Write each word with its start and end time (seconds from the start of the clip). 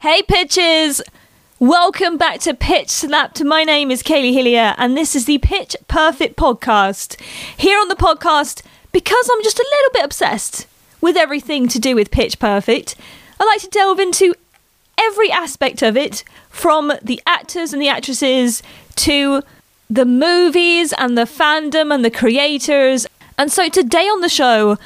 Hey, 0.00 0.22
pitches! 0.22 1.02
Welcome 1.58 2.18
back 2.18 2.38
to 2.42 2.54
Pitch 2.54 2.88
Slapped. 2.88 3.42
My 3.42 3.64
name 3.64 3.90
is 3.90 4.04
Kaylee 4.04 4.32
Hillier, 4.32 4.76
and 4.78 4.96
this 4.96 5.16
is 5.16 5.24
the 5.24 5.38
Pitch 5.38 5.74
Perfect 5.88 6.36
podcast. 6.36 7.20
Here 7.56 7.80
on 7.80 7.88
the 7.88 7.96
podcast, 7.96 8.62
because 8.92 9.28
I'm 9.28 9.42
just 9.42 9.58
a 9.58 9.68
little 9.68 9.90
bit 9.94 10.04
obsessed 10.04 10.68
with 11.00 11.16
everything 11.16 11.66
to 11.66 11.80
do 11.80 11.96
with 11.96 12.12
Pitch 12.12 12.38
Perfect, 12.38 12.94
I 13.40 13.44
like 13.44 13.60
to 13.62 13.68
delve 13.70 13.98
into 13.98 14.36
every 14.96 15.32
aspect 15.32 15.82
of 15.82 15.96
it 15.96 16.22
from 16.48 16.92
the 17.02 17.20
actors 17.26 17.72
and 17.72 17.82
the 17.82 17.88
actresses 17.88 18.62
to 18.94 19.42
the 19.90 20.06
movies 20.06 20.94
and 20.96 21.18
the 21.18 21.22
fandom 21.22 21.92
and 21.92 22.04
the 22.04 22.10
creators. 22.12 23.08
And 23.36 23.50
so 23.50 23.68
today 23.68 24.06
on 24.06 24.20
the 24.20 24.28
show, 24.28 24.78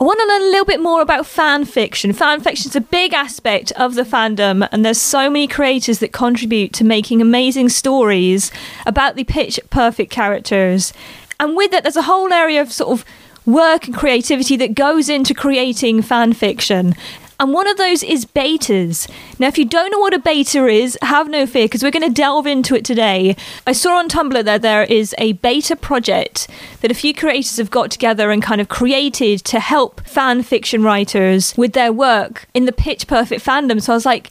I 0.00 0.04
want 0.04 0.18
to 0.18 0.26
learn 0.26 0.42
a 0.42 0.46
little 0.46 0.64
bit 0.64 0.80
more 0.80 1.00
about 1.00 1.24
fan 1.24 1.64
fiction. 1.64 2.12
Fan 2.12 2.40
fiction 2.40 2.68
is 2.68 2.74
a 2.74 2.80
big 2.80 3.14
aspect 3.14 3.70
of 3.72 3.94
the 3.94 4.02
fandom, 4.02 4.68
and 4.72 4.84
there's 4.84 5.00
so 5.00 5.30
many 5.30 5.46
creators 5.46 6.00
that 6.00 6.12
contribute 6.12 6.72
to 6.72 6.84
making 6.84 7.22
amazing 7.22 7.68
stories 7.68 8.50
about 8.86 9.14
the 9.14 9.22
pitch 9.22 9.60
perfect 9.70 10.10
characters. 10.10 10.92
And 11.38 11.56
with 11.56 11.72
it, 11.72 11.84
there's 11.84 11.96
a 11.96 12.02
whole 12.02 12.32
area 12.32 12.60
of 12.60 12.72
sort 12.72 12.90
of 12.90 13.04
work 13.46 13.86
and 13.86 13.94
creativity 13.94 14.56
that 14.56 14.74
goes 14.74 15.08
into 15.08 15.32
creating 15.32 16.02
fan 16.02 16.32
fiction. 16.32 16.96
And 17.40 17.52
one 17.52 17.66
of 17.66 17.76
those 17.76 18.02
is 18.02 18.24
betas. 18.24 19.10
Now, 19.40 19.48
if 19.48 19.58
you 19.58 19.64
don't 19.64 19.90
know 19.90 19.98
what 19.98 20.14
a 20.14 20.20
beta 20.20 20.66
is, 20.66 20.96
have 21.02 21.28
no 21.28 21.46
fear 21.46 21.64
because 21.64 21.82
we're 21.82 21.90
going 21.90 22.06
to 22.06 22.14
delve 22.14 22.46
into 22.46 22.76
it 22.76 22.84
today. 22.84 23.36
I 23.66 23.72
saw 23.72 23.98
on 23.98 24.08
Tumblr 24.08 24.44
that 24.44 24.62
there 24.62 24.84
is 24.84 25.14
a 25.18 25.32
beta 25.32 25.74
project 25.74 26.48
that 26.80 26.92
a 26.92 26.94
few 26.94 27.12
creators 27.12 27.56
have 27.56 27.70
got 27.70 27.90
together 27.90 28.30
and 28.30 28.42
kind 28.42 28.60
of 28.60 28.68
created 28.68 29.40
to 29.46 29.58
help 29.58 30.06
fan 30.06 30.42
fiction 30.44 30.82
writers 30.84 31.54
with 31.56 31.72
their 31.72 31.92
work 31.92 32.46
in 32.54 32.66
the 32.66 32.72
pitch 32.72 33.08
perfect 33.08 33.44
fandom. 33.44 33.82
So 33.82 33.92
I 33.92 33.96
was 33.96 34.06
like, 34.06 34.30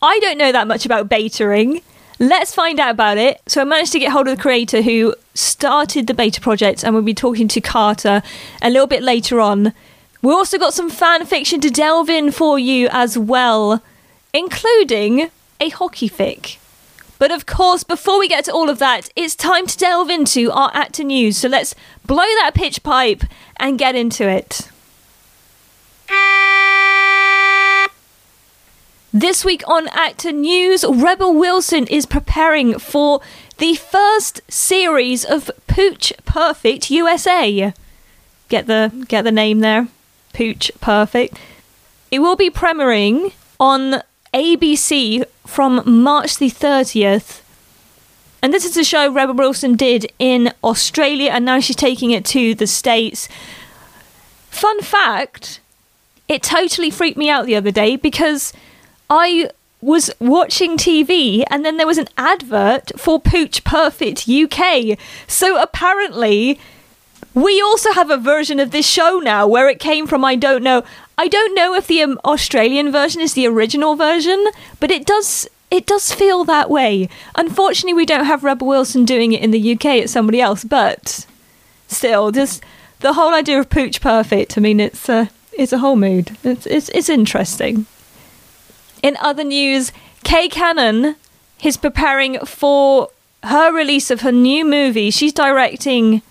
I 0.00 0.18
don't 0.20 0.38
know 0.38 0.52
that 0.52 0.66
much 0.66 0.86
about 0.86 1.10
betaing. 1.10 1.82
Let's 2.18 2.54
find 2.54 2.80
out 2.80 2.92
about 2.92 3.18
it. 3.18 3.40
So 3.46 3.60
I 3.60 3.64
managed 3.64 3.92
to 3.92 3.98
get 3.98 4.12
hold 4.12 4.28
of 4.28 4.36
the 4.36 4.42
creator 4.42 4.80
who 4.80 5.14
started 5.34 6.06
the 6.06 6.14
beta 6.14 6.40
project, 6.40 6.82
and 6.82 6.94
we'll 6.94 7.02
be 7.02 7.14
talking 7.14 7.48
to 7.48 7.60
Carter 7.60 8.22
a 8.62 8.70
little 8.70 8.86
bit 8.86 9.02
later 9.02 9.40
on. 9.40 9.74
We 10.22 10.32
also 10.32 10.56
got 10.56 10.72
some 10.72 10.88
fan 10.88 11.26
fiction 11.26 11.60
to 11.62 11.70
delve 11.70 12.08
in 12.08 12.30
for 12.30 12.56
you 12.56 12.88
as 12.92 13.18
well, 13.18 13.82
including 14.32 15.30
a 15.60 15.68
hockey 15.70 16.08
fic. 16.08 16.58
But 17.18 17.32
of 17.32 17.44
course, 17.44 17.82
before 17.82 18.20
we 18.20 18.28
get 18.28 18.44
to 18.44 18.52
all 18.52 18.70
of 18.70 18.78
that, 18.78 19.10
it's 19.16 19.34
time 19.34 19.66
to 19.66 19.76
delve 19.76 20.10
into 20.10 20.52
our 20.52 20.70
actor 20.74 21.02
news. 21.02 21.38
So 21.38 21.48
let's 21.48 21.74
blow 22.06 22.18
that 22.18 22.52
pitch 22.54 22.84
pipe 22.84 23.24
and 23.56 23.78
get 23.78 23.96
into 23.96 24.28
it. 24.28 24.68
This 29.12 29.44
week 29.44 29.62
on 29.68 29.88
Actor 29.88 30.32
News, 30.32 30.84
Rebel 30.88 31.34
Wilson 31.34 31.86
is 31.88 32.06
preparing 32.06 32.78
for 32.78 33.20
the 33.58 33.74
first 33.74 34.40
series 34.48 35.24
of 35.24 35.50
Pooch 35.66 36.12
Perfect 36.24 36.90
USA. 36.90 37.74
Get 38.48 38.66
the 38.66 39.04
get 39.08 39.22
the 39.22 39.32
name 39.32 39.60
there. 39.60 39.88
Pooch 40.32 40.70
Perfect. 40.80 41.38
It 42.10 42.20
will 42.20 42.36
be 42.36 42.50
premiering 42.50 43.32
on 43.58 44.02
ABC 44.34 45.24
from 45.46 45.82
March 45.84 46.38
the 46.38 46.50
30th. 46.50 47.40
And 48.42 48.52
this 48.52 48.64
is 48.64 48.76
a 48.76 48.84
show 48.84 49.10
Rebel 49.10 49.34
Wilson 49.34 49.76
did 49.76 50.12
in 50.18 50.52
Australia 50.64 51.30
and 51.30 51.44
now 51.44 51.60
she's 51.60 51.76
taking 51.76 52.10
it 52.10 52.24
to 52.26 52.54
the 52.54 52.66
States. 52.66 53.28
Fun 54.50 54.80
fact, 54.82 55.60
it 56.28 56.42
totally 56.42 56.90
freaked 56.90 57.16
me 57.16 57.30
out 57.30 57.46
the 57.46 57.56
other 57.56 57.70
day 57.70 57.96
because 57.96 58.52
I 59.08 59.50
was 59.80 60.10
watching 60.18 60.76
TV 60.76 61.44
and 61.50 61.64
then 61.64 61.76
there 61.76 61.86
was 61.86 61.98
an 61.98 62.08
advert 62.16 62.92
for 62.98 63.20
Pooch 63.20 63.62
Perfect 63.64 64.28
UK. 64.28 64.98
So 65.26 65.60
apparently, 65.60 66.58
we 67.34 67.60
also 67.60 67.92
have 67.92 68.10
a 68.10 68.16
version 68.16 68.60
of 68.60 68.70
this 68.70 68.86
show 68.86 69.18
now 69.18 69.46
where 69.46 69.68
it 69.68 69.78
came 69.78 70.06
from. 70.06 70.24
I 70.24 70.36
don't 70.36 70.62
know. 70.62 70.84
I 71.16 71.28
don't 71.28 71.54
know 71.54 71.74
if 71.74 71.86
the 71.86 72.02
um, 72.02 72.20
Australian 72.24 72.92
version 72.92 73.20
is 73.20 73.34
the 73.34 73.46
original 73.46 73.96
version, 73.96 74.44
but 74.80 74.90
it 74.90 75.06
does. 75.06 75.48
It 75.70 75.86
does 75.86 76.12
feel 76.12 76.44
that 76.44 76.68
way. 76.68 77.08
Unfortunately, 77.34 77.94
we 77.94 78.04
don't 78.04 78.26
have 78.26 78.44
Rebel 78.44 78.66
Wilson 78.66 79.06
doing 79.06 79.32
it 79.32 79.40
in 79.40 79.52
the 79.52 79.72
UK. 79.72 79.86
It's 79.86 80.12
somebody 80.12 80.38
else, 80.38 80.64
but 80.64 81.26
still, 81.88 82.30
just 82.30 82.62
the 83.00 83.14
whole 83.14 83.32
idea 83.32 83.58
of 83.58 83.70
Pooch 83.70 84.00
Perfect. 84.00 84.58
I 84.58 84.60
mean, 84.60 84.80
it's 84.80 85.08
a 85.08 85.30
it's 85.52 85.72
a 85.72 85.78
whole 85.78 85.96
mood. 85.96 86.36
It's 86.44 86.66
it's 86.66 86.88
it's 86.90 87.08
interesting. 87.08 87.86
In 89.02 89.16
other 89.20 89.44
news, 89.44 89.92
Kay 90.24 90.48
Cannon 90.48 91.16
is 91.62 91.76
preparing 91.76 92.38
for 92.40 93.08
her 93.44 93.72
release 93.72 94.10
of 94.10 94.20
her 94.20 94.32
new 94.32 94.64
movie. 94.64 95.10
She's 95.10 95.32
directing 95.32 96.22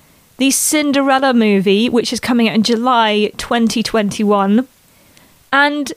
the 0.41 0.50
Cinderella 0.50 1.35
movie, 1.35 1.88
which 1.88 2.12
is 2.12 2.19
coming 2.19 2.50
out 2.50 2.56
in 2.56 2.63
July 2.63 3.31
2021. 3.38 4.68
And 5.53 5.94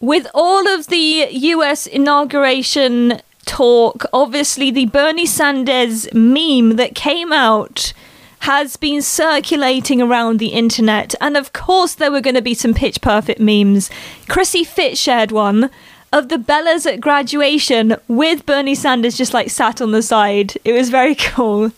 with 0.00 0.26
all 0.34 0.68
of 0.68 0.88
the 0.88 1.26
US 1.30 1.86
inauguration 1.86 3.22
talk, 3.46 4.04
obviously 4.12 4.70
the 4.70 4.84
Bernie 4.84 5.24
Sanders 5.24 6.12
meme 6.12 6.76
that 6.76 6.94
came 6.94 7.32
out 7.32 7.94
has 8.40 8.76
been 8.76 9.00
circulating 9.00 10.02
around 10.02 10.40
the 10.40 10.48
internet. 10.48 11.14
And 11.18 11.34
of 11.34 11.54
course, 11.54 11.94
there 11.94 12.12
were 12.12 12.20
going 12.20 12.36
to 12.36 12.42
be 12.42 12.52
some 12.52 12.74
pitch 12.74 13.00
perfect 13.00 13.40
memes. 13.40 13.88
Chrissie 14.28 14.62
Fit 14.62 14.98
shared 14.98 15.32
one 15.32 15.70
of 16.12 16.28
the 16.28 16.36
Bellas 16.36 16.84
at 16.84 17.00
graduation 17.00 17.96
with 18.08 18.44
Bernie 18.44 18.74
Sanders 18.74 19.16
just 19.16 19.32
like 19.32 19.48
sat 19.48 19.80
on 19.80 19.92
the 19.92 20.02
side. 20.02 20.52
It 20.66 20.72
was 20.72 20.90
very 20.90 21.14
cool. 21.18 21.72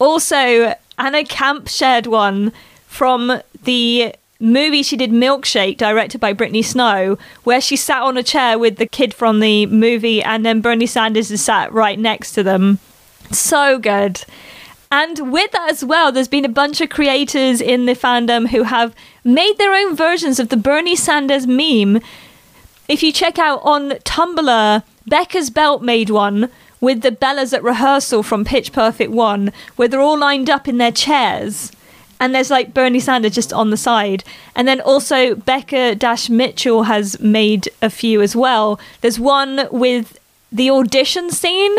Also, 0.00 0.74
Anna 1.00 1.24
Camp 1.24 1.66
shared 1.66 2.06
one 2.06 2.52
from 2.86 3.40
the 3.64 4.14
movie 4.38 4.82
she 4.82 4.96
did 4.96 5.10
Milkshake, 5.10 5.78
directed 5.78 6.20
by 6.20 6.34
Brittany 6.34 6.60
Snow, 6.60 7.16
where 7.42 7.60
she 7.60 7.74
sat 7.74 8.02
on 8.02 8.18
a 8.18 8.22
chair 8.22 8.58
with 8.58 8.76
the 8.76 8.86
kid 8.86 9.14
from 9.14 9.40
the 9.40 9.64
movie 9.66 10.22
and 10.22 10.44
then 10.44 10.60
Bernie 10.60 10.86
Sanders 10.86 11.30
is 11.30 11.42
sat 11.42 11.72
right 11.72 11.98
next 11.98 12.32
to 12.32 12.42
them. 12.42 12.78
So 13.32 13.78
good. 13.78 14.24
And 14.92 15.32
with 15.32 15.52
that 15.52 15.70
as 15.70 15.82
well, 15.82 16.12
there's 16.12 16.28
been 16.28 16.44
a 16.44 16.50
bunch 16.50 16.82
of 16.82 16.90
creators 16.90 17.62
in 17.62 17.86
the 17.86 17.94
fandom 17.94 18.48
who 18.48 18.64
have 18.64 18.94
made 19.24 19.56
their 19.56 19.74
own 19.74 19.96
versions 19.96 20.38
of 20.38 20.50
the 20.50 20.56
Bernie 20.56 20.96
Sanders 20.96 21.46
meme. 21.46 22.00
If 22.88 23.02
you 23.02 23.10
check 23.10 23.38
out 23.38 23.60
on 23.62 23.90
Tumblr, 23.90 24.82
Becca's 25.06 25.48
Belt 25.48 25.82
made 25.82 26.10
one 26.10 26.50
with 26.80 27.02
the 27.02 27.10
Bellas 27.10 27.52
at 27.52 27.62
rehearsal 27.62 28.22
from 28.22 28.44
Pitch 28.44 28.72
Perfect 28.72 29.10
1, 29.10 29.52
where 29.76 29.88
they're 29.88 30.00
all 30.00 30.18
lined 30.18 30.48
up 30.48 30.66
in 30.66 30.78
their 30.78 30.92
chairs. 30.92 31.72
And 32.18 32.34
there's 32.34 32.50
like 32.50 32.74
Bernie 32.74 33.00
Sanders 33.00 33.34
just 33.34 33.52
on 33.52 33.70
the 33.70 33.76
side. 33.76 34.24
And 34.54 34.68
then 34.68 34.80
also 34.80 35.34
Becca 35.34 35.94
Dash 35.94 36.28
Mitchell 36.28 36.84
has 36.84 37.18
made 37.20 37.70
a 37.80 37.88
few 37.88 38.20
as 38.20 38.36
well. 38.36 38.78
There's 39.00 39.18
one 39.18 39.68
with 39.70 40.18
the 40.52 40.70
audition 40.70 41.30
scene 41.30 41.74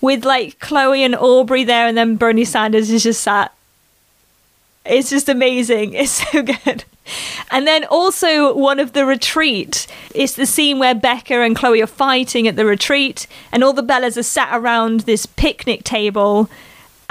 with 0.00 0.24
like 0.24 0.58
Chloe 0.58 1.04
and 1.04 1.14
Aubrey 1.14 1.64
there, 1.64 1.86
and 1.86 1.96
then 1.96 2.16
Bernie 2.16 2.44
Sanders 2.44 2.90
is 2.90 3.04
just 3.04 3.22
sat. 3.22 3.52
It's 4.84 5.10
just 5.10 5.28
amazing. 5.28 5.94
It's 6.04 6.30
so 6.30 6.42
good. 6.42 6.84
And 7.50 7.66
then 7.66 7.84
also 7.84 8.54
one 8.54 8.80
of 8.80 8.92
the 8.92 9.04
retreat. 9.04 9.86
It's 10.14 10.34
the 10.34 10.46
scene 10.46 10.78
where 10.78 10.94
Beca 10.94 11.44
and 11.44 11.54
Chloe 11.54 11.82
are 11.82 11.86
fighting 11.86 12.48
at 12.48 12.56
the 12.56 12.64
retreat, 12.64 13.26
and 13.52 13.62
all 13.62 13.72
the 13.72 13.82
Bellas 13.82 14.16
are 14.16 14.22
sat 14.22 14.48
around 14.52 15.00
this 15.00 15.26
picnic 15.26 15.84
table. 15.84 16.48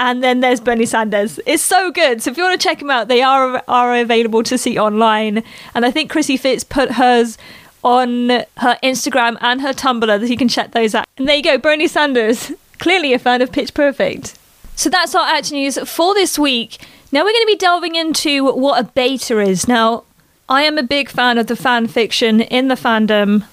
And 0.00 0.22
then 0.22 0.40
there's 0.40 0.60
Bernie 0.60 0.86
Sanders. 0.86 1.38
It's 1.46 1.62
so 1.62 1.92
good. 1.92 2.20
So 2.20 2.30
if 2.30 2.36
you 2.36 2.42
want 2.42 2.60
to 2.60 2.68
check 2.68 2.80
them 2.80 2.90
out, 2.90 3.06
they 3.06 3.22
are 3.22 3.62
are 3.68 3.94
available 3.94 4.42
to 4.44 4.58
see 4.58 4.76
online. 4.76 5.44
And 5.74 5.86
I 5.86 5.92
think 5.92 6.10
Chrissie 6.10 6.36
Fit's 6.36 6.64
put 6.64 6.92
hers 6.92 7.38
on 7.84 8.30
her 8.56 8.78
Instagram 8.82 9.36
and 9.40 9.60
her 9.60 9.72
Tumblr 9.72 10.06
that 10.06 10.28
you 10.28 10.36
can 10.36 10.48
check 10.48 10.72
those 10.72 10.94
out. 10.94 11.06
And 11.16 11.28
there 11.28 11.36
you 11.36 11.42
go, 11.42 11.58
Bernie 11.58 11.86
Sanders, 11.86 12.50
clearly 12.78 13.12
a 13.12 13.18
fan 13.18 13.42
of 13.42 13.52
Pitch 13.52 13.72
Perfect. 13.74 14.36
So 14.74 14.90
that's 14.90 15.14
our 15.14 15.26
action 15.26 15.58
news 15.58 15.78
for 15.78 16.14
this 16.14 16.38
week. 16.38 16.78
Now 17.14 17.20
we're 17.20 17.30
going 17.30 17.46
to 17.46 17.52
be 17.52 17.56
delving 17.56 17.94
into 17.94 18.44
what 18.44 18.80
a 18.80 18.90
beta 18.90 19.38
is. 19.38 19.68
Now, 19.68 20.02
I 20.48 20.62
am 20.62 20.78
a 20.78 20.82
big 20.82 21.08
fan 21.08 21.38
of 21.38 21.46
the 21.46 21.54
fan 21.54 21.86
fiction 21.86 22.40
in 22.40 22.66
the 22.66 22.74
fandom. 22.74 23.46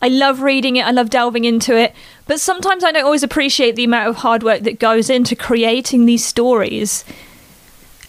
I 0.00 0.08
love 0.08 0.40
reading 0.40 0.76
it, 0.76 0.86
I 0.86 0.90
love 0.90 1.10
delving 1.10 1.44
into 1.44 1.76
it, 1.76 1.94
but 2.26 2.40
sometimes 2.40 2.82
I 2.82 2.90
don't 2.90 3.04
always 3.04 3.22
appreciate 3.22 3.76
the 3.76 3.84
amount 3.84 4.08
of 4.08 4.16
hard 4.16 4.42
work 4.42 4.62
that 4.62 4.78
goes 4.78 5.10
into 5.10 5.36
creating 5.36 6.06
these 6.06 6.24
stories. 6.24 7.04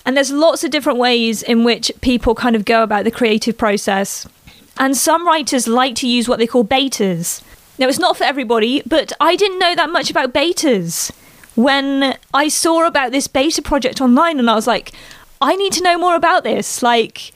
And 0.06 0.16
there's 0.16 0.32
lots 0.32 0.64
of 0.64 0.72
different 0.72 0.98
ways 0.98 1.44
in 1.44 1.66
which 1.66 1.92
people 2.00 2.34
kind 2.34 2.56
of 2.56 2.64
go 2.64 2.84
about 2.84 3.04
the 3.04 3.12
creative 3.12 3.58
process. 3.58 4.26
And 4.78 4.96
some 4.96 5.28
writers 5.28 5.68
like 5.68 5.96
to 5.96 6.08
use 6.08 6.30
what 6.30 6.40
they 6.40 6.48
call 6.48 6.64
betas. 6.64 7.44
Now, 7.78 7.90
it's 7.90 8.00
not 8.00 8.16
for 8.16 8.24
everybody, 8.24 8.82
but 8.86 9.12
I 9.20 9.36
didn't 9.36 9.60
know 9.60 9.76
that 9.76 9.90
much 9.90 10.10
about 10.10 10.34
betas 10.34 11.12
when 11.56 12.18
I 12.34 12.48
saw 12.48 12.86
about 12.88 13.12
this 13.12 13.28
beta 13.28 13.62
project 13.62 14.02
online 14.02 14.40
and 14.40 14.50
I 14.50 14.56
was 14.56 14.68
like, 14.68 14.92
I 15.42 15.56
need 15.56 15.74
to 15.74 15.84
know 15.84 15.98
more 15.98 16.16
about 16.16 16.44
this. 16.44 16.82
Like, 16.82 17.32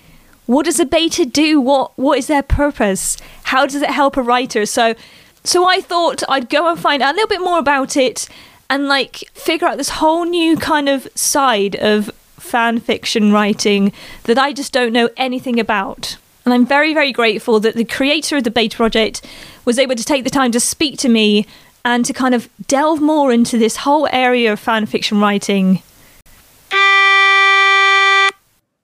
what 0.45 0.65
does 0.65 0.79
a 0.79 0.85
beta 0.85 1.25
do? 1.25 1.59
What 1.59 1.97
what 1.97 2.17
is 2.17 2.27
their 2.27 2.43
purpose? 2.43 3.17
How 3.43 3.65
does 3.65 3.81
it 3.81 3.89
help 3.89 4.17
a 4.17 4.21
writer? 4.21 4.65
So 4.65 4.95
so 5.43 5.67
I 5.67 5.81
thought 5.81 6.23
I'd 6.27 6.49
go 6.49 6.69
and 6.69 6.79
find 6.79 7.01
out 7.03 7.13
a 7.13 7.15
little 7.15 7.27
bit 7.27 7.41
more 7.41 7.59
about 7.59 7.95
it 7.95 8.27
and 8.69 8.87
like 8.87 9.17
figure 9.33 9.67
out 9.67 9.77
this 9.77 9.89
whole 9.89 10.25
new 10.25 10.57
kind 10.57 10.89
of 10.89 11.07
side 11.15 11.75
of 11.75 12.09
fan 12.37 12.79
fiction 12.79 13.31
writing 13.31 13.91
that 14.23 14.37
I 14.37 14.53
just 14.53 14.73
don't 14.73 14.93
know 14.93 15.09
anything 15.17 15.59
about. 15.59 16.17
And 16.45 16.53
I'm 16.53 16.65
very, 16.65 16.93
very 16.93 17.11
grateful 17.11 17.59
that 17.59 17.75
the 17.75 17.83
creator 17.83 18.37
of 18.37 18.45
the 18.45 18.51
beta 18.51 18.77
project 18.77 19.25
was 19.65 19.77
able 19.77 19.95
to 19.95 20.03
take 20.03 20.23
the 20.23 20.29
time 20.29 20.51
to 20.53 20.61
speak 20.61 20.97
to 20.99 21.09
me 21.09 21.45
and 21.87 22.03
to 22.03 22.11
kind 22.11 22.35
of 22.35 22.49
delve 22.67 22.99
more 22.99 23.31
into 23.31 23.57
this 23.57 23.77
whole 23.77 24.09
area 24.11 24.51
of 24.51 24.59
fan 24.59 24.85
fiction 24.85 25.21
writing 25.21 25.81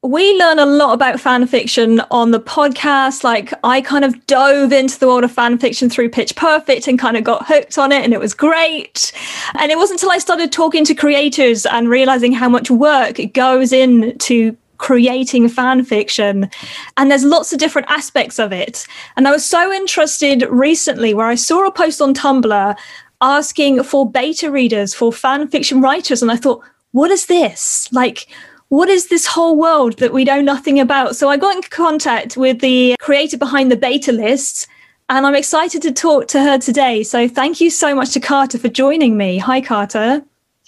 we 0.04 0.38
learn 0.38 0.60
a 0.60 0.66
lot 0.66 0.94
about 0.94 1.18
fan 1.18 1.48
fiction 1.48 2.02
on 2.12 2.32
the 2.32 2.40
podcast. 2.40 3.24
Like 3.24 3.54
I 3.64 3.80
kind 3.80 4.04
of 4.04 4.28
dove 4.28 4.74
into 4.74 5.00
the 5.00 5.08
world 5.08 5.24
of 5.24 5.32
fan 5.32 5.58
fiction 5.58 5.90
through 5.90 6.10
Pitch 6.10 6.36
Perfect 6.36 6.90
and 6.90 7.00
kind 7.00 7.16
of 7.16 7.24
got 7.24 7.48
hooked 7.48 7.78
on 7.78 7.94
it 7.94 8.04
and 8.04 8.14
it 8.14 8.20
was 8.20 8.34
great. 8.34 9.14
And 9.58 9.72
it 9.72 9.78
wasn't 9.78 10.02
until 10.02 10.12
I 10.12 10.18
started 10.18 10.52
talking 10.52 10.84
to 10.86 10.94
creators 10.94 11.66
and 11.66 11.88
realizing 11.88 12.34
how 12.34 12.50
much 12.50 12.70
work 12.70 13.18
goes 13.34 13.72
into 13.72 14.58
creating 14.84 15.48
fan 15.48 15.82
fiction 15.82 16.50
and 16.98 17.10
there's 17.10 17.24
lots 17.24 17.54
of 17.54 17.58
different 17.58 17.90
aspects 17.90 18.38
of 18.38 18.52
it. 18.52 18.86
And 19.16 19.28
I 19.28 19.32
was 19.32 19.46
so 19.46 19.72
interested 19.72 20.44
recently 20.50 21.14
where 21.14 21.28
I 21.28 21.36
saw 21.36 21.66
a 21.66 21.72
post 21.72 22.02
on 22.02 22.14
Tumblr 22.14 22.76
asking 23.22 23.84
for 23.84 24.12
beta 24.12 24.52
readers 24.52 24.94
for 24.94 25.14
fan 25.14 25.48
fiction 25.48 25.80
writers 25.80 26.22
and 26.22 26.30
I 26.30 26.36
thought, 26.36 26.62
what 26.92 27.12
is 27.12 27.28
this? 27.28 27.88
Like 27.94 28.28
what 28.68 28.90
is 28.90 29.08
this 29.08 29.26
whole 29.26 29.56
world 29.56 30.00
that 30.00 30.12
we 30.12 30.26
know 30.26 30.42
nothing 30.42 30.80
about? 30.82 31.16
So 31.16 31.30
I 31.30 31.38
got 31.38 31.56
in 31.56 31.62
contact 31.62 32.36
with 32.36 32.60
the 32.60 32.96
creator 33.00 33.38
behind 33.38 33.72
the 33.72 33.78
beta 33.78 34.12
lists, 34.12 34.68
and 35.10 35.28
I'm 35.28 35.36
excited 35.36 35.82
to 35.84 35.92
talk 35.92 36.28
to 36.30 36.42
her 36.42 36.58
today. 36.58 37.04
So 37.04 37.28
thank 37.28 37.62
you 37.62 37.70
so 37.70 37.94
much 37.94 38.14
to 38.14 38.20
Carter 38.20 38.58
for 38.58 38.70
joining 38.70 39.16
me. 39.16 39.38
Hi, 39.38 39.62
Carter. 39.62 40.24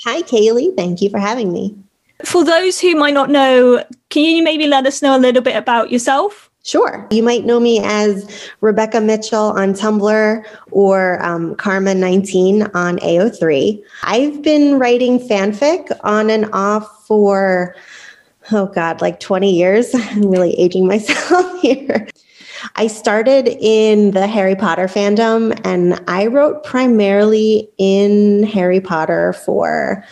Hi, 0.06 0.22
Kaylee. 0.22 0.76
Thank 0.78 1.02
you 1.02 1.10
for 1.10 1.20
having 1.20 1.52
me. 1.52 1.76
For 2.24 2.44
those 2.44 2.80
who 2.80 2.96
might 2.96 3.14
not 3.14 3.30
know, 3.30 3.84
can 4.10 4.24
you 4.24 4.44
maybe 4.44 4.68
let 4.68 4.86
us 4.86 5.02
know 5.02 5.16
a 5.16 5.20
little 5.20 5.42
bit 5.42 5.56
about 5.56 5.92
yourself? 5.92 6.50
Sure. 6.64 7.08
You 7.12 7.22
might 7.22 7.46
know 7.46 7.60
me 7.60 7.80
as 7.84 8.50
Rebecca 8.62 9.00
Mitchell 9.00 9.52
on 9.52 9.74
Tumblr 9.74 10.44
or 10.72 11.24
um, 11.24 11.56
Karma19 11.58 12.74
on 12.74 12.98
AO3. 13.00 13.84
I've 14.04 14.42
been 14.42 14.80
writing 14.80 15.20
fanfic 15.20 15.92
on 16.04 16.32
and 16.32 16.50
off 16.54 17.06
for 17.06 17.76
oh 18.52 18.68
God, 18.68 19.02
like 19.02 19.20
20 19.20 19.54
years. 19.54 19.92
I'm 19.96 20.30
really 20.30 20.54
aging 20.60 20.88
myself 20.88 21.62
here. 21.62 22.08
I 22.76 22.88
started 22.88 23.48
in 23.48 24.12
the 24.12 24.26
Harry 24.26 24.56
Potter 24.56 24.88
fandom 24.88 25.60
and 25.64 26.02
I 26.08 26.28
wrote 26.28 26.64
primarily 26.64 27.70
in 27.78 28.44
Harry 28.44 28.82
Potter 28.82 29.34
for 29.34 30.04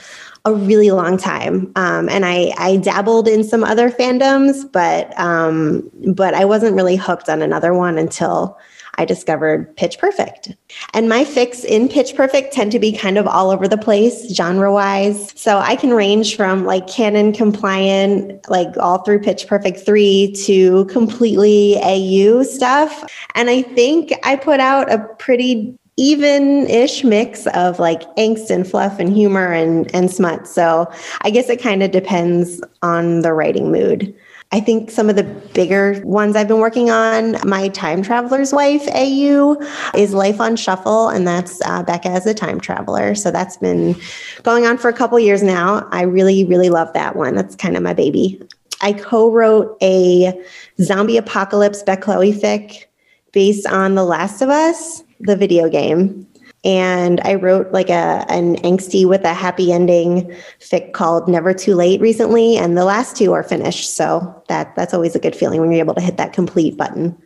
a 0.46 0.54
really 0.54 0.92
long 0.92 1.18
time. 1.18 1.72
Um, 1.76 2.10
and 2.10 2.26
I, 2.26 2.54
I 2.58 2.78
dabbled 2.78 3.28
in 3.28 3.44
some 3.44 3.64
other 3.64 3.90
fandoms, 3.90 4.70
but 4.70 5.18
um, 5.20 5.90
but 6.14 6.34
I 6.34 6.46
wasn't 6.46 6.76
really 6.76 6.98
hooked 6.98 7.30
on 7.30 7.42
another 7.42 7.74
one 7.74 7.98
until 7.98 8.58
I 8.96 9.06
discovered 9.06 9.76
Pitch 9.76 9.98
Perfect. 9.98 10.56
And 10.94 11.10
my 11.10 11.24
fix 11.24 11.64
in 11.64 11.90
Pitch 11.90 12.16
Perfect 12.16 12.54
tend 12.54 12.72
to 12.74 12.80
be 12.80 12.92
kind 12.92 13.18
of 13.18 13.26
all 13.26 13.50
over 13.50 13.68
the 13.68 13.78
place, 13.78 14.32
genre 14.34 14.72
wise. 14.72 15.34
So 15.36 15.58
I 15.58 15.76
can 15.76 15.92
range 15.92 16.36
from 16.36 16.66
like 16.66 16.88
canon 16.88 17.34
compliant, 17.34 18.48
like 18.50 18.78
all 18.78 19.00
through 19.00 19.20
Pitch 19.20 19.48
Perfect 19.48 19.80
3 19.80 20.34
to 20.46 20.86
completely 20.86 21.78
AU 21.82 22.44
stuff. 22.44 23.04
And 23.34 23.50
I 23.50 23.64
think 23.64 24.14
I 24.24 24.36
put 24.36 24.60
out 24.60 24.92
a 24.92 25.00
pretty 25.18 25.76
even 25.98 26.68
ish 26.68 27.04
mix 27.04 27.46
of 27.48 27.80
like 27.80 28.02
angst 28.16 28.50
and 28.50 28.68
fluff 28.68 29.00
and 29.00 29.14
humor 29.14 29.52
and, 29.52 29.94
and 29.94 30.10
smut. 30.10 30.48
So 30.48 30.92
I 31.22 31.30
guess 31.30 31.50
it 31.50 31.62
kind 31.62 31.84
of 31.84 31.92
depends 31.92 32.62
on 32.82 33.22
the 33.22 33.34
writing 33.34 33.72
mood. 33.72 34.16
I 34.52 34.60
think 34.60 34.92
some 34.92 35.10
of 35.10 35.16
the 35.16 35.24
bigger 35.24 36.00
ones 36.06 36.36
I've 36.36 36.48
been 36.48 36.60
working 36.60 36.92
on, 36.92 37.38
my 37.44 37.70
time 37.70 38.04
traveler's 38.04 38.54
wife, 38.54 38.88
AU, 38.94 39.58
is 39.96 40.14
Life 40.14 40.40
on 40.40 40.56
Shuffle, 40.56 41.10
and 41.10 41.28
that's 41.28 41.60
uh, 41.62 41.84
Beca 41.84 42.06
as 42.06 42.28
a 42.28 42.36
time 42.36 42.60
traveler. 42.60 43.16
So 43.16 43.32
that's 43.32 43.58
been 43.58 43.96
going 44.44 44.68
on 44.68 44.78
for 44.78 44.90
a 44.90 44.94
couple 44.94 45.20
years 45.20 45.42
now. 45.42 45.88
I 45.92 46.04
really, 46.04 46.46
really 46.46 46.70
love 46.70 46.94
that 46.94 47.16
one. 47.16 47.34
That's 47.34 47.56
kind 47.56 47.76
of 47.76 47.82
my 47.82 47.96
baby. 47.96 48.48
I 48.82 48.94
co-wrote 48.94 49.76
a 49.82 50.40
zombie 50.80 51.18
apocalypse 51.18 51.82
Bechloe 51.82 52.40
fic 52.40 52.86
based 53.32 53.66
on 53.66 53.96
The 53.96 54.04
Last 54.04 54.44
of 54.44 54.50
Us, 54.50 55.03
the 55.20 55.36
video 55.36 55.70
game 55.70 56.28
and 56.64 57.20
I 57.22 57.36
wrote 57.36 57.72
like 57.72 57.90
a 57.90 58.26
an 58.30 58.56
angsty 58.58 59.08
with 59.08 59.24
a 59.24 59.34
happy 59.34 59.72
ending 59.72 60.34
fic 60.60 60.94
called 60.94 61.28
Never 61.28 61.54
Too 61.54 61.76
Late 61.76 62.00
recently, 62.00 62.58
and 62.58 62.78
the 62.78 62.86
last 62.86 63.18
two 63.18 63.34
are 63.34 63.44
finished. 63.44 63.96
So 63.96 64.44
that 64.48 64.76
that's 64.76 64.94
always 64.94 65.16
a 65.16 65.20
good 65.20 65.36
feeling 65.36 65.60
when 65.60 65.72
you're 65.72 65.80
able 65.80 65.96
to 65.96 66.02
hit 66.02 66.18
that 66.18 66.34
complete 66.34 66.78
button. 66.78 67.18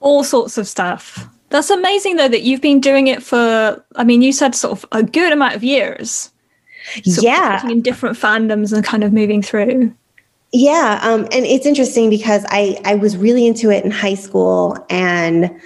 All 0.00 0.22
sorts 0.22 0.58
of 0.58 0.68
stuff. 0.68 1.28
That's 1.50 1.70
amazing 1.70 2.16
though 2.16 2.28
that 2.28 2.42
you've 2.42 2.60
been 2.60 2.80
doing 2.80 3.08
it 3.08 3.22
for 3.22 3.84
I 3.96 4.04
mean 4.04 4.22
you 4.22 4.32
said 4.32 4.54
sort 4.54 4.78
of 4.78 4.86
a 4.92 5.02
good 5.02 5.32
amount 5.32 5.56
of 5.56 5.64
years. 5.64 6.30
yeah. 7.04 7.68
in 7.68 7.82
different 7.82 8.16
fandoms 8.16 8.72
and 8.72 8.84
kind 8.84 9.02
of 9.02 9.12
moving 9.12 9.42
through. 9.42 9.92
Yeah, 10.52 10.98
um, 11.02 11.22
and 11.32 11.44
it's 11.44 11.66
interesting 11.66 12.08
because 12.08 12.46
I 12.48 12.80
I 12.84 12.94
was 12.94 13.16
really 13.16 13.46
into 13.46 13.70
it 13.70 13.84
in 13.84 13.90
high 13.90 14.14
school 14.14 14.78
and 14.88 15.60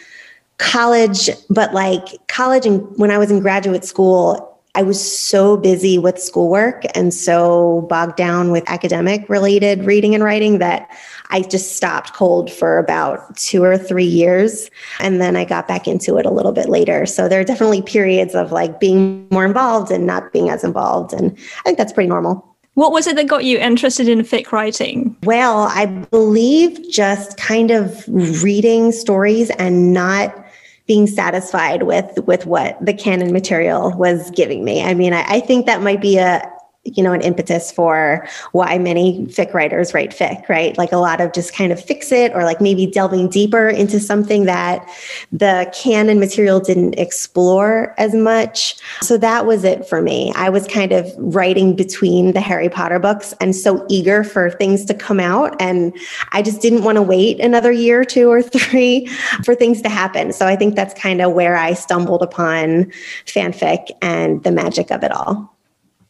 college, 0.62 1.29
but 1.50 1.75
like 1.75 2.26
college 2.29 2.64
and 2.64 2.87
when 2.97 3.11
I 3.11 3.19
was 3.19 3.31
in 3.31 3.41
graduate 3.41 3.85
school, 3.85 4.49
I 4.75 4.82
was 4.82 4.99
so 4.99 5.56
busy 5.59 5.99
with 5.99 6.19
schoolwork 6.19 6.85
and 6.94 7.12
so 7.12 7.82
bogged 7.91 8.17
down 8.17 8.53
with 8.53 8.64
academic 8.69 9.29
related 9.29 9.85
reading 9.85 10.14
and 10.14 10.25
writing 10.25 10.61
that 10.61 10.88
I 11.31 11.43
just 11.43 11.76
stopped 11.76 12.14
cold 12.14 12.50
for 12.50 12.79
about 12.79 13.37
two 13.37 13.64
or 13.64 13.76
three 13.76 14.05
years. 14.05 14.70
And 15.00 15.20
then 15.20 15.37
I 15.37 15.44
got 15.44 15.69
back 15.69 15.87
into 15.88 16.17
it 16.17 16.25
a 16.25 16.31
little 16.31 16.53
bit 16.53 16.69
later. 16.69 17.05
So 17.06 17.29
there 17.29 17.41
are 17.41 17.44
definitely 17.44 17.82
periods 17.82 18.35
of 18.35 18.53
like 18.53 18.81
being 18.81 19.26
more 19.31 19.44
involved 19.44 19.91
and 19.91 20.06
not 20.06 20.32
being 20.32 20.49
as 20.49 20.65
involved. 20.65 21.12
And 21.12 21.37
I 21.58 21.62
think 21.65 21.76
that's 21.76 21.93
pretty 21.93 22.08
normal. 22.08 22.49
What 22.75 22.93
was 22.93 23.06
it 23.06 23.17
that 23.17 23.26
got 23.26 23.44
you 23.44 23.58
interested 23.58 24.08
in 24.08 24.20
fic 24.20 24.53
writing? 24.53 25.15
Well, 25.25 25.65
I 25.65 25.85
believe 25.85 26.88
just 26.91 27.37
kind 27.37 27.70
of 27.70 28.05
reading 28.08 28.93
stories 28.93 29.50
and 29.50 29.93
not 29.93 30.43
being 30.87 31.06
satisfied 31.06 31.84
with 31.84 32.19
with 32.27 32.46
what 32.46 32.84
the 32.84 32.94
canon 32.94 33.32
material 33.32 33.93
was 33.96 34.31
giving 34.32 34.65
me. 34.65 34.82
I 34.82 34.94
mean, 34.94 35.12
I, 35.12 35.24
I 35.27 35.41
think 35.41 35.67
that 35.67 35.82
might 35.82 36.01
be 36.01 36.19
a 36.19 36.43
you 36.84 37.03
know, 37.03 37.12
an 37.12 37.20
impetus 37.20 37.70
for 37.70 38.27
why 38.51 38.77
many 38.77 39.24
fic 39.27 39.55
writers 39.55 39.94
write 39.94 40.10
fic, 40.10 40.48
right? 40.48 40.77
Like 40.77 40.91
a 40.91 40.96
lot 40.96 41.20
of 41.20 41.32
just 41.32 41.55
kind 41.55 41.70
of 41.70 41.82
fix 41.82 42.10
it 42.10 42.32
or 42.34 42.43
like 42.43 42.60
maybe 42.60 42.86
delving 42.86 43.29
deeper 43.29 43.69
into 43.69 44.01
something 44.01 44.46
that 44.46 44.89
the 45.31 45.72
canon 45.72 46.19
material 46.19 46.58
didn't 46.58 46.94
explore 46.98 47.94
as 47.98 48.15
much. 48.15 48.77
So 49.01 49.17
that 49.19 49.46
was 49.46 49.62
it 49.62 49.86
for 49.89 50.03
me. 50.03 50.32
I 50.34 50.48
was 50.48 50.67
kind 50.67 50.91
of 50.91 51.06
writing 51.19 51.77
between 51.77 52.32
the 52.32 52.41
Harry 52.41 52.69
Potter 52.69 52.98
books 52.98 53.32
and 53.41 53.55
so 53.55 53.86
eager 53.89 54.24
for 54.24 54.51
things 54.51 54.84
to 54.86 54.94
come 54.94 55.20
out. 55.20 55.55
And 55.60 55.96
I 56.32 56.43
just 56.43 56.60
didn't 56.60 56.82
want 56.82 56.96
to 56.96 57.03
wait 57.03 57.39
another 57.39 57.70
year, 57.70 58.05
two 58.05 58.29
or 58.29 58.43
three 58.43 59.06
for 59.44 59.55
things 59.55 59.82
to 59.82 59.89
happen. 59.89 60.32
So 60.32 60.46
I 60.46 60.56
think 60.56 60.74
that's 60.74 60.94
kind 61.01 61.20
of 61.20 61.32
where 61.32 61.56
I 61.56 61.74
stumbled 61.74 62.22
upon 62.22 62.86
fanfic 63.24 63.91
and 64.03 64.43
the 64.43 64.51
magic 64.51 64.91
of 64.91 65.05
it 65.05 65.12
all. 65.12 65.52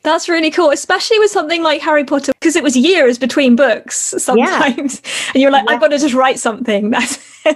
That's 0.02 0.28
really 0.28 0.50
cool, 0.50 0.70
especially 0.70 1.18
with 1.18 1.30
something 1.30 1.62
like 1.62 1.80
Harry 1.80 2.04
Potter, 2.04 2.32
because 2.40 2.56
it 2.56 2.62
was 2.62 2.76
years 2.76 3.18
between 3.18 3.56
books 3.56 4.14
sometimes. 4.18 5.00
Yeah. 5.04 5.10
And 5.34 5.40
you're 5.40 5.50
like, 5.50 5.64
yeah. 5.66 5.74
I've 5.74 5.80
got 5.80 5.88
to 5.88 5.98
just 5.98 6.14
write 6.14 6.38
something. 6.38 6.92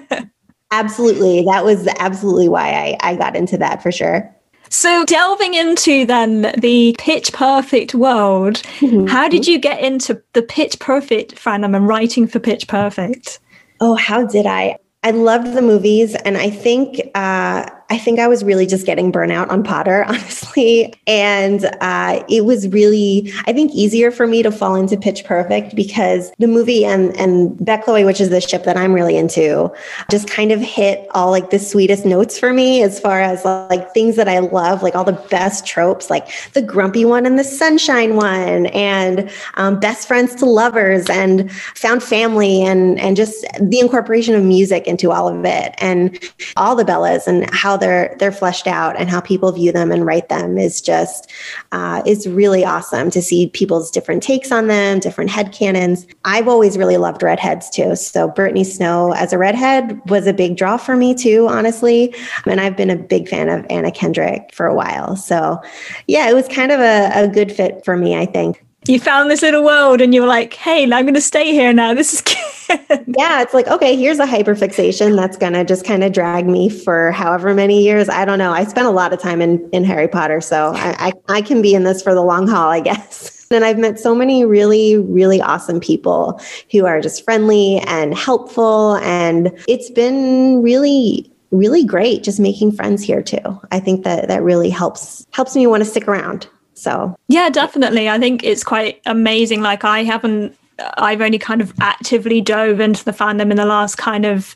Absolutely. 0.71 1.45
That 1.45 1.65
was 1.65 1.87
absolutely 1.99 2.49
why 2.49 2.71
I, 2.71 3.13
I 3.13 3.17
got 3.17 3.37
into 3.37 3.57
that 3.59 3.83
for 3.83 3.93
sure. 3.93 4.35
So, 4.69 5.05
delving 5.05 5.55
into 5.55 6.05
then 6.07 6.53
the 6.59 6.97
Pitch 6.99 7.33
Perfect 7.33 7.95
world, 7.95 8.57
mm-hmm. 8.81 9.07
how 9.07 9.29
did 9.29 9.47
you 9.47 9.59
get 9.59 9.81
into 9.81 10.21
the 10.33 10.43
Pitch 10.43 10.79
Perfect 10.81 11.37
fandom 11.37 11.77
and 11.77 11.87
writing 11.87 12.27
for 12.27 12.41
Pitch 12.41 12.67
Perfect? 12.67 13.39
Oh, 13.81 13.95
how 13.95 14.27
did 14.27 14.45
I? 14.45 14.79
I 15.05 15.13
loved 15.13 15.55
the 15.55 15.63
movies, 15.63 16.17
and 16.17 16.37
I 16.37 16.51
think 16.51 17.01
uh, 17.15 17.71
I 17.89 17.99
think 17.99 18.19
I 18.19 18.27
was 18.27 18.43
really 18.43 18.67
just 18.67 18.85
getting 18.85 19.13
burnout 19.13 19.49
on 19.51 19.63
Potter, 19.63 20.05
honestly. 20.09 20.95
And 21.07 21.65
uh, 21.81 22.25
it 22.29 22.45
was 22.45 22.69
really, 22.69 23.33
I 23.47 23.53
think, 23.53 23.73
easier 23.73 24.11
for 24.11 24.27
me 24.27 24.43
to 24.43 24.51
fall 24.51 24.75
into 24.75 24.97
Pitch 24.97 25.25
Perfect 25.25 25.77
because 25.77 26.33
the 26.39 26.49
movie 26.49 26.85
and, 26.85 27.17
and 27.17 27.57
Bechloe, 27.59 28.05
which 28.05 28.21
is 28.21 28.31
the 28.31 28.41
ship 28.41 28.65
that 28.65 28.77
I'm 28.77 28.93
really 28.93 29.17
into, 29.17 29.73
just 30.11 30.29
kind 30.29 30.53
of 30.53 30.61
hit 30.61 31.07
all 31.13 31.31
like 31.31 31.51
the 31.51 31.59
sweetest 31.59 32.05
notes 32.05 32.39
for 32.39 32.53
me 32.53 32.83
as 32.83 32.99
far 32.99 33.21
as 33.21 33.45
like 33.45 33.93
things 33.93 34.17
that 34.17 34.29
I 34.29 34.41
love, 34.41 34.83
like 34.83 34.95
all 34.95 35.05
the 35.05 35.13
best 35.31 35.67
tropes, 35.67 36.11
like 36.11 36.29
the 36.53 36.63
grumpy 36.63 37.05
one 37.05 37.27
and 37.27 37.39
the 37.39 37.45
sunshine 37.45 38.17
one, 38.17 38.67
and 38.67 39.31
um, 39.55 39.79
best 39.79 40.09
friends 40.09 40.35
to 40.37 40.47
lovers, 40.47 41.09
and 41.09 41.51
found 41.53 42.03
family, 42.03 42.63
and 42.63 42.99
and 42.99 43.17
just 43.17 43.47
the 43.61 43.79
incorporation 43.79 44.35
of 44.35 44.43
music 44.43 44.87
into 44.87 45.13
all 45.13 45.29
of 45.29 45.45
it, 45.45 45.75
and 45.79 46.19
all 46.57 46.75
the 46.75 46.85
Bellas 46.85 47.27
and 47.27 47.49
how 47.51 47.76
they're 47.77 48.15
they're 48.19 48.33
fleshed 48.33 48.67
out 48.67 48.97
and 48.99 49.09
how 49.09 49.21
people 49.21 49.51
view 49.53 49.73
them 49.73 49.91
and 49.91 50.07
write 50.07 50.29
them 50.29 50.59
is 50.59 50.81
just 50.81 51.31
uh, 51.73 52.03
is 52.07 52.27
really 52.27 52.65
awesome 52.65 53.11
to 53.11 53.23
see 53.23 53.49
people's 53.49 53.91
different 53.91 54.23
takes 54.23 54.53
on 54.53 54.67
them, 54.67 55.01
different 55.01 55.31
head 55.31 55.53
canons. 55.53 56.07
I've 56.25 56.49
always 56.49 56.77
really 56.77 56.97
loved 56.97 57.23
redheads 57.23 57.71
too, 57.71 57.97
so 57.97 58.29
Brittany 58.29 58.65
Snow 58.65 59.13
as 59.13 59.33
a 59.33 59.39
redhead 59.39 60.01
was 60.11 60.27
a 60.27 60.33
big 60.33 60.57
draw 60.57 60.77
for 60.77 60.97
me 60.97 61.15
too, 61.15 61.47
honestly, 61.49 62.15
and 62.47 62.61
I've 62.61 62.77
been 62.77 62.91
a 62.91 62.97
big 62.97 63.29
fan 63.29 63.49
of 63.49 63.65
Anna 63.71 63.91
Kendrick 63.91 64.51
for 64.53 64.67
a 64.67 64.75
while. 64.75 65.17
So, 65.17 65.61
yeah, 66.07 66.29
it 66.29 66.35
was 66.35 66.49
kind 66.49 66.73
of 66.73 66.81
a, 66.81 67.11
a 67.15 67.29
good 67.29 67.53
fit 67.53 67.85
for 67.85 67.97
me, 67.97 68.17
I 68.17 68.27
think. 68.27 68.66
You 68.89 69.01
found 69.01 69.31
this 69.31 69.43
little 69.43 69.65
world 69.65 70.01
and 70.01 70.15
you 70.15 70.21
were 70.21 70.29
like, 70.29 70.55
hey, 70.55 70.85
I'm 70.85 71.05
going 71.05 71.15
to 71.15 71.21
stay 71.21 71.53
here 71.53 71.73
now. 71.73 71.93
This 71.93 72.15
is 72.15 72.21
good. 72.69 73.15
yeah, 73.19 73.43
it's 73.43 73.53
like, 73.53 73.67
okay, 73.67 73.97
here's 73.97 74.19
a 74.19 74.27
hyperfixation 74.27 75.17
that's 75.17 75.37
going 75.37 75.55
to 75.55 75.65
just 75.65 75.85
kind 75.85 76.05
of 76.05 76.13
drag 76.13 76.47
me 76.47 76.69
for 76.69 77.11
however 77.11 77.55
many 77.55 77.83
years. 77.83 78.09
I 78.09 78.25
don't 78.25 78.39
know. 78.39 78.53
I 78.53 78.65
spent 78.65 78.87
a 78.87 78.91
lot 78.91 79.13
of 79.13 79.21
time 79.21 79.41
in, 79.41 79.69
in 79.73 79.83
Harry 79.85 80.09
Potter, 80.09 80.41
so 80.41 80.73
I, 80.75 81.09
I, 81.09 81.37
I 81.39 81.43
can 81.43 81.63
be 81.63 81.75
in 81.75 81.83
this 81.83 82.01
for 82.01 82.15
the 82.15 82.23
long 82.23 82.47
haul, 82.47 82.71
I 82.71 82.81
guess. 82.81 83.33
And 83.49 83.65
I've 83.65 83.79
met 83.79 84.01
so 84.01 84.13
many 84.13 84.45
really, 84.45 84.99
really 84.99 85.41
awesome 85.41 85.79
people 85.79 86.41
who 86.73 86.85
are 86.85 87.01
just 87.01 87.23
friendly 87.23 87.79
and 87.87 88.13
helpful. 88.13 88.97
And 88.97 89.57
it's 89.69 89.89
been 89.89 90.63
really 90.63 91.33
really 91.53 91.85
great 91.85 92.25
just 92.25 92.41
making 92.41 92.73
friends 92.73 93.05
here 93.05 93.23
too. 93.23 93.61
I 93.71 93.79
think 93.79 94.03
that 94.03 94.27
that 94.27 94.43
really 94.43 94.69
helps 94.69 95.25
helps 95.31 95.55
me 95.55 95.69
want 95.69 95.85
to 95.85 95.89
stick 95.89 96.09
around. 96.09 96.49
So 96.77 97.17
yeah, 97.29 97.49
definitely. 97.49 98.09
I 98.09 98.19
think 98.19 98.45
it's 98.45 98.63
quite 98.63 99.01
amazing. 99.07 99.63
Like 99.63 99.85
I 99.85 100.05
haven't, 100.05 100.57
I've 100.99 101.23
only 101.23 101.39
kind 101.39 101.61
of 101.61 101.73
actively 101.81 102.41
dove 102.41 102.81
into 102.81 103.05
the 103.05 103.13
fandom 103.13 103.51
in 103.51 103.57
the 103.57 103.65
last 103.65 103.97
kind 103.97 104.27
of 104.27 104.55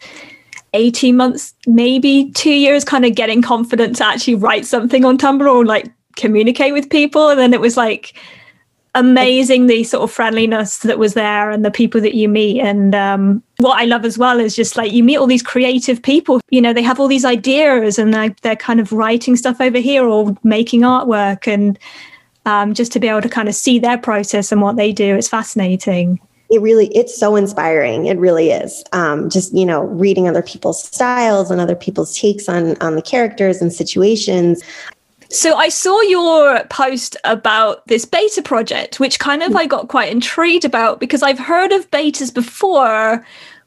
18 0.75 1.17
months, 1.17 1.55
maybe 1.67 2.31
two 2.33 2.53
years, 2.53 2.85
kind 2.85 3.05
of 3.05 3.15
getting 3.15 3.43
confident 3.43 3.97
to 3.97 4.07
actually 4.07 4.37
write 4.37 4.67
something 4.67 5.05
on 5.05 5.19
Tumblr 5.19 5.51
or 5.51 5.65
like 5.65 5.91
communicate 6.17 6.75
with 6.75 6.91
people. 6.91 7.29
And 7.29 7.41
then 7.41 7.55
it 7.55 7.61
was 7.61 7.77
like 7.77 8.15
amazing 8.95 9.67
the 9.67 9.85
sort 9.85 10.03
of 10.03 10.11
friendliness 10.11 10.79
that 10.79 10.99
was 10.99 11.15
there 11.15 11.51
and 11.51 11.65
the 11.65 11.71
people 11.71 12.01
that 12.01 12.15
you 12.15 12.29
meet 12.29 12.61
and 12.61 12.93
um, 12.93 13.41
what 13.59 13.79
i 13.79 13.85
love 13.85 14.05
as 14.05 14.19
well 14.19 14.41
is 14.41 14.57
just 14.57 14.77
like 14.77 14.91
you 14.91 15.05
meet 15.05 15.17
all 15.17 15.29
these 15.29 15.45
creative 15.45 16.03
people 16.03 16.41
you 16.51 16.61
know 16.61 16.73
they 16.73 16.83
have 16.83 16.99
all 16.99 17.07
these 17.07 17.25
ideas 17.25 18.01
and 18.01 18.13
they're, 18.13 18.35
they're 18.43 18.57
kind 18.57 18.81
of 18.81 18.91
writing 18.91 19.37
stuff 19.37 19.61
over 19.61 19.79
here 19.79 20.05
or 20.05 20.37
making 20.43 20.81
artwork 20.81 21.47
and 21.47 21.79
um, 22.47 22.75
just 22.75 22.93
to 22.93 23.01
be 23.01 23.09
able 23.09 23.23
to 23.23 23.29
kind 23.29 23.49
of 23.49 23.55
see 23.55 23.79
their 23.79 23.99
process 23.99 24.53
and 24.53 24.61
what 24.61 24.77
they 24.77 24.93
do. 24.93 25.17
It's 25.17 25.29
fascinating. 25.29 26.21
It 26.51 26.61
really 26.61 26.89
it's 26.89 27.17
so 27.17 27.37
inspiring. 27.37 28.07
It 28.07 28.19
really 28.19 28.51
is. 28.51 28.83
Um, 28.93 29.31
just 29.31 29.55
you 29.55 29.65
know 29.65 29.83
reading 29.85 30.29
other 30.29 30.43
people's 30.43 30.83
styles 30.83 31.51
and 31.51 31.61
other 31.61 31.77
people's 31.77 32.19
takes 32.19 32.49
on 32.49 32.77
on 32.81 32.97
the 32.97 33.03
characters 33.03 33.63
and 33.63 33.73
situations. 33.73 34.63
So 35.33 35.55
I 35.55 35.69
saw 35.69 36.01
your 36.01 36.65
post 36.65 37.17
about 37.23 37.87
this 37.87 38.05
beta 38.05 38.43
project, 38.43 38.99
which 38.99 39.21
kind 39.21 39.45
of 39.45 39.55
I 39.55 39.65
got 39.67 39.87
quite 39.87 40.11
intrigued 40.11 40.65
about 40.65 40.99
because 40.99 41.23
I've 41.23 41.39
heard 41.39 41.71
of 41.71 41.89
betas 41.93 42.35
before, 42.35 43.25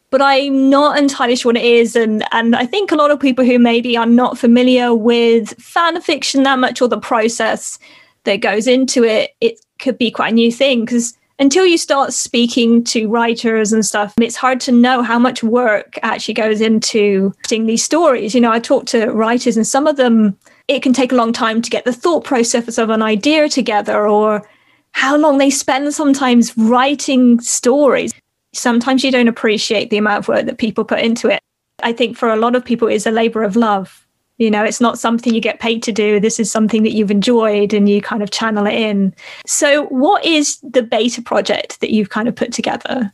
but 0.10 0.22
I'm 0.22 0.70
not 0.70 0.98
entirely 0.98 1.38
sure 1.38 1.52
what 1.52 1.58
it 1.58 1.64
is. 1.64 1.96
And 1.96 2.26
and 2.34 2.54
I 2.54 2.66
think 2.66 2.92
a 2.92 2.96
lot 2.96 3.12
of 3.12 3.20
people 3.20 3.46
who 3.46 3.60
maybe 3.60 3.96
are 3.96 4.06
not 4.06 4.38
familiar 4.38 4.94
with 4.94 5.54
fan 5.54 6.02
fiction 6.02 6.44
that 6.44 6.60
much 6.60 6.82
or 6.82 6.90
the 6.90 7.00
process 7.00 7.80
that 8.26 8.38
goes 8.38 8.68
into 8.68 9.04
it, 9.04 9.32
it 9.42 9.60
could 9.80 9.98
be 9.98 10.12
quite 10.12 10.32
a 10.32 10.36
new 10.36 10.52
thing 10.52 10.86
because 10.86 11.18
until 11.40 11.66
you 11.66 11.78
start 11.78 12.14
speaking 12.14 12.84
to 12.86 13.08
writers 13.08 13.74
and 13.74 13.86
stuff, 13.86 14.14
it's 14.20 14.36
hard 14.36 14.60
to 14.62 14.72
know 14.72 15.02
how 15.02 15.18
much 15.18 15.44
work 15.44 15.98
actually 16.04 16.36
goes 16.36 16.62
into 16.62 17.34
writing 17.46 17.66
these 17.66 17.84
stories. 17.84 18.36
You 18.36 18.42
know, 18.42 18.52
I 18.52 18.60
talk 18.60 18.86
to 18.88 19.08
writers 19.08 19.58
and 19.58 19.68
some 19.68 19.88
of 19.88 19.98
them 19.98 20.38
it 20.68 20.82
can 20.82 20.94
take 20.94 21.12
a 21.12 21.16
long 21.16 21.34
time 21.34 21.62
to 21.62 21.70
get 21.70 21.86
the 21.86 21.92
thought 21.92 22.24
process 22.24 22.78
of 22.78 22.90
an 22.90 23.02
idea 23.02 23.50
together 23.50 24.08
or 24.08 24.48
how 24.92 25.18
long 25.18 25.38
they 25.38 25.50
spend 25.50 25.94
sometimes 25.94 26.58
writing 26.58 27.40
stories. 27.42 28.14
Sometimes 28.54 29.04
you 29.04 29.12
don't 29.12 29.28
appreciate 29.28 29.90
the 29.90 29.98
amount 29.98 30.20
of 30.20 30.28
work 30.28 30.46
that 30.46 30.60
people 30.60 30.86
put 30.86 31.00
into 31.00 31.28
it. 31.30 31.42
I 31.82 31.92
think 31.92 32.16
for 32.16 32.30
a 32.30 32.38
lot 32.38 32.56
of 32.56 32.64
people, 32.64 32.88
it's 32.88 33.06
a 33.06 33.12
labor 33.12 33.44
of 33.44 33.56
love. 33.56 34.03
You 34.44 34.52
know, 34.52 34.66
it's 34.66 34.82
not 34.82 35.00
something 35.00 35.34
you 35.34 35.40
get 35.40 35.62
paid 35.62 35.82
to 35.84 35.94
do. 35.94 36.20
This 36.20 36.38
is 36.38 36.52
something 36.52 36.84
that 36.84 36.92
you've 36.92 37.12
enjoyed 37.12 37.74
and 37.74 37.88
you 37.88 38.02
kind 38.02 38.22
of 38.22 38.30
channel 38.30 38.66
it 38.66 38.74
in. 38.74 39.16
So, 39.46 39.86
what 39.86 40.26
is 40.26 40.60
the 40.62 40.84
beta 40.84 41.22
project 41.22 41.80
that 41.80 41.92
you've 41.92 42.10
kind 42.10 42.28
of 42.28 42.36
put 42.36 42.52
together? 42.52 43.14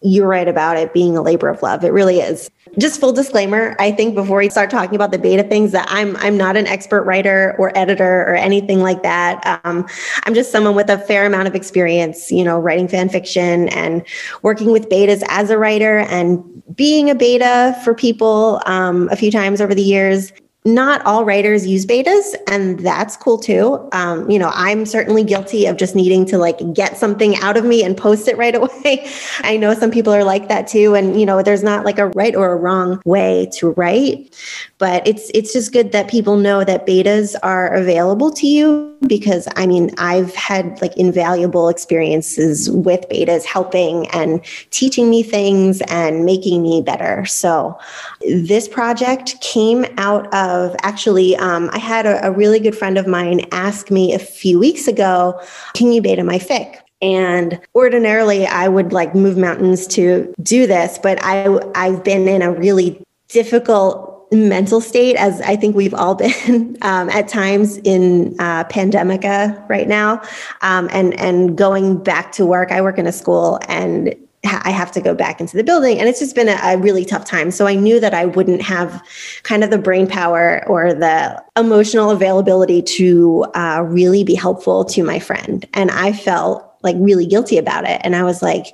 you're 0.00 0.28
right 0.28 0.46
about 0.46 0.76
it 0.76 0.94
being 0.94 1.16
a 1.16 1.22
labor 1.22 1.48
of 1.48 1.60
love. 1.62 1.82
It 1.82 1.92
really 1.92 2.20
is. 2.20 2.48
Just 2.78 3.00
full 3.00 3.12
disclaimer, 3.12 3.74
I 3.80 3.90
think 3.90 4.14
before 4.14 4.38
we 4.38 4.48
start 4.48 4.70
talking 4.70 4.94
about 4.94 5.10
the 5.10 5.18
beta 5.18 5.42
things 5.42 5.72
that 5.72 5.88
I'm 5.90 6.16
I'm 6.18 6.36
not 6.36 6.56
an 6.56 6.66
expert 6.66 7.02
writer 7.02 7.56
or 7.58 7.76
editor 7.76 8.22
or 8.22 8.34
anything 8.34 8.80
like 8.80 9.02
that. 9.02 9.60
Um, 9.64 9.86
I'm 10.24 10.34
just 10.34 10.52
someone 10.52 10.76
with 10.76 10.88
a 10.88 10.98
fair 10.98 11.26
amount 11.26 11.48
of 11.48 11.54
experience, 11.54 12.30
you 12.30 12.44
know, 12.44 12.60
writing 12.60 12.86
fan 12.86 13.08
fiction 13.08 13.68
and 13.70 14.04
working 14.42 14.70
with 14.70 14.88
betas 14.88 15.22
as 15.28 15.50
a 15.50 15.58
writer 15.58 16.00
and 16.00 16.44
being 16.76 17.10
a 17.10 17.14
beta 17.14 17.76
for 17.82 17.94
people 17.94 18.62
um, 18.66 19.08
a 19.10 19.16
few 19.16 19.32
times 19.32 19.60
over 19.60 19.74
the 19.74 19.82
years 19.82 20.32
not 20.74 21.04
all 21.04 21.24
writers 21.24 21.66
use 21.66 21.84
betas 21.86 22.34
and 22.46 22.80
that's 22.80 23.16
cool 23.16 23.38
too. 23.38 23.88
Um, 23.92 24.28
you 24.30 24.38
know 24.38 24.50
i'm 24.54 24.84
certainly 24.86 25.24
guilty 25.24 25.66
of 25.66 25.76
just 25.76 25.94
needing 25.94 26.24
to 26.26 26.38
like 26.38 26.58
get 26.74 26.96
something 26.96 27.36
out 27.36 27.56
of 27.56 27.64
me 27.64 27.82
and 27.82 27.96
post 27.96 28.28
it 28.28 28.36
right 28.36 28.54
away. 28.62 29.10
I 29.40 29.56
know 29.56 29.74
some 29.74 29.90
people 29.90 30.12
are 30.12 30.24
like 30.24 30.48
that 30.48 30.66
too 30.66 30.94
and 30.94 31.18
you 31.18 31.26
know 31.26 31.42
there's 31.42 31.62
not 31.62 31.84
like 31.84 31.98
a 31.98 32.06
right 32.08 32.34
or 32.34 32.52
a 32.52 32.56
wrong 32.56 33.00
way 33.04 33.48
to 33.54 33.70
write 33.70 34.34
but 34.78 35.06
it's 35.06 35.30
it's 35.34 35.52
just 35.52 35.72
good 35.72 35.92
that 35.92 36.08
people 36.08 36.36
know 36.36 36.64
that 36.64 36.86
betas 36.86 37.34
are 37.42 37.72
available 37.74 38.30
to 38.32 38.46
you 38.46 38.96
because 39.06 39.48
i 39.56 39.66
mean 39.66 39.90
i've 39.98 40.34
had 40.34 40.80
like 40.80 40.96
invaluable 40.96 41.68
experiences 41.68 42.70
with 42.70 43.08
betas 43.08 43.44
helping 43.44 44.06
and 44.08 44.44
teaching 44.70 45.10
me 45.10 45.22
things 45.22 45.80
and 45.88 46.24
making 46.24 46.62
me 46.62 46.82
better. 46.82 47.24
So 47.26 47.78
this 48.20 48.68
project 48.68 49.40
came 49.40 49.84
out 49.96 50.32
of 50.34 50.57
actually 50.82 51.36
um, 51.36 51.70
i 51.72 51.78
had 51.78 52.06
a, 52.06 52.26
a 52.26 52.30
really 52.30 52.60
good 52.60 52.76
friend 52.76 52.98
of 52.98 53.06
mine 53.06 53.40
ask 53.52 53.90
me 53.90 54.12
a 54.12 54.18
few 54.18 54.58
weeks 54.58 54.86
ago 54.88 55.40
can 55.74 55.92
you 55.92 56.02
beta 56.02 56.24
my 56.24 56.38
fic 56.38 56.80
and 57.00 57.60
ordinarily 57.74 58.46
I 58.46 58.68
would 58.68 58.92
like 58.92 59.14
move 59.14 59.36
mountains 59.36 59.86
to 59.88 60.32
do 60.42 60.66
this, 60.66 60.98
but 60.98 61.18
I 61.22 61.58
I've 61.74 62.02
been 62.02 62.26
in 62.26 62.42
a 62.42 62.50
really 62.52 63.02
difficult 63.28 64.26
mental 64.32 64.80
state 64.80 65.16
as 65.16 65.40
I 65.42 65.56
think 65.56 65.74
we've 65.74 65.94
all 65.94 66.14
been 66.14 66.76
um, 66.82 67.08
at 67.10 67.28
times 67.28 67.78
in 67.78 68.34
uh, 68.38 68.64
pandemica 68.64 69.68
right 69.68 69.88
now, 69.88 70.22
um, 70.62 70.88
and 70.92 71.18
and 71.20 71.56
going 71.56 72.02
back 72.02 72.32
to 72.32 72.46
work. 72.46 72.72
I 72.72 72.80
work 72.80 72.98
in 72.98 73.06
a 73.06 73.12
school 73.12 73.60
and. 73.68 74.14
I 74.64 74.70
have 74.70 74.92
to 74.92 75.00
go 75.00 75.14
back 75.14 75.40
into 75.40 75.56
the 75.56 75.64
building, 75.64 75.98
and 75.98 76.08
it's 76.08 76.18
just 76.18 76.34
been 76.34 76.48
a, 76.48 76.58
a 76.62 76.78
really 76.78 77.04
tough 77.04 77.24
time. 77.24 77.50
So 77.50 77.66
I 77.66 77.74
knew 77.74 78.00
that 78.00 78.14
I 78.14 78.26
wouldn't 78.26 78.62
have 78.62 79.02
kind 79.42 79.64
of 79.64 79.70
the 79.70 79.78
brain 79.78 80.06
power 80.06 80.66
or 80.66 80.92
the 80.94 81.42
emotional 81.56 82.10
availability 82.10 82.82
to 82.82 83.46
uh, 83.54 83.84
really 83.86 84.24
be 84.24 84.34
helpful 84.34 84.84
to 84.86 85.02
my 85.02 85.18
friend. 85.18 85.66
And 85.74 85.90
I 85.90 86.12
felt 86.12 86.64
like 86.82 86.94
really 87.00 87.26
guilty 87.26 87.58
about 87.58 87.84
it 87.88 88.00
and 88.04 88.14
i 88.14 88.22
was 88.22 88.40
like 88.40 88.66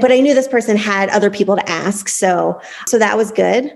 but 0.00 0.10
i 0.10 0.18
knew 0.18 0.32
this 0.32 0.48
person 0.48 0.78
had 0.78 1.10
other 1.10 1.28
people 1.28 1.54
to 1.54 1.68
ask 1.68 2.08
so 2.08 2.58
so 2.86 2.98
that 2.98 3.18
was 3.18 3.30
good 3.30 3.70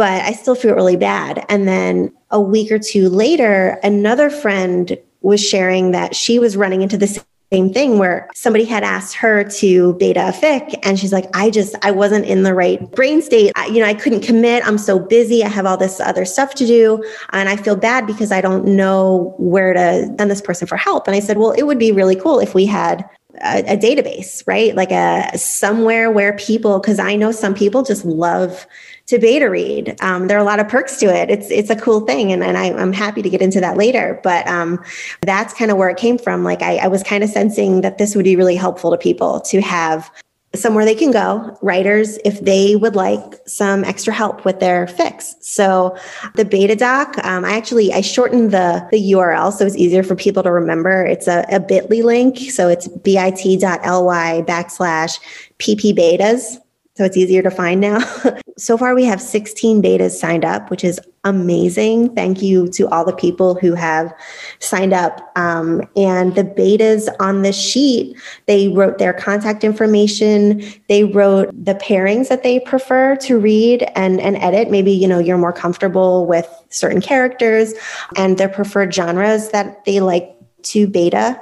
but 0.00 0.22
I 0.22 0.32
still 0.32 0.54
feel 0.54 0.74
really 0.74 0.96
bad. 0.96 1.44
And 1.50 1.68
then 1.68 2.10
a 2.30 2.40
week 2.40 2.72
or 2.72 2.78
two 2.78 3.10
later, 3.10 3.78
another 3.82 4.30
friend 4.30 4.96
was 5.20 5.46
sharing 5.46 5.90
that 5.90 6.16
she 6.16 6.38
was 6.38 6.56
running 6.56 6.80
into 6.80 6.96
the 6.96 7.22
same 7.52 7.72
thing 7.72 7.98
where 7.98 8.30
somebody 8.32 8.64
had 8.64 8.84
asked 8.84 9.16
her 9.16 9.42
to 9.42 9.94
beta 9.94 10.28
a 10.28 10.32
fic 10.32 10.78
and 10.84 11.00
she's 11.00 11.12
like 11.12 11.26
i 11.34 11.50
just 11.50 11.74
i 11.84 11.90
wasn't 11.90 12.24
in 12.24 12.44
the 12.44 12.54
right 12.54 12.90
brain 12.92 13.20
state. 13.20 13.50
I, 13.56 13.66
you 13.66 13.80
know 13.80 13.86
i 13.86 13.94
couldn't 13.94 14.20
commit. 14.20 14.64
I'm 14.66 14.78
so 14.78 15.00
busy. 15.00 15.42
I 15.42 15.48
have 15.48 15.66
all 15.66 15.76
this 15.76 15.98
other 15.98 16.24
stuff 16.24 16.54
to 16.56 16.66
do. 16.66 17.04
And 17.30 17.48
i 17.48 17.56
feel 17.56 17.74
bad 17.74 18.06
because 18.06 18.30
i 18.30 18.40
don't 18.40 18.64
know 18.64 19.34
where 19.38 19.72
to 19.72 20.06
send 20.16 20.30
this 20.30 20.40
person 20.40 20.68
for 20.68 20.76
help. 20.76 21.08
And 21.08 21.16
i 21.16 21.20
said 21.20 21.38
well 21.38 21.50
it 21.52 21.64
would 21.64 21.78
be 21.78 21.90
really 21.90 22.16
cool 22.16 22.38
if 22.38 22.54
we 22.54 22.66
had 22.66 23.04
a, 23.42 23.74
a 23.74 23.76
database 23.76 24.46
right? 24.46 24.74
Like 24.76 24.92
a 24.92 25.36
somewhere 25.36 26.10
where 26.10 26.36
people 26.36 26.78
because 26.78 27.00
i 27.00 27.16
know 27.16 27.32
some 27.32 27.54
people 27.54 27.82
just 27.82 28.04
love 28.04 28.66
to 29.10 29.18
beta 29.18 29.50
read. 29.50 29.96
Um, 30.02 30.28
there 30.28 30.38
are 30.38 30.40
a 30.40 30.44
lot 30.44 30.60
of 30.60 30.68
perks 30.68 30.96
to 30.98 31.06
it. 31.06 31.30
It's 31.30 31.50
it's 31.50 31.68
a 31.68 31.74
cool 31.74 32.00
thing, 32.02 32.30
and, 32.32 32.44
and 32.44 32.56
I, 32.56 32.66
am 32.66 32.92
happy 32.92 33.22
to 33.22 33.28
get 33.28 33.42
into 33.42 33.60
that 33.60 33.76
later. 33.76 34.20
But 34.22 34.46
um, 34.46 34.82
that's 35.22 35.52
kind 35.52 35.72
of 35.72 35.76
where 35.76 35.90
it 35.90 35.96
came 35.96 36.16
from. 36.16 36.44
Like 36.44 36.62
I, 36.62 36.76
I 36.76 36.86
was 36.86 37.02
kind 37.02 37.24
of 37.24 37.28
sensing 37.28 37.80
that 37.80 37.98
this 37.98 38.14
would 38.14 38.24
be 38.24 38.36
really 38.36 38.54
helpful 38.54 38.92
to 38.92 38.96
people 38.96 39.40
to 39.40 39.60
have 39.60 40.12
somewhere 40.54 40.84
they 40.84 40.94
can 40.94 41.10
go, 41.10 41.56
writers, 41.60 42.18
if 42.24 42.40
they 42.40 42.76
would 42.76 42.94
like 42.96 43.20
some 43.46 43.84
extra 43.84 44.12
help 44.12 44.44
with 44.44 44.60
their 44.60 44.86
fix. 44.86 45.34
So 45.40 45.96
the 46.34 46.44
beta 46.44 46.74
doc, 46.74 47.16
um, 47.24 47.44
I 47.44 47.52
actually, 47.52 47.92
I 47.92 48.00
shortened 48.00 48.50
the, 48.50 48.84
the 48.90 49.12
URL 49.12 49.52
so 49.52 49.64
it's 49.64 49.76
easier 49.76 50.02
for 50.02 50.16
people 50.16 50.42
to 50.42 50.50
remember. 50.50 51.06
It's 51.06 51.28
a, 51.28 51.46
a 51.52 51.60
bit.ly 51.60 52.00
link. 52.00 52.38
So 52.50 52.68
it's 52.68 52.88
bit.ly 52.88 54.42
backslash 54.42 55.20
pp 55.60 55.96
betas 55.96 56.58
so 57.00 57.06
it's 57.06 57.16
easier 57.16 57.40
to 57.40 57.50
find 57.50 57.80
now. 57.80 57.98
so 58.58 58.76
far, 58.76 58.94
we 58.94 59.06
have 59.06 59.22
16 59.22 59.80
betas 59.80 60.10
signed 60.10 60.44
up, 60.44 60.68
which 60.68 60.84
is 60.84 61.00
amazing. 61.24 62.14
Thank 62.14 62.42
you 62.42 62.68
to 62.72 62.86
all 62.88 63.06
the 63.06 63.16
people 63.16 63.54
who 63.54 63.72
have 63.72 64.12
signed 64.58 64.92
up. 64.92 65.32
Um, 65.34 65.80
and 65.96 66.34
the 66.34 66.44
betas 66.44 67.08
on 67.18 67.40
the 67.40 67.54
sheet, 67.54 68.18
they 68.44 68.68
wrote 68.68 68.98
their 68.98 69.14
contact 69.14 69.64
information. 69.64 70.62
They 70.90 71.04
wrote 71.04 71.48
the 71.64 71.76
pairings 71.76 72.28
that 72.28 72.42
they 72.42 72.60
prefer 72.60 73.16
to 73.16 73.38
read 73.38 73.90
and, 73.96 74.20
and 74.20 74.36
edit. 74.36 74.70
Maybe, 74.70 74.92
you 74.92 75.08
know, 75.08 75.20
you're 75.20 75.38
more 75.38 75.54
comfortable 75.54 76.26
with 76.26 76.46
certain 76.68 77.00
characters 77.00 77.72
and 78.18 78.36
their 78.36 78.50
preferred 78.50 78.92
genres 78.92 79.48
that 79.52 79.86
they 79.86 80.00
like 80.00 80.36
to 80.62 80.86
beta 80.86 81.40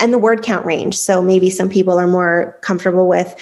and 0.00 0.12
the 0.12 0.18
word 0.18 0.42
count 0.42 0.64
range. 0.64 0.96
So 0.96 1.22
maybe 1.22 1.50
some 1.50 1.68
people 1.68 1.98
are 1.98 2.06
more 2.06 2.58
comfortable 2.62 3.08
with 3.08 3.34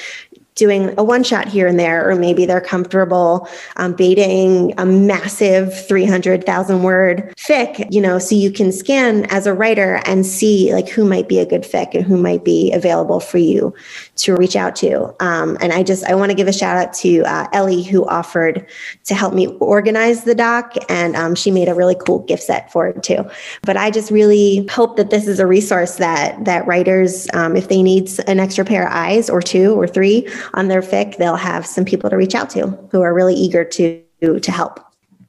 doing 0.58 0.92
a 0.98 1.04
one 1.04 1.22
shot 1.22 1.48
here 1.48 1.68
and 1.68 1.78
there, 1.78 2.10
or 2.10 2.16
maybe 2.16 2.44
they're 2.44 2.60
comfortable 2.60 3.48
um, 3.76 3.94
betaing 3.94 4.74
a 4.76 4.84
massive 4.84 5.86
300,000 5.86 6.82
word 6.82 7.32
fic, 7.36 7.86
you 7.90 8.00
know, 8.00 8.18
so 8.18 8.34
you 8.34 8.50
can 8.50 8.72
scan 8.72 9.24
as 9.26 9.46
a 9.46 9.54
writer 9.54 10.00
and 10.04 10.26
see 10.26 10.72
like 10.74 10.88
who 10.88 11.04
might 11.04 11.28
be 11.28 11.38
a 11.38 11.46
good 11.46 11.62
fic 11.62 11.94
and 11.94 12.04
who 12.04 12.16
might 12.16 12.44
be 12.44 12.72
available 12.72 13.20
for 13.20 13.38
you 13.38 13.72
to 14.16 14.34
reach 14.34 14.56
out 14.56 14.74
to. 14.74 15.14
Um, 15.24 15.56
and 15.60 15.72
I 15.72 15.84
just, 15.84 16.04
I 16.04 16.14
want 16.16 16.30
to 16.30 16.34
give 16.34 16.48
a 16.48 16.52
shout 16.52 16.76
out 16.76 16.92
to 16.94 17.22
uh, 17.22 17.46
Ellie 17.52 17.84
who 17.84 18.04
offered 18.06 18.66
to 19.04 19.14
help 19.14 19.34
me 19.34 19.46
organize 19.60 20.24
the 20.24 20.34
doc. 20.34 20.74
And 20.88 21.14
um, 21.14 21.36
she 21.36 21.52
made 21.52 21.68
a 21.68 21.74
really 21.74 21.94
cool 21.94 22.24
gifset 22.24 22.70
for 22.72 22.88
it 22.88 23.02
too. 23.04 23.24
But 23.62 23.76
I 23.76 23.90
just 23.90 24.10
really 24.10 24.66
hope 24.70 24.96
that 24.96 25.10
this 25.10 25.28
is 25.28 25.38
a 25.38 25.46
resource 25.46 25.96
that, 25.96 26.44
that 26.44 26.66
writers, 26.66 27.28
um, 27.32 27.56
if 27.56 27.68
they 27.68 27.80
need 27.80 28.10
an 28.26 28.40
extra 28.40 28.64
pair 28.64 28.88
of 28.88 28.92
eyes 28.92 29.30
or 29.30 29.40
two 29.40 29.78
or 29.80 29.86
three, 29.86 30.28
on 30.54 30.68
their 30.68 30.82
fic, 30.82 31.16
they'll 31.16 31.36
have 31.36 31.66
some 31.66 31.84
people 31.84 32.10
to 32.10 32.16
reach 32.16 32.34
out 32.34 32.50
to 32.50 32.68
who 32.90 33.02
are 33.02 33.14
really 33.14 33.34
eager 33.34 33.64
to 33.64 34.02
to 34.20 34.52
help. 34.52 34.80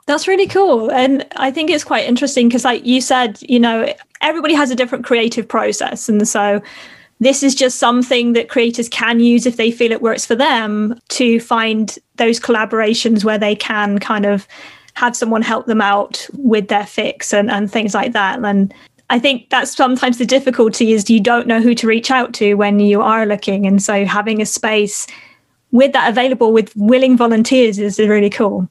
That's 0.08 0.28
really 0.28 0.48
cool. 0.48 0.90
And 0.92 1.28
I 1.36 1.52
think 1.52 1.70
it's 1.70 1.84
quite 1.84 2.08
interesting 2.08 2.48
because 2.48 2.66
like 2.66 2.84
you 2.84 3.00
said, 3.00 3.38
you 3.44 3.60
know, 3.60 3.94
everybody 4.22 4.56
has 4.56 4.72
a 4.72 4.76
different 4.76 5.06
creative 5.06 5.48
process. 5.48 6.10
And 6.10 6.28
so 6.28 6.62
this 7.20 7.44
is 7.44 7.54
just 7.54 7.78
something 7.78 8.34
that 8.34 8.50
creators 8.50 8.90
can 8.90 9.20
use 9.20 9.46
if 9.46 9.58
they 9.58 9.70
feel 9.70 9.92
it 9.92 10.02
works 10.02 10.26
for 10.26 10.36
them 10.36 11.00
to 11.10 11.40
find 11.40 12.00
those 12.16 12.40
collaborations 12.40 13.24
where 13.24 13.38
they 13.38 13.56
can 13.56 14.00
kind 14.00 14.26
of 14.26 14.48
have 14.96 15.16
someone 15.16 15.42
help 15.42 15.66
them 15.66 15.82
out 15.82 16.28
with 16.34 16.70
their 16.70 16.86
fix 16.86 17.34
and, 17.34 17.52
and 17.52 17.72
things 17.72 17.94
like 17.94 18.14
that. 18.14 18.44
And 18.44 18.74
I 19.10 19.18
think 19.20 19.50
that's 19.50 19.76
sometimes 19.76 20.18
the 20.20 20.26
difficulty 20.26 20.92
is 20.94 21.10
you 21.10 21.20
don't 21.20 21.48
know 21.48 21.62
who 21.62 21.74
to 21.76 21.88
reach 21.88 22.12
out 22.12 22.34
to 22.36 22.54
when 22.54 22.80
you 22.80 23.02
are 23.02 23.26
looking. 23.26 23.66
And 23.66 23.82
so 23.82 24.06
having 24.06 24.42
a 24.42 24.46
space 24.46 25.08
with 25.72 25.94
that 25.94 26.10
available 26.10 26.54
with 26.54 26.76
willing 26.76 27.18
volunteers 27.18 27.80
is 27.80 28.00
really 28.00 28.30
cool. 28.30 28.70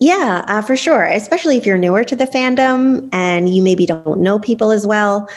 Yeah, 0.00 0.44
uh, 0.48 0.60
for 0.60 0.76
sure. 0.76 1.04
Especially 1.04 1.56
if 1.56 1.64
you're 1.64 1.78
newer 1.78 2.04
to 2.04 2.16
the 2.16 2.26
fandom 2.26 3.08
and 3.12 3.54
you 3.54 3.62
maybe 3.62 3.86
don't 3.86 4.20
know 4.20 4.38
people 4.38 4.70
as 4.70 4.86
well. 4.86 5.28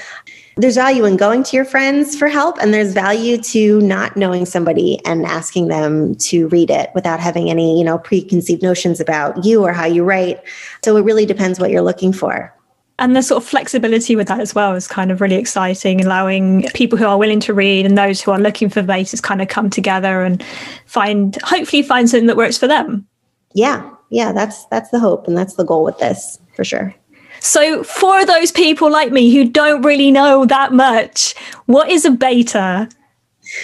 There's 0.57 0.75
value 0.75 1.05
in 1.05 1.17
going 1.17 1.43
to 1.43 1.55
your 1.55 1.65
friends 1.65 2.17
for 2.17 2.27
help, 2.27 2.57
and 2.59 2.73
there's 2.73 2.91
value 2.91 3.37
to 3.37 3.79
not 3.81 4.17
knowing 4.17 4.47
somebody 4.47 4.99
and 5.05 5.23
asking 5.23 5.67
them 5.67 6.15
to 6.15 6.47
read 6.47 6.71
it 6.71 6.89
without 6.95 7.19
having 7.19 7.51
any, 7.51 7.77
you 7.77 7.85
know, 7.85 7.99
preconceived 7.99 8.63
notions 8.63 8.99
about 8.99 9.45
you 9.45 9.63
or 9.63 9.71
how 9.71 9.85
you 9.85 10.03
write. 10.03 10.41
So 10.83 10.97
it 10.97 11.03
really 11.03 11.27
depends 11.27 11.59
what 11.59 11.69
you're 11.69 11.83
looking 11.83 12.11
for 12.11 12.56
and 12.99 13.15
the 13.15 13.21
sort 13.21 13.43
of 13.43 13.47
flexibility 13.47 14.15
with 14.15 14.27
that 14.27 14.39
as 14.39 14.55
well 14.55 14.73
is 14.73 14.87
kind 14.87 15.11
of 15.11 15.21
really 15.21 15.35
exciting 15.35 16.03
allowing 16.03 16.63
people 16.73 16.97
who 16.97 17.05
are 17.05 17.17
willing 17.17 17.39
to 17.41 17.53
read 17.53 17.85
and 17.85 17.97
those 17.97 18.21
who 18.21 18.31
are 18.31 18.39
looking 18.39 18.69
for 18.69 18.81
bases 18.81 19.21
kind 19.21 19.41
of 19.41 19.47
come 19.47 19.69
together 19.69 20.23
and 20.23 20.43
find 20.85 21.37
hopefully 21.43 21.83
find 21.83 22.09
something 22.09 22.27
that 22.27 22.37
works 22.37 22.57
for 22.57 22.67
them. 22.67 23.07
Yeah 23.53 23.89
yeah 24.09 24.31
that's 24.31 24.65
that's 24.67 24.89
the 24.89 24.99
hope 24.99 25.27
and 25.27 25.37
that's 25.37 25.55
the 25.55 25.65
goal 25.65 25.83
with 25.83 25.97
this 25.99 26.39
for 26.55 26.63
sure. 26.63 26.93
So 27.39 27.83
for 27.83 28.25
those 28.25 28.51
people 28.51 28.91
like 28.91 29.11
me 29.11 29.31
who 29.31 29.47
don't 29.47 29.83
really 29.83 30.11
know 30.11 30.45
that 30.45 30.73
much 30.73 31.35
what 31.65 31.89
is 31.89 32.03
a 32.03 32.11
beta 32.11 32.89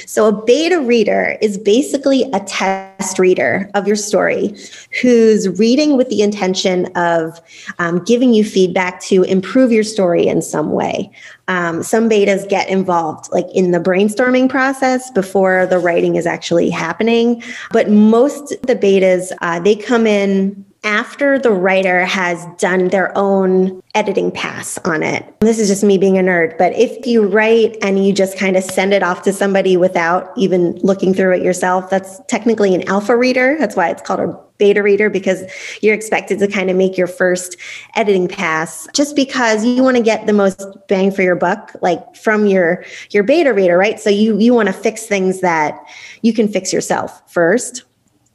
so, 0.05 0.27
a 0.27 0.45
beta 0.45 0.79
reader 0.79 1.37
is 1.41 1.57
basically 1.57 2.23
a 2.33 2.39
test 2.41 3.19
reader 3.19 3.69
of 3.73 3.87
your 3.87 3.95
story 3.95 4.55
who's 5.01 5.47
reading 5.59 5.97
with 5.97 6.09
the 6.09 6.21
intention 6.21 6.85
of 6.95 7.41
um, 7.79 8.03
giving 8.03 8.33
you 8.33 8.43
feedback 8.43 9.01
to 9.01 9.23
improve 9.23 9.71
your 9.71 9.83
story 9.83 10.27
in 10.27 10.41
some 10.41 10.71
way. 10.71 11.11
Um, 11.47 11.83
some 11.83 12.09
betas 12.09 12.47
get 12.47 12.69
involved 12.69 13.29
like 13.31 13.47
in 13.53 13.71
the 13.71 13.79
brainstorming 13.79 14.49
process 14.49 15.11
before 15.11 15.65
the 15.65 15.79
writing 15.79 16.15
is 16.15 16.25
actually 16.25 16.69
happening, 16.69 17.43
but 17.71 17.89
most 17.89 18.49
the 18.63 18.75
betas 18.75 19.31
uh, 19.41 19.59
they 19.59 19.75
come 19.75 20.07
in 20.07 20.65
after 20.83 21.39
the 21.39 21.51
writer 21.51 22.05
has 22.05 22.45
done 22.57 22.89
their 22.89 23.15
own 23.17 23.81
editing 23.95 24.31
pass 24.31 24.77
on 24.79 25.03
it. 25.03 25.39
This 25.39 25.59
is 25.59 25.67
just 25.67 25.83
me 25.83 25.97
being 25.97 26.17
a 26.17 26.21
nerd, 26.21 26.57
but 26.57 26.73
if 26.73 27.05
you 27.05 27.25
write 27.25 27.77
and 27.81 28.05
you 28.05 28.13
just 28.13 28.37
kind 28.37 28.57
of 28.57 28.63
send 28.63 28.93
it 28.93 29.03
off 29.03 29.21
to 29.23 29.33
somebody 29.33 29.77
without 29.77 30.31
even 30.37 30.77
looking 30.83 31.13
through 31.13 31.35
it 31.35 31.43
yourself, 31.43 31.89
that's 31.89 32.19
technically 32.27 32.75
an 32.75 32.87
alpha 32.87 33.15
reader. 33.15 33.55
That's 33.59 33.75
why 33.75 33.89
it's 33.89 34.01
called 34.01 34.19
a 34.19 34.39
beta 34.57 34.83
reader 34.83 35.09
because 35.09 35.43
you're 35.81 35.95
expected 35.95 36.39
to 36.39 36.47
kind 36.47 36.69
of 36.69 36.75
make 36.75 36.97
your 36.97 37.07
first 37.07 37.57
editing 37.95 38.27
pass 38.27 38.87
just 38.93 39.15
because 39.15 39.65
you 39.65 39.83
want 39.83 39.97
to 39.97 40.03
get 40.03 40.25
the 40.25 40.33
most 40.33 40.65
bang 40.87 41.11
for 41.11 41.21
your 41.21 41.35
buck 41.35 41.75
like 41.81 42.15
from 42.15 42.45
your 42.45 42.85
your 43.09 43.23
beta 43.23 43.51
reader 43.51 43.77
right 43.77 43.99
so 43.99 44.09
you 44.09 44.37
you 44.37 44.53
want 44.53 44.67
to 44.67 44.73
fix 44.73 45.05
things 45.05 45.41
that 45.41 45.83
you 46.21 46.33
can 46.33 46.47
fix 46.47 46.71
yourself 46.71 47.21
first 47.29 47.83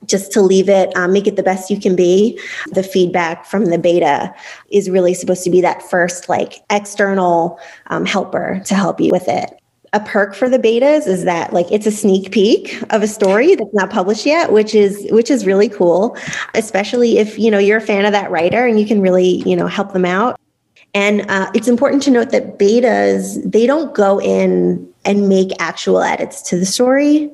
just 0.07 0.33
to 0.33 0.41
leave 0.41 0.69
it, 0.69 0.95
um, 0.97 1.13
make 1.13 1.27
it 1.27 1.37
the 1.37 1.43
best 1.43 1.71
you 1.71 1.79
can 1.79 1.97
be. 1.97 2.39
The 2.73 2.83
feedback 2.83 3.45
from 3.45 3.67
the 3.67 3.79
beta 3.79 4.35
is 4.71 4.89
really 4.91 5.15
supposed 5.15 5.45
to 5.45 5.51
be 5.51 5.61
that 5.61 5.83
first, 5.83 6.29
like, 6.29 6.55
external 6.71 7.59
um, 7.89 8.07
helper 8.07 8.61
to 8.67 8.75
help 8.75 9.01
you 9.01 9.11
with 9.11 9.29
it. 9.29 9.51
A 9.95 10.01
perk 10.01 10.35
for 10.35 10.51
the 10.51 10.59
betas 10.59 11.07
is 11.07 11.25
that 11.25 11.55
like 11.55 11.67
it's 11.73 11.87
a 11.87 11.91
sneak 11.91 12.31
peek 12.31 12.79
of 12.91 13.03
a 13.03 13.09
story 13.09 13.55
that's 13.55 13.73
not 13.73 13.89
published 13.89 14.27
yet, 14.27 14.53
which 14.53 14.75
is 14.75 15.07
which 15.11 15.31
is 15.31 15.47
really 15.47 15.71
cool, 15.71 16.15
especially 16.53 17.17
if 17.17 17.39
you 17.39 17.51
know 17.51 17.57
you're 17.57 17.79
a 17.79 17.81
fan 17.81 18.05
of 18.05 18.13
that 18.13 18.31
writer 18.31 18.67
and 18.67 18.79
you 18.79 18.85
can 18.85 19.01
really 19.01 19.43
you 19.49 19.57
know 19.57 19.67
help 19.67 19.95
them 19.95 20.05
out. 20.05 20.39
And 20.93 21.23
uh, 21.31 21.51
it's 21.55 21.69
important 21.69 22.03
to 22.03 22.11
note 22.11 22.33
that 22.33 22.59
betas 22.59 23.51
they 23.51 23.67
don't 23.67 23.95
go 23.95 24.21
in 24.21 24.87
and 25.07 25.27
make 25.27 25.53
actual 25.59 26.03
edits 26.03 26.43
to 26.43 26.59
the 26.59 26.67
story 26.67 27.31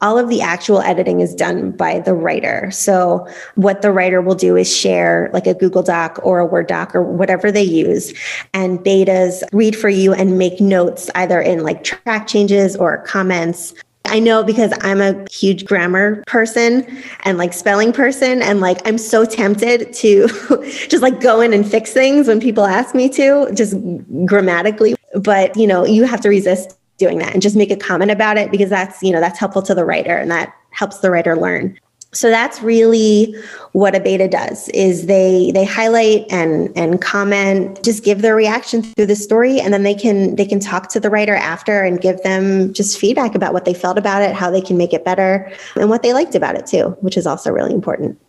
all 0.00 0.18
of 0.18 0.28
the 0.28 0.40
actual 0.40 0.80
editing 0.80 1.20
is 1.20 1.34
done 1.34 1.72
by 1.72 2.00
the 2.00 2.14
writer. 2.14 2.70
So 2.70 3.26
what 3.54 3.82
the 3.82 3.92
writer 3.92 4.20
will 4.20 4.34
do 4.34 4.56
is 4.56 4.74
share 4.74 5.30
like 5.32 5.46
a 5.46 5.54
Google 5.54 5.82
Doc 5.82 6.18
or 6.22 6.38
a 6.38 6.46
Word 6.46 6.66
doc 6.66 6.94
or 6.94 7.02
whatever 7.02 7.52
they 7.52 7.62
use 7.62 8.14
and 8.54 8.78
betas 8.80 9.42
read 9.52 9.76
for 9.76 9.88
you 9.88 10.12
and 10.12 10.38
make 10.38 10.60
notes 10.60 11.10
either 11.14 11.40
in 11.40 11.62
like 11.62 11.84
track 11.84 12.26
changes 12.26 12.76
or 12.76 12.98
comments 12.98 13.74
I 14.06 14.18
know 14.18 14.42
because 14.42 14.72
I'm 14.80 15.00
a 15.00 15.24
huge 15.30 15.64
grammar 15.64 16.24
person 16.26 16.86
and 17.24 17.38
like 17.38 17.52
spelling 17.52 17.92
person. 17.92 18.42
And 18.42 18.60
like, 18.60 18.86
I'm 18.86 18.98
so 18.98 19.24
tempted 19.24 19.92
to 19.92 20.26
just 20.88 21.02
like 21.02 21.20
go 21.20 21.40
in 21.40 21.52
and 21.52 21.68
fix 21.68 21.92
things 21.92 22.26
when 22.26 22.40
people 22.40 22.64
ask 22.64 22.94
me 22.94 23.08
to, 23.10 23.52
just 23.54 23.76
grammatically. 24.24 24.96
But, 25.14 25.56
you 25.56 25.66
know, 25.66 25.84
you 25.84 26.04
have 26.04 26.20
to 26.22 26.28
resist 26.28 26.76
doing 27.00 27.18
that 27.18 27.32
and 27.32 27.42
just 27.42 27.56
make 27.56 27.72
a 27.72 27.76
comment 27.76 28.12
about 28.12 28.38
it 28.38 28.52
because 28.52 28.70
that's, 28.70 29.02
you 29.02 29.10
know, 29.10 29.18
that's 29.18 29.40
helpful 29.40 29.62
to 29.62 29.74
the 29.74 29.84
writer 29.84 30.16
and 30.16 30.30
that 30.30 30.54
helps 30.70 30.98
the 31.00 31.10
writer 31.10 31.34
learn. 31.34 31.76
So 32.12 32.28
that's 32.28 32.60
really 32.60 33.34
what 33.72 33.94
a 33.94 34.00
beta 34.00 34.26
does 34.26 34.68
is 34.70 35.06
they 35.06 35.52
they 35.54 35.64
highlight 35.64 36.26
and 36.28 36.76
and 36.76 37.00
comment, 37.00 37.84
just 37.84 38.02
give 38.02 38.22
their 38.22 38.34
reaction 38.34 38.82
through 38.82 39.06
the 39.06 39.14
story 39.14 39.60
and 39.60 39.72
then 39.72 39.84
they 39.84 39.94
can 39.94 40.34
they 40.34 40.44
can 40.44 40.58
talk 40.58 40.88
to 40.90 41.00
the 41.00 41.08
writer 41.08 41.36
after 41.36 41.84
and 41.84 42.00
give 42.00 42.20
them 42.22 42.72
just 42.74 42.98
feedback 42.98 43.36
about 43.36 43.52
what 43.52 43.64
they 43.64 43.74
felt 43.74 43.96
about 43.96 44.22
it, 44.22 44.34
how 44.34 44.50
they 44.50 44.60
can 44.60 44.76
make 44.76 44.92
it 44.92 45.04
better 45.04 45.52
and 45.76 45.88
what 45.88 46.02
they 46.02 46.12
liked 46.12 46.34
about 46.34 46.56
it 46.56 46.66
too, 46.66 46.96
which 47.00 47.16
is 47.16 47.28
also 47.28 47.52
really 47.52 47.72
important. 47.72 48.20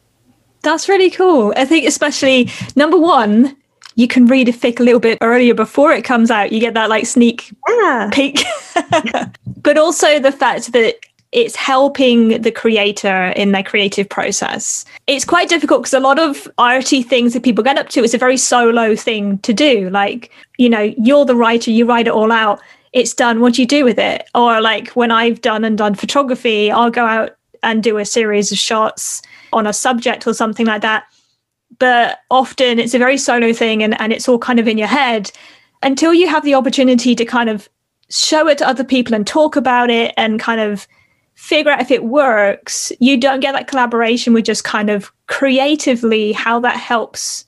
That's 0.62 0.88
really 0.88 1.10
cool. 1.10 1.52
I 1.58 1.66
think 1.66 1.88
especially 1.88 2.52
number 2.76 2.98
1, 2.98 3.58
you 3.96 4.08
can 4.08 4.26
read 4.26 4.48
a 4.50 4.54
fic 4.54 4.80
a 4.80 4.84
little 4.84 5.00
bit 5.00 5.18
earlier 5.22 5.54
before 5.54 5.92
it 5.92 6.04
comes 6.04 6.32
out. 6.32 6.52
You 6.52 6.60
get 6.60 6.74
that 6.74 6.90
like 6.90 7.06
sneak 7.06 7.52
yeah. 7.68 8.10
peek. 8.12 8.44
but 9.58 9.78
also 9.78 10.20
the 10.20 10.32
fact 10.32 10.72
that 10.74 10.96
it's 11.32 11.56
helping 11.56 12.42
the 12.42 12.52
creator 12.52 13.28
in 13.38 13.54
their 13.54 13.64
creative 13.64 14.08
process. 14.10 14.86
It's 15.08 15.24
quite 15.24 15.48
difficult 15.48 15.84
because 15.84 15.94
a 15.94 16.00
lot 16.00 16.20
of 16.20 16.48
arty 16.58 17.02
things 17.04 17.34
that 17.34 17.44
people 17.44 17.64
get 17.64 17.78
up 17.78 17.90
to 17.90 18.04
is 18.04 18.14
a 18.14 18.18
very 18.18 18.38
solo 18.38 18.96
thing 18.96 19.38
to 19.40 19.54
do. 19.54 19.90
Like, 19.90 20.32
you 20.58 20.70
know, 20.70 20.94
you're 20.98 21.26
the 21.26 21.36
writer, 21.36 21.72
you 21.72 21.86
write 21.86 22.08
it 22.08 22.14
all 22.14 22.32
out. 22.32 22.60
It's 22.92 23.14
done. 23.14 23.40
What 23.40 23.54
do 23.54 23.62
you 23.62 23.68
do 23.68 23.86
with 23.86 23.98
it? 23.98 24.30
Or 24.36 24.60
like 24.60 24.90
when 24.90 25.12
I've 25.12 25.40
done 25.40 25.64
and 25.64 25.78
done 25.78 25.96
photography, 25.96 26.70
I'll 26.70 26.92
go 26.92 27.06
out 27.06 27.38
and 27.64 27.82
do 27.82 27.98
a 27.98 28.06
series 28.06 28.52
of 28.52 28.58
shots 28.58 29.22
on 29.54 29.68
a 29.68 29.74
subject 29.74 30.28
or 30.28 30.34
something 30.34 30.66
like 30.66 30.82
that. 30.82 31.06
But 31.82 32.20
often 32.30 32.78
it's 32.78 32.94
a 32.94 33.00
very 33.00 33.18
solo 33.18 33.54
thing 33.54 33.82
and, 33.82 34.00
and 34.00 34.14
it's 34.14 34.30
all 34.30 34.38
kind 34.38 34.60
of 34.60 34.68
in 34.68 34.78
your 34.78 34.88
head 34.88 35.32
until 35.82 36.14
you 36.14 36.28
have 36.28 36.44
the 36.44 36.54
opportunity 36.54 37.16
to 37.16 37.26
kind 37.26 37.50
of 37.50 37.68
show 38.12 38.48
it 38.48 38.60
to 38.60 38.68
other 38.68 38.84
people 38.84 39.16
and 39.16 39.26
talk 39.26 39.56
about 39.56 39.90
it 39.90 40.14
and 40.16 40.40
kind 40.40 40.62
of 40.62 40.88
figure 41.34 41.72
out 41.72 41.82
if 41.82 41.90
it 41.90 42.04
works, 42.04 42.92
you 43.00 43.18
don't 43.18 43.40
get 43.40 43.54
that 43.54 43.68
collaboration 43.68 44.32
with 44.32 44.46
just 44.46 44.64
kind 44.64 44.92
of 44.92 45.12
creatively 45.26 46.34
how 46.34 46.60
that 46.60 46.78
helps 46.78 47.46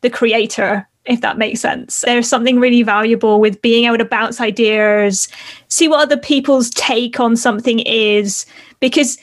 the 0.00 0.08
creator, 0.08 0.88
if 1.04 1.20
that 1.20 1.36
makes 1.36 1.60
sense. 1.60 2.00
There's 2.00 2.26
something 2.26 2.58
really 2.60 2.82
valuable 2.82 3.40
with 3.40 3.60
being 3.60 3.84
able 3.84 3.98
to 3.98 4.06
bounce 4.06 4.40
ideas, 4.40 5.28
see 5.68 5.86
what 5.86 6.00
other 6.00 6.16
people's 6.16 6.70
take 6.70 7.20
on 7.20 7.36
something 7.36 7.80
is, 7.80 8.46
because 8.80 9.18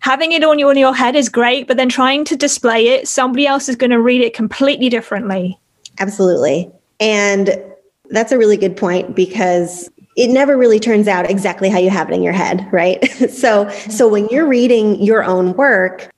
having 0.00 0.32
it 0.32 0.44
on 0.44 0.58
your, 0.58 0.70
on 0.70 0.76
your 0.76 0.94
head 0.94 1.16
is 1.16 1.28
great, 1.28 1.66
but 1.66 1.76
then 1.76 1.88
trying 1.88 2.24
to 2.26 2.36
display 2.36 2.88
it, 2.88 3.08
somebody 3.08 3.46
else 3.46 3.68
is 3.68 3.76
going 3.76 3.90
to 3.90 4.00
read 4.00 4.20
it 4.20 4.34
completely 4.34 4.88
differently. 4.88 5.58
Absolutely. 5.98 6.70
And 7.00 7.62
that's 8.10 8.32
a 8.32 8.38
really 8.38 8.56
good 8.56 8.76
point 8.76 9.16
because 9.16 9.90
it 10.16 10.28
never 10.28 10.56
really 10.56 10.78
turns 10.78 11.08
out 11.08 11.28
exactly 11.30 11.68
how 11.68 11.78
you 11.78 11.90
have 11.90 12.10
it 12.10 12.14
in 12.14 12.22
your 12.22 12.32
head, 12.32 12.68
right? 12.70 13.04
so 13.30 13.68
so 13.70 14.08
when 14.08 14.28
you're 14.28 14.46
reading 14.46 15.00
your 15.00 15.24
own 15.24 15.54
work, 15.54 16.10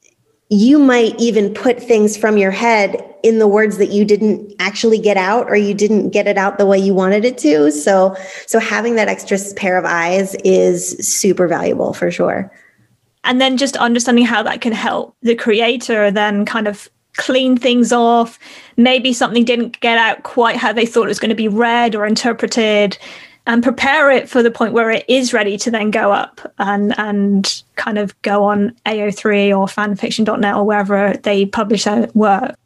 you 0.50 0.79
might 0.79 1.18
even 1.18 1.55
put 1.55 1.83
things 1.83 2.16
from 2.16 2.37
your 2.37 2.50
head 2.50 3.14
in 3.22 3.38
the 3.38 3.48
words 3.48 3.79
that 3.79 3.90
you 3.90 4.05
didn't 4.05 4.55
actually 4.59 4.98
get 4.98 5.16
out 5.16 5.48
or 5.48 5.57
you 5.57 5.72
didn't 5.72 6.11
get 6.11 6.27
it 6.27 6.37
out 6.37 6.59
the 6.59 6.66
way 6.66 6.79
you 6.79 6.92
wanted 6.92 7.24
it 7.24 7.38
to. 7.38 7.70
So 7.70 8.16
so 8.46 8.59
having 8.59 8.96
that 8.96 9.09
extra 9.09 9.38
pair 9.57 9.79
of 9.79 9.85
eyes 9.85 10.35
is 10.44 10.98
super 10.98 11.46
valuable 11.46 11.94
for 11.94 12.11
sure. 12.11 12.50
And 13.25 13.41
then 13.41 13.57
just 13.57 13.77
understanding 13.77 14.25
how 14.25 14.43
that 14.43 14.61
can 14.61 14.73
help 14.73 15.17
the 15.23 15.35
creator 15.35 16.11
then 16.11 16.45
kind 16.45 16.69
of 16.69 16.89
clean 17.17 17.57
things 17.57 17.93
off. 17.93 18.39
Maybe 18.77 19.13
something 19.13 19.45
didn't 19.45 19.81
get 19.81 19.99
out 19.99 20.23
quite 20.23 20.57
how 20.57 20.73
they 20.73 20.87
thought 20.87 21.05
it 21.05 21.09
was 21.09 21.19
going 21.19 21.31
to 21.31 21.35
be 21.35 21.49
read 21.49 21.95
or 21.95 22.07
interpreted 22.07 22.99
and 23.47 23.63
prepare 23.63 24.11
it 24.11 24.29
for 24.29 24.43
the 24.43 24.51
point 24.51 24.73
where 24.73 24.91
it 24.91 25.05
is 25.09 25.33
ready 25.33 25.59
to 25.59 25.71
then 25.71 25.91
go 25.91 26.13
up 26.13 26.41
and 26.59 26.99
and 26.99 27.63
kind 27.77 27.99
of 27.99 28.21
go 28.23 28.45
on 28.45 28.75
AO3 28.87 29.57
or 29.57 29.67
fanfiction.net 29.67 30.55
or 30.55 30.65
wherever 30.65 31.15
they 31.23 31.47
publish 31.47 31.85
their 31.85 32.09
work. 32.15 32.57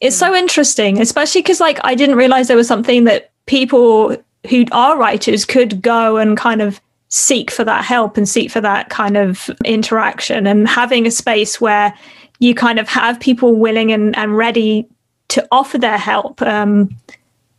It's 0.00 0.16
so 0.16 0.34
interesting, 0.34 1.00
especially 1.00 1.42
because 1.42 1.60
like 1.60 1.80
I 1.82 1.94
didn't 1.94 2.16
realize 2.16 2.46
there 2.46 2.56
was 2.56 2.68
something 2.68 3.04
that 3.04 3.32
people 3.46 4.16
who 4.48 4.64
are 4.70 4.96
writers 4.96 5.44
could 5.44 5.82
go 5.82 6.16
and 6.16 6.36
kind 6.36 6.62
of 6.62 6.80
seek 7.08 7.50
for 7.50 7.64
that 7.64 7.84
help 7.84 8.16
and 8.16 8.28
seek 8.28 8.50
for 8.50 8.60
that 8.60 8.90
kind 8.90 9.16
of 9.16 9.50
interaction 9.64 10.46
and 10.46 10.68
having 10.68 11.06
a 11.06 11.10
space 11.10 11.60
where 11.60 11.94
you 12.38 12.54
kind 12.54 12.78
of 12.78 12.88
have 12.88 13.18
people 13.18 13.54
willing 13.54 13.92
and, 13.92 14.16
and 14.16 14.36
ready 14.36 14.86
to 15.28 15.46
offer 15.50 15.78
their 15.78 15.98
help 15.98 16.40
um, 16.42 16.88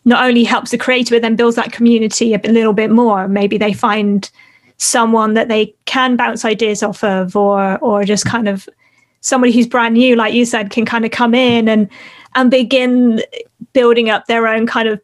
not 0.05 0.25
only 0.25 0.43
helps 0.43 0.71
the 0.71 0.77
creator, 0.77 1.15
but 1.15 1.21
then 1.21 1.35
builds 1.35 1.55
that 1.55 1.71
community 1.71 2.33
a 2.33 2.39
little 2.39 2.73
bit 2.73 2.89
more. 2.89 3.27
Maybe 3.27 3.57
they 3.57 3.73
find 3.73 4.29
someone 4.77 5.33
that 5.33 5.49
they 5.49 5.73
can 5.85 6.15
bounce 6.15 6.45
ideas 6.45 6.81
off 6.81 7.03
of, 7.03 7.35
or 7.35 7.77
or 7.79 8.03
just 8.03 8.25
kind 8.25 8.47
of 8.47 8.67
somebody 9.21 9.51
who's 9.51 9.67
brand 9.67 9.95
new, 9.95 10.15
like 10.15 10.33
you 10.33 10.45
said, 10.45 10.71
can 10.71 10.85
kind 10.85 11.05
of 11.05 11.11
come 11.11 11.35
in 11.35 11.67
and 11.67 11.89
and 12.35 12.49
begin 12.49 13.21
building 13.73 14.09
up 14.09 14.25
their 14.25 14.47
own 14.47 14.65
kind 14.65 14.87
of 14.87 14.99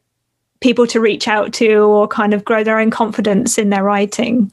people 0.65 0.88
to 0.88 0.99
reach 0.99 1.28
out 1.28 1.54
to, 1.54 1.84
or 1.84 2.08
kind 2.08 2.34
of 2.34 2.43
grow 2.43 2.63
their 2.63 2.80
own 2.80 2.89
confidence 2.89 3.60
in 3.60 3.69
their 3.69 3.84
writing. 3.84 4.51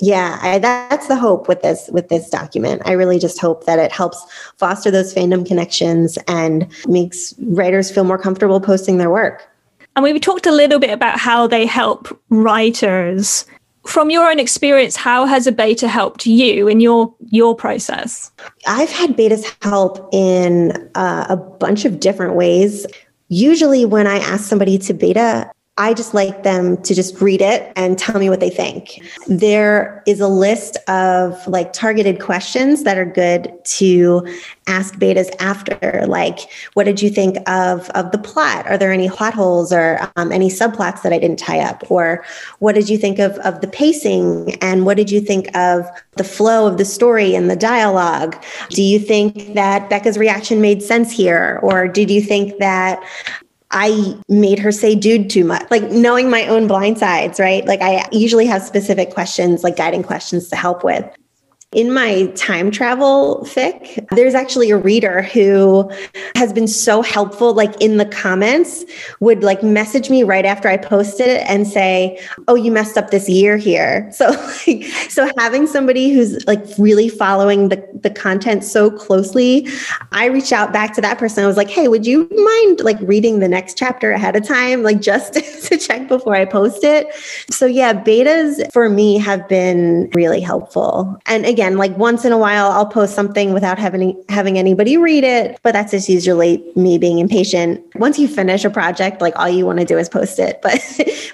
Yeah, 0.00 0.38
I, 0.42 0.58
that's 0.58 1.08
the 1.08 1.16
hope 1.16 1.48
with 1.48 1.62
this 1.62 1.88
with 1.90 2.10
this 2.10 2.28
document. 2.28 2.82
I 2.84 2.92
really 2.92 3.18
just 3.18 3.40
hope 3.40 3.64
that 3.64 3.78
it 3.78 3.90
helps 3.90 4.22
foster 4.58 4.90
those 4.90 5.14
fandom 5.14 5.46
connections 5.46 6.18
and 6.28 6.66
makes 6.86 7.34
writers 7.38 7.90
feel 7.90 8.04
more 8.04 8.18
comfortable 8.18 8.60
posting 8.60 8.98
their 8.98 9.08
work. 9.08 9.48
And 9.96 10.02
we 10.02 10.20
talked 10.20 10.46
a 10.46 10.52
little 10.52 10.78
bit 10.78 10.90
about 10.90 11.18
how 11.18 11.46
they 11.46 11.64
help 11.64 12.16
writers. 12.28 13.46
From 13.86 14.10
your 14.10 14.30
own 14.30 14.38
experience, 14.38 14.94
how 14.94 15.24
has 15.24 15.46
a 15.46 15.52
beta 15.52 15.88
helped 15.88 16.26
you 16.26 16.68
in 16.68 16.80
your 16.80 17.12
your 17.30 17.56
process? 17.56 18.30
I've 18.66 18.90
had 18.90 19.16
betas 19.16 19.44
help 19.62 20.06
in 20.12 20.72
uh, 20.94 21.24
a 21.30 21.36
bunch 21.36 21.86
of 21.86 21.98
different 21.98 22.34
ways. 22.34 22.86
Usually, 23.28 23.84
when 23.84 24.06
I 24.06 24.18
ask 24.18 24.44
somebody 24.44 24.78
to 24.78 24.94
beta, 24.94 25.50
I 25.78 25.94
just 25.94 26.12
like 26.12 26.42
them 26.42 26.76
to 26.82 26.92
just 26.92 27.20
read 27.20 27.40
it 27.40 27.72
and 27.76 27.96
tell 27.96 28.18
me 28.18 28.28
what 28.28 28.40
they 28.40 28.50
think. 28.50 29.00
There 29.28 30.02
is 30.06 30.18
a 30.18 30.26
list 30.26 30.76
of 30.88 31.46
like 31.46 31.72
targeted 31.72 32.20
questions 32.20 32.82
that 32.82 32.98
are 32.98 33.04
good 33.04 33.52
to 33.64 34.26
ask 34.66 34.96
betas 34.96 35.30
after, 35.38 36.04
like, 36.08 36.40
what 36.74 36.84
did 36.84 37.00
you 37.00 37.08
think 37.10 37.36
of, 37.48 37.88
of 37.90 38.10
the 38.10 38.18
plot? 38.18 38.66
Are 38.66 38.76
there 38.76 38.90
any 38.90 39.08
plot 39.08 39.34
holes 39.34 39.72
or 39.72 40.10
um, 40.16 40.32
any 40.32 40.48
subplots 40.48 41.02
that 41.02 41.12
I 41.12 41.18
didn't 41.18 41.38
tie 41.38 41.60
up? 41.60 41.88
Or 41.88 42.24
what 42.58 42.74
did 42.74 42.88
you 42.88 42.98
think 42.98 43.20
of, 43.20 43.38
of 43.38 43.60
the 43.60 43.68
pacing? 43.68 44.56
And 44.60 44.84
what 44.84 44.96
did 44.96 45.12
you 45.12 45.20
think 45.20 45.56
of 45.56 45.86
the 46.16 46.24
flow 46.24 46.66
of 46.66 46.76
the 46.76 46.84
story 46.84 47.36
and 47.36 47.48
the 47.48 47.56
dialogue? 47.56 48.36
Do 48.70 48.82
you 48.82 48.98
think 48.98 49.54
that 49.54 49.88
Beca's 49.88 50.18
reaction 50.18 50.60
made 50.60 50.82
sense 50.82 51.12
here? 51.12 51.60
Or 51.62 51.86
did 51.86 52.10
you 52.10 52.20
think 52.20 52.58
that 52.58 53.00
I 53.70 54.18
made 54.28 54.58
her 54.58 54.72
say 54.72 54.94
dude 54.94 55.28
too 55.28 55.44
much. 55.44 55.66
Like 55.70 55.90
knowing 55.90 56.30
my 56.30 56.46
own 56.46 56.66
blind 56.66 56.98
sides, 56.98 57.38
right? 57.38 57.64
Like 57.66 57.80
I 57.82 58.06
usually 58.12 58.46
have 58.46 58.62
specific 58.62 59.10
questions, 59.10 59.62
like 59.62 59.76
guiding 59.76 60.02
questions 60.02 60.48
to 60.48 60.56
help 60.56 60.82
with. 60.84 61.04
In 61.72 61.92
my 61.92 62.32
time 62.34 62.70
travel 62.70 63.44
fic, 63.44 64.08
there's 64.16 64.34
actually 64.34 64.70
a 64.70 64.78
reader 64.78 65.20
who 65.20 65.92
has 66.34 66.50
been 66.50 66.66
so 66.66 67.02
helpful, 67.02 67.52
like 67.52 67.78
in 67.78 67.98
the 67.98 68.06
comments, 68.06 68.86
would 69.20 69.42
like 69.44 69.62
message 69.62 70.08
me 70.08 70.22
right 70.22 70.46
after 70.46 70.70
I 70.70 70.78
posted 70.78 71.28
it 71.28 71.46
and 71.46 71.66
say, 71.66 72.18
Oh, 72.48 72.54
you 72.54 72.72
messed 72.72 72.96
up 72.96 73.10
this 73.10 73.28
year 73.28 73.58
here. 73.58 74.10
So, 74.18 74.30
like, 74.66 74.84
so 75.10 75.30
having 75.36 75.66
somebody 75.68 76.10
who's 76.10 76.44
like 76.46 76.64
really 76.76 77.08
following 77.08 77.68
the, 77.68 77.86
the 78.02 78.10
content 78.10 78.64
so 78.64 78.90
closely, 78.90 79.68
I 80.10 80.26
reached 80.26 80.52
out 80.52 80.72
back 80.72 80.92
to 80.94 81.00
that 81.02 81.18
person. 81.18 81.44
I 81.44 81.46
was 81.46 81.56
like, 81.56 81.70
Hey, 81.70 81.86
would 81.86 82.06
you 82.06 82.28
mind 82.30 82.80
like 82.80 82.98
reading 83.02 83.38
the 83.38 83.48
next 83.48 83.76
chapter 83.76 84.10
ahead 84.10 84.34
of 84.34 84.44
time, 84.44 84.82
like 84.82 85.00
just 85.00 85.34
to 85.66 85.76
check 85.76 86.08
before 86.08 86.34
I 86.34 86.46
post 86.46 86.82
it? 86.82 87.14
So, 87.50 87.66
yeah, 87.66 87.92
betas 87.92 88.72
for 88.72 88.88
me 88.88 89.18
have 89.18 89.46
been 89.48 90.10
really 90.14 90.40
helpful. 90.40 91.16
And 91.26 91.44
again, 91.44 91.57
again, 91.58 91.76
like 91.76 91.96
once 91.98 92.24
in 92.24 92.30
a 92.30 92.38
while, 92.38 92.70
I'll 92.70 92.86
post 92.86 93.16
something 93.16 93.52
without 93.52 93.80
having 93.80 94.22
having 94.28 94.58
anybody 94.58 94.96
read 94.96 95.24
it, 95.24 95.58
but 95.64 95.72
that's 95.72 95.90
just 95.90 96.08
usually 96.08 96.62
me 96.76 96.98
being 96.98 97.18
impatient. 97.18 97.84
Once 97.96 98.16
you 98.16 98.28
finish 98.28 98.64
a 98.64 98.70
project, 98.70 99.20
like 99.20 99.36
all 99.36 99.48
you 99.48 99.66
want 99.66 99.80
to 99.80 99.84
do 99.84 99.98
is 99.98 100.08
post 100.08 100.38
it, 100.38 100.60
but 100.62 100.78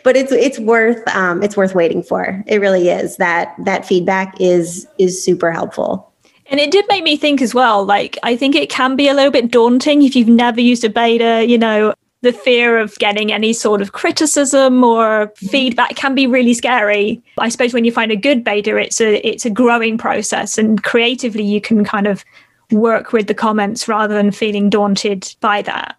but 0.03 0.17
it's 0.17 0.33
it's 0.33 0.59
worth 0.59 1.07
um, 1.15 1.43
it's 1.43 1.59
worth 1.59 1.75
waiting 1.75 2.03
for. 2.03 2.43
It 2.47 2.59
really 2.59 2.89
is. 2.89 3.19
That 3.19 3.55
that 3.67 3.85
feedback 3.85 4.35
is 4.41 4.87
is 4.99 5.23
super 5.23 5.53
helpful. 5.53 6.11
And 6.47 6.59
it 6.59 6.71
did 6.71 6.87
make 6.89 7.05
me 7.05 7.17
think 7.17 7.43
as 7.43 7.55
well, 7.55 7.85
like, 7.85 8.19
I 8.23 8.37
think 8.37 8.55
it 8.55 8.69
can 8.69 8.97
be 8.97 9.09
a 9.09 9.15
little 9.15 9.31
bit 9.31 9.51
daunting 9.51 10.03
if 10.03 10.15
you've 10.15 10.29
never 10.29 10.61
used 10.61 10.85
a 10.85 10.91
beta, 10.91 11.47
you 11.47 11.57
know, 11.57 11.95
the 12.25 12.33
fear 12.33 12.79
of 12.79 12.97
getting 12.97 13.31
any 13.31 13.53
sort 13.53 13.83
of 13.83 13.93
criticism 13.93 14.83
or 14.83 15.33
feedback 15.37 15.95
can 15.95 16.15
be 16.15 16.27
really 16.27 16.55
scary. 16.55 17.23
I 17.39 17.51
suppose 17.51 17.75
when 17.75 17.85
you 17.85 17.93
find 17.93 18.11
a 18.11 18.17
good 18.17 18.43
beta, 18.43 18.77
it's 18.77 19.01
a 19.01 19.25
it's 19.27 19.45
a 19.45 19.51
growing 19.51 19.99
process, 19.99 20.59
and 20.59 20.83
creatively 20.83 21.45
you 21.45 21.61
can 21.61 21.85
kind 21.85 22.07
of 22.07 22.25
work 22.73 23.13
with 23.13 23.27
the 23.27 23.35
comments 23.35 23.87
rather 23.87 24.15
than 24.15 24.33
feeling 24.33 24.71
daunted 24.71 25.37
by 25.41 25.61
that. 25.63 25.97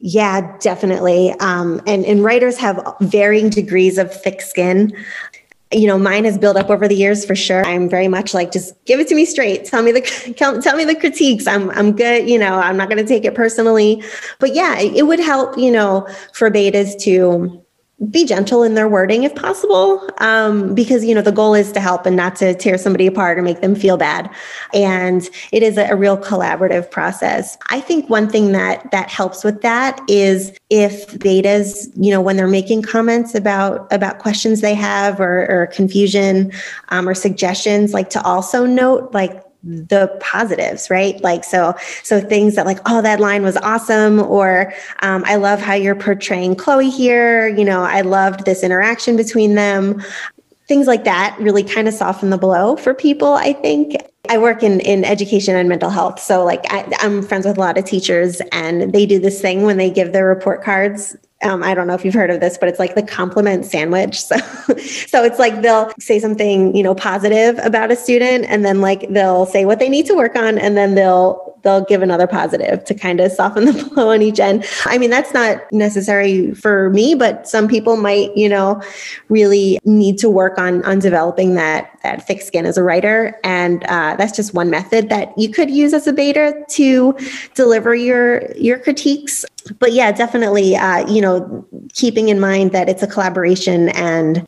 Yeah, 0.00 0.56
definitely. 0.58 1.32
Um, 1.40 1.80
and 1.86 2.04
and 2.04 2.22
writers 2.22 2.58
have 2.58 2.84
varying 3.00 3.48
degrees 3.48 3.98
of 3.98 4.12
thick 4.12 4.40
skin 4.42 4.92
you 5.72 5.86
know 5.86 5.98
mine 5.98 6.24
has 6.24 6.38
built 6.38 6.56
up 6.56 6.70
over 6.70 6.88
the 6.88 6.94
years 6.94 7.24
for 7.24 7.34
sure. 7.34 7.64
I'm 7.66 7.88
very 7.88 8.08
much 8.08 8.32
like 8.34 8.52
just 8.52 8.72
give 8.84 9.00
it 9.00 9.08
to 9.08 9.14
me 9.14 9.24
straight. 9.24 9.64
Tell 9.64 9.82
me 9.82 9.92
the 9.92 10.00
tell 10.62 10.76
me 10.76 10.84
the 10.84 10.94
critiques. 10.94 11.46
I'm 11.46 11.70
i'm 11.70 11.94
good 11.94 12.28
you 12.28 12.38
know 12.38 12.54
i'm 12.54 12.76
not 12.76 12.88
going 12.88 13.02
to 13.02 13.06
take 13.06 13.24
it 13.24 13.34
personally. 13.34 14.02
But 14.38 14.54
yeah 14.54 14.78
it, 14.78 15.06
would 15.06 15.20
help 15.20 15.58
you 15.58 15.70
know 15.70 16.06
for 16.32 16.50
betas 16.50 16.98
to 17.02 17.62
be 18.10 18.24
gentle 18.24 18.62
in 18.62 18.74
their 18.74 18.88
wording 18.88 19.24
if 19.24 19.34
possible 19.34 20.08
um, 20.18 20.72
because 20.72 21.04
you 21.04 21.12
know 21.12 21.20
the 21.20 21.32
goal 21.32 21.52
is 21.52 21.72
to 21.72 21.80
help 21.80 22.06
and 22.06 22.14
not 22.14 22.36
to 22.36 22.54
tear 22.54 22.78
somebody 22.78 23.08
apart 23.08 23.38
or 23.38 23.42
make 23.42 23.60
them 23.60 23.74
feel 23.74 23.96
bad. 23.96 24.30
And 24.72 25.28
it 25.50 25.64
is 25.64 25.76
a, 25.76 25.88
a, 25.88 25.96
real 25.96 26.16
collaborative 26.16 26.88
process. 26.92 27.58
I 27.70 27.80
think 27.80 28.08
one 28.08 28.28
thing 28.28 28.52
that 28.52 28.88
that 28.92 29.08
helps 29.10 29.42
with 29.42 29.62
that 29.62 30.00
is 30.06 30.56
if 30.70 31.08
betas 31.18 31.90
you 31.96 32.12
know 32.12 32.20
when 32.20 32.36
they're 32.36 32.46
making 32.46 32.82
comments 32.82 33.34
about 33.34 33.92
about 33.92 34.20
questions 34.20 34.60
they 34.60 34.74
have 34.74 35.20
or, 35.20 35.50
or 35.50 35.66
confusion 35.66 36.52
um, 36.90 37.08
or 37.08 37.14
suggestions 37.14 37.92
like 37.92 38.10
to 38.10 38.22
also 38.22 38.64
note 38.64 39.12
like 39.12 39.42
the 39.64 40.16
positives 40.20 40.88
right? 40.88 41.20
Like 41.22 41.44
so 41.44 41.74
so 42.02 42.20
things 42.20 42.54
that 42.54 42.64
like 42.66 42.78
oh 42.86 43.02
that 43.02 43.20
line 43.20 43.42
was 43.42 43.56
awesome 43.58 44.20
or 44.20 44.72
um, 45.02 45.24
i 45.26 45.36
love 45.36 45.60
how 45.60 45.74
you're 45.74 45.96
portraying 45.96 46.54
chloe 46.54 46.90
here 46.90 47.48
you 47.48 47.64
know 47.64 47.82
i 47.82 48.00
loved 48.02 48.44
this 48.44 48.62
interaction 48.62 49.16
between 49.16 49.54
them. 49.54 50.02
Things 50.68 50.86
like 50.86 51.04
that 51.04 51.34
really 51.40 51.64
kind 51.64 51.88
of 51.88 51.94
soften 51.94 52.30
the 52.30 52.38
blow 52.38 52.76
for 52.76 52.94
people 52.94 53.34
i 53.34 53.52
think. 53.52 53.96
I 54.30 54.36
work 54.36 54.62
in, 54.62 54.80
in 54.80 55.06
education 55.06 55.56
and 55.56 55.70
mental 55.70 55.88
health 55.88 56.20
so 56.20 56.44
like 56.44 56.64
I, 56.70 56.86
i'm 57.00 57.22
friends 57.22 57.46
with 57.46 57.56
a 57.56 57.60
lot 57.60 57.78
of 57.78 57.84
teachers 57.84 58.42
and 58.52 58.92
they 58.92 59.06
do 59.06 59.18
this 59.18 59.40
thing 59.40 59.62
when 59.62 59.78
they 59.78 59.90
give 59.90 60.12
their 60.12 60.26
report 60.26 60.62
cards 60.62 61.16
um, 61.42 61.62
I 61.62 61.74
don't 61.74 61.86
know 61.86 61.94
if 61.94 62.04
you've 62.04 62.14
heard 62.14 62.30
of 62.30 62.40
this, 62.40 62.58
but 62.58 62.68
it's 62.68 62.78
like 62.78 62.94
the 62.94 63.02
compliment 63.02 63.64
sandwich. 63.64 64.22
So, 64.28 64.36
so 65.06 65.24
it's 65.24 65.38
like 65.38 65.62
they'll 65.62 65.90
say 65.98 66.18
something, 66.18 66.76
you 66.76 66.82
know, 66.82 66.94
positive 66.94 67.58
about 67.62 67.90
a 67.90 67.96
student, 67.96 68.44
and 68.46 68.64
then 68.64 68.82
like 68.82 69.08
they'll 69.08 69.46
say 69.46 69.64
what 69.64 69.78
they 69.78 69.88
need 69.88 70.04
to 70.06 70.14
work 70.14 70.36
on, 70.36 70.58
and 70.58 70.76
then 70.76 70.94
they'll 70.94 71.56
they'll 71.62 71.84
give 71.84 72.02
another 72.02 72.26
positive 72.26 72.84
to 72.84 72.94
kind 72.94 73.20
of 73.20 73.32
soften 73.32 73.64
the 73.72 73.84
blow 73.84 74.10
on 74.10 74.22
each 74.22 74.38
end. 74.38 74.66
I 74.84 74.98
mean, 74.98 75.10
that's 75.10 75.32
not 75.32 75.60
necessary 75.72 76.52
for 76.54 76.90
me, 76.90 77.14
but 77.14 77.48
some 77.48 77.68
people 77.68 77.96
might, 77.96 78.36
you 78.36 78.48
know, 78.48 78.82
really 79.28 79.78
need 79.84 80.18
to 80.18 80.28
work 80.28 80.58
on 80.58 80.84
on 80.84 80.98
developing 80.98 81.54
that 81.54 81.90
that 82.02 82.26
thick 82.26 82.42
skin 82.42 82.66
as 82.66 82.76
a 82.76 82.82
writer, 82.82 83.38
and 83.44 83.84
uh, 83.84 84.16
that's 84.16 84.36
just 84.36 84.54
one 84.54 84.70
method 84.70 85.08
that 85.08 85.36
you 85.38 85.50
could 85.50 85.70
use 85.70 85.94
as 85.94 86.06
a 86.06 86.12
beta 86.12 86.54
to 86.68 87.16
deliver 87.54 87.94
your 87.94 88.52
your 88.56 88.78
critiques. 88.78 89.44
But 89.78 89.92
yeah, 89.92 90.12
definitely, 90.12 90.76
uh, 90.76 91.08
you 91.08 91.20
know, 91.20 91.66
keeping 91.92 92.28
in 92.28 92.40
mind 92.40 92.72
that 92.72 92.88
it's 92.88 93.02
a 93.02 93.06
collaboration 93.06 93.88
and 93.90 94.46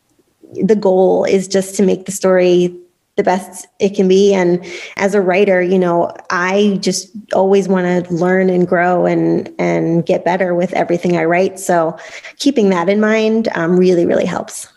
the 0.63 0.75
goal 0.75 1.23
is 1.25 1.47
just 1.47 1.75
to 1.75 1.83
make 1.83 2.05
the 2.05 2.11
story 2.11 2.75
the 3.17 3.23
best 3.23 3.67
it 3.79 3.95
can 3.95 4.07
be. 4.07 4.33
And 4.33 4.65
as 4.97 5.13
a 5.13 5.21
writer 5.21 5.61
you 5.61 5.77
know 5.77 6.11
i 6.29 6.77
just 6.81 7.11
always 7.33 7.67
want 7.67 7.85
to 7.85 8.13
learn 8.13 8.49
and 8.49 8.67
grow 8.67 9.05
and 9.05 9.53
and 9.59 10.05
get 10.05 10.23
better 10.23 10.55
with 10.55 10.73
everything 10.73 11.17
i 11.17 11.23
write. 11.23 11.59
So 11.59 11.97
keeping 12.37 12.69
that 12.69 12.89
in 12.89 12.99
mind 12.99 13.49
um, 13.53 13.77
really 13.77 14.05
really 14.05 14.25
helps. 14.25 14.67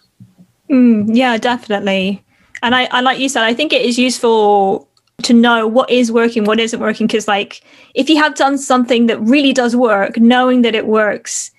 Mm, 0.71 1.15
yeah 1.15 1.37
definitely. 1.39 2.23
And 2.63 2.75
I, 2.75 2.89
I 2.91 3.01
like 3.01 3.19
you 3.19 3.29
said 3.29 3.45
i 3.45 3.55
think 3.55 3.73
it 3.73 3.83
is 3.83 3.99
useful 3.99 4.89
to 5.23 5.33
know 5.33 5.67
what 5.67 5.89
is 5.89 6.11
working 6.11 6.45
what 6.45 6.59
isn't 6.59 6.81
working 6.81 7.07
because 7.07 7.29
like 7.29 7.63
if 7.95 8.09
you 8.11 8.17
have 8.17 8.35
done 8.35 8.59
something 8.59 9.07
that 9.07 9.21
really 9.21 9.53
does 9.53 9.77
work 9.77 10.19
knowing 10.19 10.63
that 10.63 10.75
it 10.75 10.87
works 10.87 11.51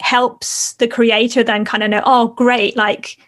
helps 0.00 0.74
the 0.74 0.86
creator 0.86 1.42
then 1.42 1.64
kind 1.64 1.82
of 1.82 1.90
know 1.90 2.02
oh 2.04 2.28
great 2.28 2.76
like 2.76 3.18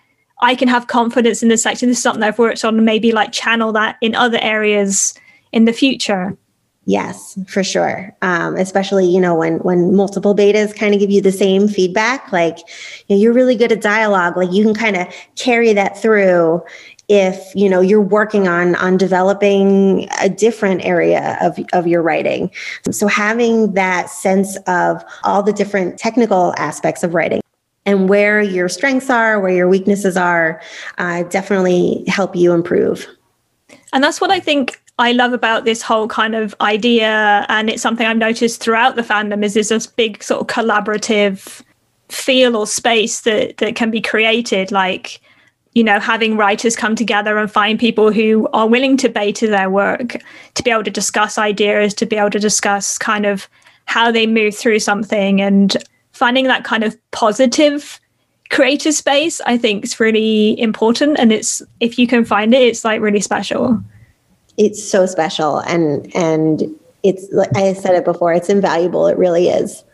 I 0.41 0.55
can 0.55 0.69
have 0.69 0.87
confidence 0.87 1.43
in 1.43 1.49
this 1.49 1.63
section. 1.63 1.89
This 1.89 1.99
is 1.99 2.03
something 2.03 2.23
I've 2.23 2.39
worked 2.39 2.65
on 2.65 2.77
and 2.77 2.85
maybe 2.85 3.13
like 3.13 3.33
channel 3.33 3.73
that 3.73 3.97
in 4.01 4.15
other 4.15 4.39
areas 4.41 5.15
in 5.53 5.65
the 5.65 5.73
future. 5.73 6.37
Yes, 6.87 7.39
for 7.47 7.63
sure. 7.63 8.17
Um, 8.23 8.57
especially, 8.57 9.07
you 9.07 9.21
know, 9.21 9.35
when 9.35 9.59
when 9.59 9.95
multiple 9.95 10.35
betas 10.35 10.75
kind 10.75 10.95
of 10.95 11.01
give 11.01 11.11
you 11.11 11.21
the 11.21 11.31
same 11.31 11.69
feedback, 11.69 12.33
like 12.33 12.59
you 13.07 13.17
know, 13.17 13.23
you're 13.23 13.35
really 13.35 13.55
good 13.55 13.71
at 13.71 13.83
dialogue, 13.83 14.37
like 14.37 14.51
you 14.51 14.65
can 14.65 14.75
kind 14.75 14.97
of 14.97 15.07
carry 15.37 15.73
that 15.75 16.01
through 16.01 16.63
if 17.11 17.53
you 17.55 17.69
know 17.69 17.81
you're 17.81 18.01
working 18.01 18.47
on 18.47 18.77
on 18.77 18.97
developing 18.97 20.09
a 20.21 20.29
different 20.29 20.83
area 20.85 21.37
of, 21.43 21.59
of 21.73 21.87
your 21.87 22.01
writing 22.01 22.51
so 22.91 23.09
having 23.09 23.75
that 23.75 24.09
sense 24.09 24.57
of 24.67 25.05
all 25.25 25.43
the 25.43 25.53
different 25.53 25.99
technical 25.99 26.55
aspects 26.57 27.03
of 27.03 27.13
writing 27.13 27.43
and 27.87 28.09
where 28.09 28.41
your 28.41 28.69
strengths 28.69 29.11
are, 29.11 29.41
where 29.41 29.53
your 29.53 29.69
weaknesses 29.69 30.17
are, 30.17 30.61
uh, 30.99 31.23
definitely 31.25 32.05
help 32.07 32.37
you 32.37 32.53
improve. 32.53 33.07
And 33.93 34.05
that's 34.05 34.21
what 34.21 34.31
I 34.31 34.39
think 34.39 34.81
I 34.99 35.13
love 35.13 35.33
about 35.33 35.65
this 35.65 35.83
whole 35.83 36.07
kind 36.07 36.35
of 36.35 36.55
idea. 36.61 37.47
And 37.49 37.71
it's 37.71 37.83
something 37.83 38.07
I've 38.07 38.17
noticed 38.17 38.63
throughout 38.63 38.97
the 38.97 39.03
fandom 39.03 39.43
is 39.43 39.55
there's 39.55 39.71
this 39.71 39.87
big 39.87 40.23
sort 40.23 40.43
of 40.43 40.47
collaborative 40.47 41.63
feel 42.11 42.57
or 42.57 42.67
space 42.67 43.23
that 43.23 43.57
that 43.59 43.77
can 43.77 43.91
be 43.91 44.01
created. 44.01 44.71
Like, 44.71 45.21
you 45.75 45.85
know, 45.85 46.01
having 46.01 46.37
writers 46.37 46.75
come 46.75 46.97
together 46.97 47.39
and 47.39 47.51
find 47.51 47.79
people 47.79 48.13
who 48.13 48.49
are 48.53 48.67
willing 48.67 48.97
to 48.97 49.09
beta 49.09 49.47
their 49.47 49.71
work, 49.71 50.17
to 50.55 50.63
be 50.63 50.71
able 50.71 50.85
to 50.85 50.91
discuss 50.91 51.39
ideas, 51.39 51.95
to 51.95 52.07
be 52.07 52.17
able 52.17 52.31
to 52.31 52.41
discuss 52.41 52.99
kind 52.99 53.25
of 53.25 53.49
how 53.85 54.11
they 54.11 54.27
move 54.27 54.55
through 54.55 54.79
something 54.81 55.41
and 55.41 55.77
finding 56.13 56.47
that 56.47 56.65
kind 56.65 56.85
of 56.85 56.97
positive 57.13 58.01
creative 58.51 58.95
space 58.95 59.41
i 59.47 59.57
think 59.57 59.85
is 59.85 60.01
really 60.01 60.61
important. 60.61 61.19
And 61.19 61.33
it's 61.33 61.63
if 61.79 61.99
you 61.99 62.07
can 62.07 62.25
find 62.25 62.53
it 62.53 62.63
it's 62.63 62.85
like 62.85 63.01
really 63.01 63.21
special. 63.21 63.81
It's 64.57 64.83
so 64.83 65.07
special. 65.07 65.59
And 65.61 66.15
and 66.15 66.63
it's 67.03 67.27
like 67.33 67.57
i 67.57 67.73
said 67.73 67.95
it 67.95 68.05
before 68.05 68.33
it's 68.33 68.49
invaluable. 68.49 69.07
It 69.07 69.17
really 69.17 69.49
is 69.49 69.85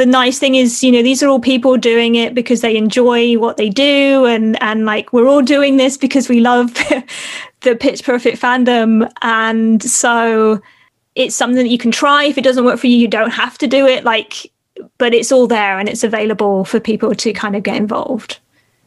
the 0.00 0.06
nice 0.06 0.38
thing 0.38 0.54
is 0.54 0.82
you 0.82 0.90
know 0.90 1.02
these 1.02 1.22
are 1.22 1.28
all 1.28 1.40
people 1.40 1.76
doing 1.76 2.14
it 2.14 2.34
because 2.34 2.62
they 2.62 2.74
enjoy 2.74 3.38
what 3.38 3.58
they 3.58 3.68
do 3.68 4.24
and 4.24 4.60
and 4.62 4.86
like 4.86 5.12
we're 5.12 5.28
all 5.28 5.42
doing 5.42 5.76
this 5.76 5.98
because 5.98 6.26
we 6.26 6.40
love 6.40 6.72
the 7.60 7.76
pitch 7.76 8.02
perfect 8.02 8.40
fandom 8.40 9.06
and 9.20 9.82
so 9.82 10.58
it's 11.16 11.34
something 11.34 11.64
that 11.64 11.68
you 11.68 11.76
can 11.76 11.90
try 11.90 12.24
if 12.24 12.38
it 12.38 12.44
doesn't 12.44 12.64
work 12.64 12.78
for 12.78 12.86
you 12.86 12.96
you 12.96 13.08
don't 13.08 13.30
have 13.30 13.58
to 13.58 13.66
do 13.66 13.86
it 13.86 14.02
like 14.02 14.50
but 14.98 15.14
it's 15.14 15.32
all 15.32 15.46
there 15.46 15.78
and 15.78 15.88
it's 15.88 16.04
available 16.04 16.64
for 16.64 16.80
people 16.80 17.14
to 17.14 17.32
kind 17.32 17.56
of 17.56 17.62
get 17.62 17.76
involved. 17.76 18.38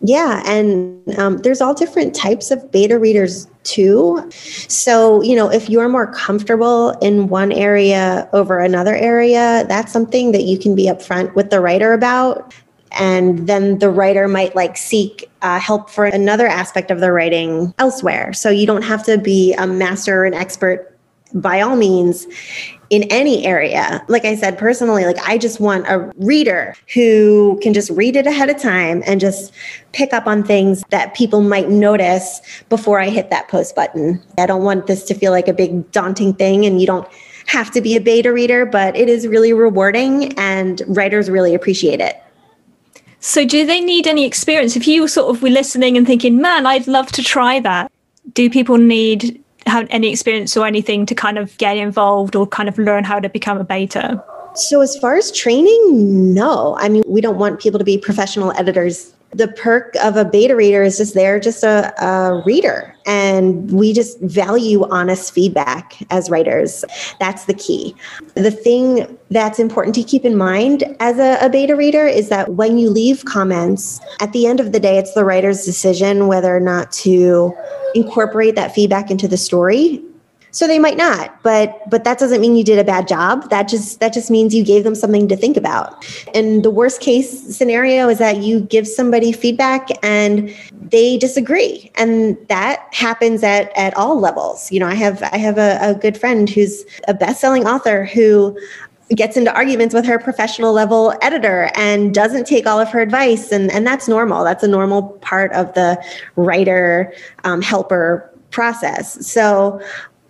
Yeah, 0.05 0.43
and 0.45 1.17
um, 1.17 1.37
there's 1.37 1.61
all 1.61 1.73
different 1.73 2.13
types 2.13 2.51
of 2.51 2.69
beta 2.71 2.99
readers 2.99 3.47
too. 3.63 4.29
So, 4.31 5.21
you 5.21 5.33
know, 5.33 5.49
if 5.49 5.69
you're 5.69 5.87
more 5.87 6.11
comfortable 6.11 6.89
in 7.01 7.29
one 7.29 7.53
area 7.53 8.29
over 8.33 8.59
another 8.59 8.93
area, 8.93 9.65
that's 9.69 9.93
something 9.93 10.33
that 10.33 10.43
you 10.43 10.59
can 10.59 10.75
be 10.75 10.87
upfront 10.87 11.33
with 11.35 11.51
the 11.51 11.61
writer 11.61 11.93
about. 11.93 12.53
And 12.91 13.47
then 13.47 13.79
the 13.79 13.89
writer 13.89 14.27
might 14.27 14.57
like 14.57 14.75
seek 14.75 15.31
uh, 15.41 15.57
help 15.57 15.89
for 15.89 16.03
another 16.03 16.47
aspect 16.47 16.91
of 16.91 16.99
the 16.99 17.13
writing 17.13 17.73
elsewhere. 17.79 18.33
So 18.33 18.49
you 18.49 18.67
don't 18.67 18.83
have 18.83 19.03
to 19.05 19.17
be 19.17 19.53
a 19.53 19.65
master 19.65 20.19
or 20.21 20.25
an 20.25 20.33
expert 20.33 20.93
by 21.33 21.61
all 21.61 21.77
means 21.77 22.27
in 22.93 23.03
any 23.09 23.43
area. 23.43 24.05
Like 24.07 24.23
I 24.23 24.35
said, 24.35 24.55
personally, 24.55 25.03
like 25.03 25.17
I 25.27 25.39
just 25.39 25.59
want 25.59 25.87
a 25.87 26.11
reader 26.17 26.75
who 26.93 27.59
can 27.63 27.73
just 27.73 27.89
read 27.89 28.15
it 28.15 28.27
ahead 28.27 28.51
of 28.51 28.61
time 28.61 29.01
and 29.07 29.19
just 29.19 29.51
pick 29.93 30.13
up 30.13 30.27
on 30.27 30.43
things 30.43 30.83
that 30.89 31.15
people 31.15 31.41
might 31.41 31.69
notice 31.69 32.39
before 32.69 32.99
I 32.99 33.09
hit 33.09 33.31
that 33.31 33.47
post 33.47 33.75
button. 33.75 34.21
I 34.37 34.45
don't 34.45 34.61
want 34.61 34.85
this 34.85 35.05
to 35.05 35.15
feel 35.15 35.31
like 35.31 35.47
a 35.47 35.53
big 35.53 35.91
daunting 35.91 36.35
thing 36.35 36.67
and 36.67 36.79
you 36.79 36.85
don't 36.85 37.07
have 37.47 37.71
to 37.71 37.81
be 37.81 37.95
a 37.95 37.99
beta 37.99 38.31
reader, 38.31 38.63
but 38.63 38.95
it 38.95 39.09
is 39.09 39.27
really 39.27 39.53
rewarding 39.53 40.37
and 40.37 40.83
writers 40.85 41.31
really 41.31 41.55
appreciate 41.55 41.99
it. 41.99 42.21
So, 43.21 43.43
do 43.43 43.65
they 43.65 43.79
need 43.81 44.05
any 44.05 44.23
experience? 44.23 44.75
If 44.75 44.87
you 44.87 45.07
sort 45.07 45.35
of 45.35 45.41
were 45.41 45.49
listening 45.49 45.97
and 45.97 46.05
thinking, 46.05 46.39
man, 46.39 46.67
I'd 46.67 46.87
love 46.87 47.11
to 47.13 47.23
try 47.23 47.59
that, 47.61 47.91
do 48.33 48.49
people 48.51 48.77
need 48.77 49.42
have 49.65 49.87
any 49.89 50.11
experience 50.11 50.55
or 50.57 50.65
anything 50.65 51.05
to 51.05 51.15
kind 51.15 51.37
of 51.37 51.57
get 51.57 51.77
involved 51.77 52.35
or 52.35 52.47
kind 52.47 52.69
of 52.69 52.77
learn 52.77 53.03
how 53.03 53.19
to 53.19 53.29
become 53.29 53.57
a 53.57 53.63
beta? 53.63 54.23
So, 54.55 54.81
as 54.81 54.95
far 54.97 55.15
as 55.15 55.31
training, 55.31 56.33
no. 56.33 56.75
I 56.77 56.89
mean, 56.89 57.03
we 57.07 57.21
don't 57.21 57.37
want 57.37 57.59
people 57.59 57.79
to 57.79 57.85
be 57.85 57.97
professional 57.97 58.51
editors. 58.51 59.13
The 59.33 59.47
perk 59.47 59.95
of 60.03 60.15
a 60.15 60.25
beta 60.25 60.55
reader 60.55 60.83
is 60.83 60.97
just 60.97 61.13
they're 61.13 61.39
just 61.39 61.63
a, 61.63 61.93
a 62.03 62.43
reader, 62.45 62.95
and 63.05 63.71
we 63.71 63.93
just 63.93 64.19
value 64.21 64.85
honest 64.89 65.33
feedback 65.33 65.97
as 66.11 66.29
writers. 66.29 66.85
That's 67.19 67.45
the 67.45 67.53
key. 67.53 67.95
The 68.35 68.51
thing 68.51 69.17
that's 69.31 69.59
important 69.59 69.95
to 69.95 70.03
keep 70.03 70.23
in 70.23 70.37
mind 70.37 70.83
as 70.99 71.17
a, 71.17 71.43
a 71.43 71.49
beta 71.49 71.75
reader 71.75 72.05
is 72.05 72.29
that 72.29 72.53
when 72.53 72.77
you 72.77 72.89
leave 72.89 73.25
comments, 73.25 73.99
at 74.19 74.31
the 74.33 74.45
end 74.45 74.59
of 74.59 74.71
the 74.71 74.79
day, 74.79 74.97
it's 74.97 75.13
the 75.13 75.25
writer's 75.25 75.65
decision 75.65 76.27
whether 76.27 76.55
or 76.55 76.59
not 76.59 76.91
to 76.91 77.53
incorporate 77.95 78.55
that 78.55 78.73
feedback 78.73 79.09
into 79.09 79.27
the 79.27 79.37
story 79.37 80.01
so 80.53 80.67
they 80.67 80.79
might 80.79 80.97
not 80.97 81.33
but 81.43 81.81
but 81.89 82.05
that 82.05 82.17
doesn't 82.17 82.41
mean 82.41 82.55
you 82.55 82.63
did 82.63 82.79
a 82.79 82.83
bad 82.83 83.07
job. 83.07 83.49
That 83.49 83.67
just 83.67 83.99
that 83.99 84.13
just 84.13 84.31
means 84.31 84.55
you 84.55 84.63
gave 84.63 84.83
them 84.83 84.95
something 84.95 85.27
to 85.27 85.35
think 85.35 85.57
about. 85.57 86.05
And 86.33 86.63
the 86.63 86.71
worst 86.71 87.01
case 87.01 87.55
scenario 87.55 88.07
is 88.07 88.17
that 88.19 88.37
you 88.37 88.61
give 88.61 88.87
somebody 88.87 89.31
feedback 89.31 89.89
and 90.01 90.55
they 90.71 91.17
disagree. 91.17 91.91
And 91.95 92.37
that 92.47 92.87
happens 92.91 93.43
at 93.43 93.77
at 93.77 93.95
all 93.95 94.19
levels. 94.19 94.71
You 94.71 94.79
know 94.79 94.87
i 94.87 94.95
have 94.95 95.21
i 95.23 95.37
have 95.37 95.57
a, 95.57 95.77
a 95.81 95.93
good 95.93 96.17
friend 96.17 96.49
who's 96.49 96.85
a 97.07 97.13
best-selling 97.13 97.67
author 97.67 98.05
who 98.05 98.57
gets 99.13 99.37
into 99.37 99.53
arguments 99.53 99.93
with 99.93 100.05
her 100.05 100.17
professional 100.17 100.73
level 100.73 101.13
editor 101.21 101.69
and 101.75 102.13
doesn't 102.13 102.47
take 102.47 102.65
all 102.65 102.79
of 102.79 102.89
her 102.89 103.01
advice. 103.01 103.51
And 103.51 103.69
and 103.71 103.85
that's 103.85 104.07
normal. 104.07 104.43
That's 104.43 104.63
a 104.63 104.67
normal 104.67 105.09
part 105.21 105.51
of 105.53 105.73
the 105.73 106.01
writer 106.35 107.13
um, 107.43 107.61
helper 107.61 108.29
process. 108.49 109.25
So 109.27 109.81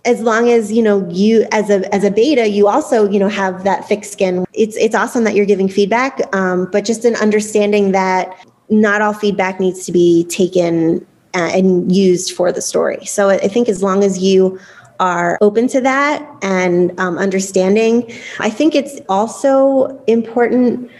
as 0.04 0.20
long 0.20 0.50
as 0.50 0.72
you 0.72 0.82
know 0.82 1.08
you 1.10 1.46
as 1.52 1.70
a 1.70 1.92
as 1.94 2.04
a 2.04 2.10
beta 2.10 2.48
you 2.48 2.68
also 2.68 3.08
you 3.08 3.18
know 3.18 3.28
have 3.28 3.64
that 3.64 3.86
thick 3.88 4.04
skin 4.04 4.44
it's 4.52 4.76
it's 4.76 4.94
awesome 4.94 5.24
that 5.24 5.34
you're 5.34 5.46
giving 5.46 5.68
feedback 5.68 6.20
um, 6.34 6.68
but 6.70 6.84
just 6.84 7.04
an 7.04 7.16
understanding 7.16 7.92
that 7.92 8.46
not 8.68 9.00
all 9.00 9.12
feedback 9.12 9.60
needs 9.60 9.86
to 9.86 9.92
be 9.92 10.24
taken 10.24 11.04
uh, 11.34 11.50
and 11.52 11.94
used 11.94 12.32
for 12.32 12.52
the 12.52 12.62
story 12.62 13.04
so 13.04 13.30
i 13.30 13.48
think 13.48 13.68
as 13.68 13.82
long 13.82 14.04
as 14.04 14.22
you 14.22 14.58
are 15.00 15.38
open 15.40 15.68
to 15.68 15.80
that 15.80 16.26
and 16.42 16.98
um, 17.00 17.18
understanding. 17.18 18.10
I 18.38 18.50
think 18.50 18.74
it's 18.74 19.00
also 19.08 20.02
important 20.06 20.90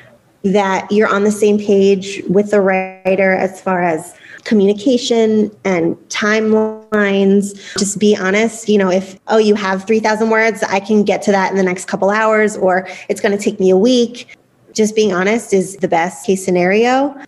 that 0.45 0.91
you're 0.91 1.09
on 1.09 1.25
the 1.25 1.33
same 1.33 1.59
page 1.59 2.23
with 2.29 2.51
the 2.51 2.61
writer 2.61 3.33
as 3.33 3.61
far 3.61 3.83
as 3.83 4.15
communication 4.45 5.51
and 5.65 5.97
timelines. 6.11 7.55
Just 7.79 7.99
be 7.99 8.17
honest. 8.17 8.69
You 8.69 8.79
know, 8.79 8.91
if, 8.91 9.19
oh, 9.29 9.39
you 9.39 9.55
have 9.55 9.87
3,000 9.87 10.31
words, 10.31 10.63
I 10.63 10.81
can 10.81 11.03
get 11.03 11.23
to 11.23 11.33
that 11.33 11.51
in 11.51 11.57
the 11.57 11.63
next 11.63 11.87
couple 11.87 12.11
hours, 12.11 12.57
or 12.57 12.87
it's 13.09 13.21
going 13.21 13.37
to 13.37 13.43
take 13.43 13.59
me 13.59 13.71
a 13.71 13.77
week. 13.77 14.37
Just 14.75 14.95
being 14.95 15.13
honest 15.13 15.55
is 15.55 15.77
the 15.77 15.89
best 15.89 16.27
case 16.27 16.45
scenario. 16.45 17.19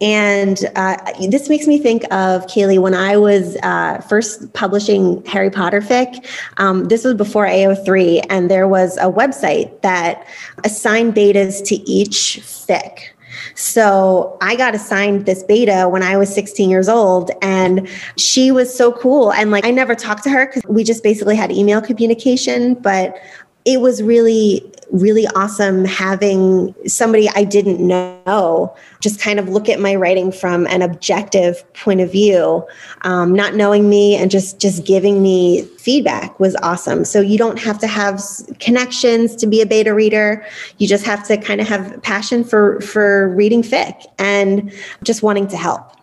And 0.00 0.64
uh, 0.76 0.96
this 1.28 1.48
makes 1.48 1.66
me 1.66 1.78
think 1.78 2.04
of 2.04 2.46
Kaylee 2.46 2.78
when 2.78 2.94
I 2.94 3.16
was 3.16 3.56
uh, 3.62 4.00
first 4.08 4.52
publishing 4.52 5.24
Harry 5.26 5.50
Potter 5.50 5.80
fic. 5.80 6.24
Um, 6.58 6.84
this 6.84 7.04
was 7.04 7.14
before 7.14 7.46
AO3, 7.46 8.24
and 8.30 8.50
there 8.50 8.68
was 8.68 8.96
a 8.98 9.10
website 9.10 9.80
that 9.82 10.26
assigned 10.64 11.14
betas 11.14 11.64
to 11.66 11.76
each 11.90 12.40
fic. 12.42 13.08
So 13.54 14.36
I 14.40 14.56
got 14.56 14.74
assigned 14.74 15.26
this 15.26 15.42
beta 15.42 15.88
when 15.88 16.02
I 16.02 16.16
was 16.16 16.32
16 16.32 16.70
years 16.70 16.88
old, 16.88 17.30
and 17.42 17.88
she 18.16 18.50
was 18.50 18.74
so 18.74 18.92
cool. 18.92 19.32
And 19.32 19.50
like, 19.50 19.66
I 19.66 19.70
never 19.70 19.94
talked 19.94 20.22
to 20.24 20.30
her 20.30 20.46
because 20.46 20.62
we 20.68 20.84
just 20.84 21.02
basically 21.02 21.36
had 21.36 21.50
email 21.50 21.80
communication, 21.80 22.74
but 22.74 23.16
it 23.64 23.80
was 23.80 24.02
really 24.02 24.72
really 24.90 25.26
awesome 25.28 25.84
having 25.84 26.74
somebody 26.86 27.28
I 27.34 27.44
didn't 27.44 27.86
know 27.86 28.74
just 29.00 29.20
kind 29.20 29.38
of 29.38 29.48
look 29.48 29.68
at 29.68 29.80
my 29.80 29.94
writing 29.94 30.32
from 30.32 30.66
an 30.66 30.82
objective 30.82 31.62
point 31.74 32.00
of 32.00 32.10
view. 32.10 32.66
Um, 33.02 33.34
not 33.34 33.54
knowing 33.54 33.88
me 33.88 34.16
and 34.16 34.30
just 34.30 34.60
just 34.60 34.84
giving 34.84 35.22
me 35.22 35.62
feedback 35.78 36.38
was 36.40 36.56
awesome. 36.62 37.04
So 37.04 37.20
you 37.20 37.38
don't 37.38 37.58
have 37.58 37.78
to 37.80 37.86
have 37.86 38.22
connections 38.60 39.36
to 39.36 39.46
be 39.46 39.60
a 39.60 39.66
beta 39.66 39.94
reader. 39.94 40.44
You 40.78 40.88
just 40.88 41.04
have 41.04 41.26
to 41.28 41.36
kind 41.36 41.60
of 41.60 41.68
have 41.68 42.02
passion 42.02 42.44
for 42.44 42.80
for 42.80 43.28
reading 43.34 43.62
fic 43.62 44.06
and 44.18 44.72
just 45.02 45.22
wanting 45.22 45.48
to 45.48 45.56
help. 45.56 45.97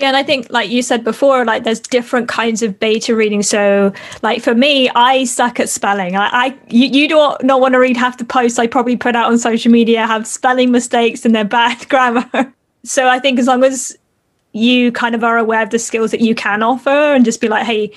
Yeah, 0.00 0.08
and 0.08 0.16
I 0.16 0.22
think, 0.22 0.46
like 0.48 0.70
you 0.70 0.80
said 0.80 1.04
before, 1.04 1.44
like 1.44 1.64
there's 1.64 1.78
different 1.78 2.26
kinds 2.26 2.62
of 2.62 2.80
beta 2.80 3.14
reading. 3.14 3.42
So, 3.42 3.92
like 4.22 4.42
for 4.42 4.54
me, 4.54 4.88
I 4.94 5.24
suck 5.24 5.60
at 5.60 5.68
spelling. 5.68 6.16
I, 6.16 6.28
I 6.32 6.58
you, 6.70 6.86
you 6.86 7.06
don't 7.06 7.42
not 7.44 7.60
want 7.60 7.74
to 7.74 7.78
read 7.78 7.98
half 7.98 8.16
the 8.16 8.24
posts 8.24 8.58
I 8.58 8.66
probably 8.66 8.96
put 8.96 9.14
out 9.14 9.30
on 9.30 9.38
social 9.38 9.70
media 9.70 10.06
have 10.06 10.26
spelling 10.26 10.70
mistakes 10.70 11.26
and 11.26 11.34
they're 11.34 11.44
bad 11.60 11.86
grammar. 11.90 12.54
so 12.82 13.08
I 13.08 13.18
think 13.18 13.38
as 13.38 13.46
long 13.46 13.62
as 13.62 13.94
you 14.52 14.90
kind 14.90 15.14
of 15.14 15.22
are 15.22 15.36
aware 15.36 15.62
of 15.62 15.68
the 15.68 15.78
skills 15.78 16.12
that 16.12 16.20
you 16.20 16.34
can 16.34 16.62
offer 16.62 16.88
and 16.88 17.22
just 17.22 17.42
be 17.42 17.48
like, 17.48 17.66
hey, 17.66 17.92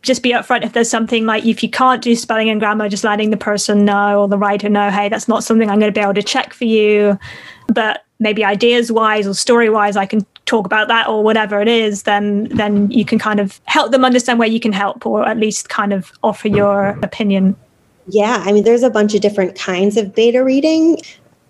just 0.00 0.22
be 0.22 0.32
upfront 0.32 0.64
if 0.64 0.72
there's 0.72 0.90
something 0.90 1.26
like 1.26 1.44
if 1.44 1.62
you 1.62 1.68
can't 1.68 2.00
do 2.00 2.16
spelling 2.16 2.48
and 2.48 2.60
grammar, 2.60 2.88
just 2.88 3.04
letting 3.04 3.28
the 3.28 3.36
person 3.36 3.84
know 3.84 4.22
or 4.22 4.28
the 4.28 4.38
writer 4.38 4.70
know, 4.70 4.90
hey, 4.90 5.10
that's 5.10 5.28
not 5.28 5.44
something 5.44 5.68
I'm 5.68 5.78
going 5.78 5.92
to 5.92 5.98
be 5.98 6.02
able 6.02 6.14
to 6.14 6.22
check 6.22 6.54
for 6.54 6.64
you. 6.64 7.18
But 7.68 8.04
maybe 8.18 8.42
ideas 8.42 8.90
wise 8.90 9.26
or 9.26 9.34
story 9.34 9.68
wise, 9.68 9.96
I 9.96 10.06
can 10.06 10.26
talk 10.52 10.66
about 10.66 10.88
that 10.88 11.08
or 11.08 11.24
whatever 11.24 11.60
it 11.60 11.68
is, 11.68 12.02
then 12.02 12.44
then 12.60 12.90
you 12.90 13.04
can 13.04 13.18
kind 13.18 13.40
of 13.40 13.60
help 13.64 13.90
them 13.90 14.04
understand 14.04 14.38
where 14.38 14.52
you 14.56 14.60
can 14.60 14.72
help 14.72 15.06
or 15.06 15.26
at 15.26 15.38
least 15.38 15.68
kind 15.68 15.92
of 15.92 16.12
offer 16.22 16.48
your 16.48 16.98
opinion. 17.02 17.56
Yeah, 18.08 18.42
I 18.46 18.52
mean, 18.52 18.64
there's 18.64 18.82
a 18.82 18.90
bunch 18.90 19.14
of 19.14 19.20
different 19.20 19.54
kinds 19.54 19.96
of 19.96 20.14
beta 20.14 20.44
reading. 20.44 20.98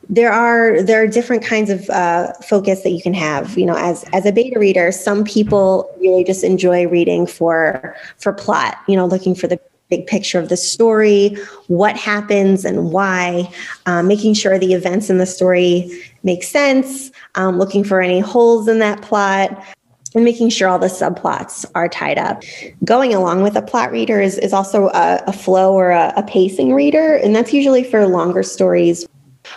There 0.08 0.32
are 0.32 0.82
there 0.82 1.02
are 1.02 1.06
different 1.06 1.42
kinds 1.42 1.70
of 1.70 1.88
uh, 1.90 2.32
focus 2.44 2.82
that 2.82 2.90
you 2.90 3.02
can 3.02 3.14
have. 3.14 3.56
You 3.58 3.66
know, 3.66 3.76
as 3.76 4.04
as 4.12 4.26
a 4.26 4.32
beta 4.32 4.58
reader, 4.58 4.92
some 4.92 5.24
people 5.24 5.90
really 6.00 6.24
just 6.24 6.44
enjoy 6.44 6.86
reading 6.86 7.26
for 7.26 7.96
for 8.18 8.32
plot. 8.32 8.78
You 8.86 8.96
know, 8.96 9.06
looking 9.06 9.34
for 9.34 9.48
the 9.48 9.58
big 9.92 10.07
picture 10.07 10.38
of 10.38 10.48
the 10.48 10.57
story, 10.57 11.37
what 11.66 11.98
happens 11.98 12.64
and 12.64 12.90
why, 12.92 13.46
um, 13.85 14.09
making 14.09 14.33
sure 14.33 14.59
the 14.59 14.72
events 14.72 15.11
in 15.11 15.18
the 15.18 15.26
story 15.26 15.90
make 16.22 16.42
sense, 16.42 17.11
um, 17.35 17.59
looking 17.59 17.85
for 17.85 18.00
any 18.00 18.20
holes 18.20 18.68
in 18.68 18.78
that 18.78 19.02
plot, 19.02 19.62
and 20.14 20.24
making 20.24 20.48
sure 20.48 20.66
all 20.66 20.78
the 20.78 20.87
subplots 20.87 21.66
are 21.74 21.88
tied 21.88 22.18
up. 22.18 22.42
Going 22.87 23.12
along 23.12 23.42
with 23.42 23.55
a 23.55 23.62
plot 23.62 23.92
reader 23.92 24.18
is, 24.18 24.38
is 24.38 24.55
also 24.55 24.88
a, 24.88 25.22
a 25.26 25.33
flow 25.33 25.74
or 25.74 25.90
a, 25.90 26.14
a 26.16 26.22
pacing 26.22 26.72
reader, 26.72 27.16
and 27.16 27.37
that's 27.37 27.52
usually 27.52 27.85
for 27.85 28.07
longer 28.07 28.42
stories 28.42 29.07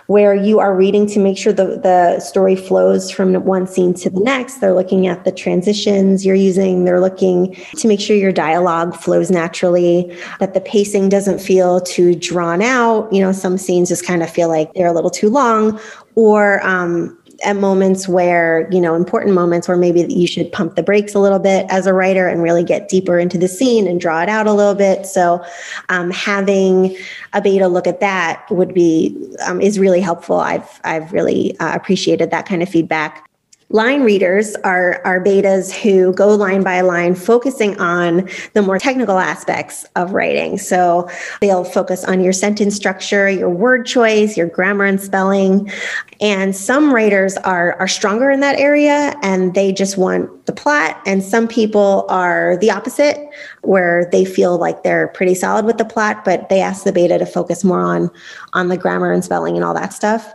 where 0.07 0.35
you 0.35 0.59
are 0.59 0.75
reading 0.75 1.07
to 1.07 1.19
make 1.19 1.37
sure 1.37 1.53
the, 1.53 1.79
the 1.79 2.19
story 2.19 2.55
flows 2.55 3.11
from 3.11 3.33
one 3.45 3.67
scene 3.67 3.93
to 3.93 4.09
the 4.09 4.19
next. 4.19 4.55
They're 4.55 4.73
looking 4.73 5.07
at 5.07 5.25
the 5.25 5.31
transitions 5.31 6.25
you're 6.25 6.35
using. 6.35 6.85
They're 6.85 7.01
looking 7.01 7.55
to 7.77 7.87
make 7.87 7.99
sure 7.99 8.15
your 8.15 8.31
dialogue 8.31 8.95
flows 8.95 9.31
naturally, 9.31 10.15
that 10.39 10.53
the 10.53 10.61
pacing 10.61 11.09
doesn't 11.09 11.39
feel 11.39 11.81
too 11.81 12.15
drawn 12.15 12.61
out. 12.61 13.11
You 13.11 13.21
know, 13.21 13.31
some 13.31 13.57
scenes 13.57 13.89
just 13.89 14.05
kind 14.05 14.23
of 14.23 14.29
feel 14.29 14.47
like 14.47 14.73
they're 14.73 14.87
a 14.87 14.93
little 14.93 15.09
too 15.11 15.29
long 15.29 15.79
or, 16.15 16.65
um, 16.65 17.17
at 17.43 17.55
moments 17.55 18.07
where, 18.07 18.69
you 18.71 18.79
know, 18.79 18.95
important 18.95 19.33
moments 19.33 19.67
where 19.67 19.77
maybe 19.77 20.01
you 20.01 20.27
should 20.27 20.51
pump 20.51 20.75
the 20.75 20.83
brakes 20.83 21.13
a 21.13 21.19
little 21.19 21.39
bit 21.39 21.65
as 21.69 21.87
a 21.87 21.93
writer 21.93 22.27
and 22.27 22.41
really 22.41 22.63
get 22.63 22.89
deeper 22.89 23.19
into 23.19 23.37
the 23.37 23.47
scene 23.47 23.87
and 23.87 23.99
draw 23.99 24.21
it 24.21 24.29
out 24.29 24.47
a 24.47 24.53
little 24.53 24.75
bit. 24.75 25.05
So, 25.05 25.43
um, 25.89 26.11
having 26.11 26.95
a 27.33 27.41
beta 27.41 27.67
look 27.67 27.87
at 27.87 27.99
that 27.99 28.45
would 28.49 28.73
be 28.73 29.15
um, 29.45 29.61
is 29.61 29.79
really 29.79 30.01
helpful. 30.01 30.39
I've 30.39 30.79
I've 30.83 31.11
really 31.11 31.57
uh, 31.59 31.75
appreciated 31.75 32.31
that 32.31 32.45
kind 32.45 32.63
of 32.63 32.69
feedback. 32.69 33.29
Line 33.75 34.03
readers 34.03 34.55
are, 34.63 35.01
are 35.03 35.21
betas 35.21 35.69
who 35.69 36.13
go 36.13 36.33
line 36.33 36.63
by 36.63 36.79
line, 36.79 37.13
focusing 37.13 37.77
on 37.77 38.29
the 38.53 38.61
more 38.61 38.79
technical 38.79 39.19
aspects 39.19 39.83
of 39.97 40.13
writing. 40.13 40.57
So 40.57 41.09
they'll 41.41 41.65
focus 41.65 42.05
on 42.05 42.23
your 42.23 42.31
sentence 42.31 42.73
structure, 42.73 43.29
your 43.29 43.49
word 43.49 43.85
choice, 43.85 44.37
your 44.37 44.47
grammar 44.47 44.85
and 44.85 45.01
spelling. 45.01 45.69
And 46.21 46.55
some 46.55 46.95
writers 46.95 47.35
are, 47.35 47.73
are 47.73 47.87
stronger 47.89 48.31
in 48.31 48.39
that 48.39 48.57
area 48.57 49.13
and 49.21 49.53
they 49.55 49.73
just 49.73 49.97
want 49.97 50.45
the 50.45 50.53
plot. 50.53 51.01
And 51.05 51.21
some 51.21 51.45
people 51.45 52.05
are 52.07 52.55
the 52.61 52.71
opposite, 52.71 53.27
where 53.63 54.07
they 54.09 54.23
feel 54.23 54.57
like 54.57 54.83
they're 54.83 55.09
pretty 55.09 55.35
solid 55.35 55.65
with 55.65 55.79
the 55.79 55.83
plot, 55.83 56.23
but 56.23 56.47
they 56.47 56.61
ask 56.61 56.85
the 56.85 56.93
beta 56.93 57.17
to 57.17 57.25
focus 57.25 57.65
more 57.65 57.81
on, 57.81 58.09
on 58.53 58.69
the 58.69 58.77
grammar 58.77 59.11
and 59.11 59.25
spelling 59.25 59.57
and 59.57 59.65
all 59.65 59.73
that 59.73 59.91
stuff. 59.91 60.31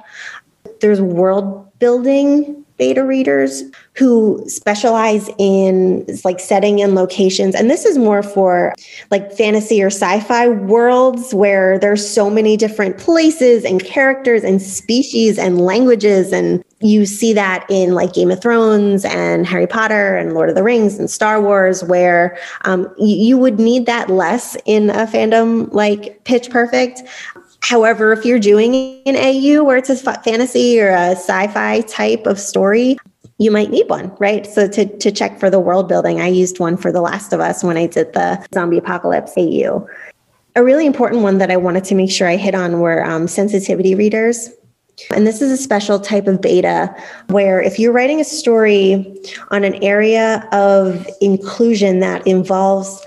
There's 0.82 1.00
world 1.00 1.66
building 1.78 2.66
beta 2.80 3.04
readers 3.04 3.62
who 3.92 4.42
specialize 4.48 5.28
in 5.36 6.02
like 6.24 6.40
setting 6.40 6.80
and 6.80 6.94
locations 6.94 7.54
and 7.54 7.70
this 7.70 7.84
is 7.84 7.98
more 7.98 8.22
for 8.22 8.74
like 9.10 9.30
fantasy 9.30 9.82
or 9.82 9.88
sci-fi 9.88 10.48
worlds 10.48 11.34
where 11.34 11.78
there's 11.78 12.08
so 12.08 12.30
many 12.30 12.56
different 12.56 12.96
places 12.96 13.66
and 13.66 13.84
characters 13.84 14.42
and 14.42 14.62
species 14.62 15.38
and 15.38 15.60
languages 15.60 16.32
and 16.32 16.64
you 16.80 17.04
see 17.04 17.34
that 17.34 17.66
in 17.68 17.92
like 17.92 18.14
Game 18.14 18.30
of 18.30 18.40
Thrones 18.40 19.04
and 19.04 19.46
Harry 19.46 19.66
Potter 19.66 20.16
and 20.16 20.32
Lord 20.32 20.48
of 20.48 20.54
the 20.54 20.62
Rings 20.62 20.98
and 20.98 21.10
Star 21.10 21.40
Wars, 21.42 21.84
where 21.84 22.38
um, 22.64 22.90
you, 22.98 23.16
you 23.16 23.36
would 23.36 23.60
need 23.60 23.84
that 23.84 24.08
less 24.08 24.56
in 24.64 24.88
a 24.88 25.06
fandom 25.06 25.70
like 25.72 26.24
Pitch 26.24 26.48
Perfect. 26.48 27.02
However, 27.62 28.12
if 28.12 28.24
you're 28.24 28.38
doing 28.38 29.02
an 29.06 29.16
AU 29.16 29.62
where 29.62 29.76
it's 29.76 29.90
a 29.90 29.96
fantasy 29.96 30.80
or 30.80 30.88
a 30.88 31.10
sci-fi 31.10 31.82
type 31.82 32.26
of 32.26 32.38
story, 32.38 32.96
you 33.38 33.50
might 33.50 33.70
need 33.70 33.88
one, 33.88 34.14
right? 34.18 34.46
So 34.46 34.68
to, 34.68 34.84
to 34.98 35.10
check 35.10 35.40
for 35.40 35.50
the 35.50 35.60
world 35.60 35.88
building, 35.88 36.20
I 36.20 36.28
used 36.28 36.58
one 36.58 36.76
for 36.76 36.92
The 36.92 37.00
Last 37.00 37.32
of 37.32 37.40
Us 37.40 37.64
when 37.64 37.76
I 37.76 37.86
did 37.86 38.12
the 38.12 38.44
zombie 38.52 38.78
apocalypse 38.78 39.32
AU. 39.36 39.86
A 40.56 40.64
really 40.64 40.84
important 40.84 41.22
one 41.22 41.38
that 41.38 41.50
I 41.50 41.56
wanted 41.56 41.84
to 41.84 41.94
make 41.94 42.10
sure 42.10 42.28
I 42.28 42.36
hit 42.36 42.54
on 42.54 42.80
were 42.80 43.04
um, 43.04 43.28
sensitivity 43.28 43.94
readers. 43.94 44.50
And 45.14 45.26
this 45.26 45.40
is 45.40 45.50
a 45.50 45.56
special 45.56 45.98
type 45.98 46.26
of 46.26 46.42
beta 46.42 46.94
where 47.28 47.62
if 47.62 47.78
you're 47.78 47.92
writing 47.92 48.20
a 48.20 48.24
story 48.24 49.18
on 49.50 49.64
an 49.64 49.82
area 49.82 50.46
of 50.52 51.08
inclusion 51.22 52.00
that 52.00 52.26
involves 52.26 53.02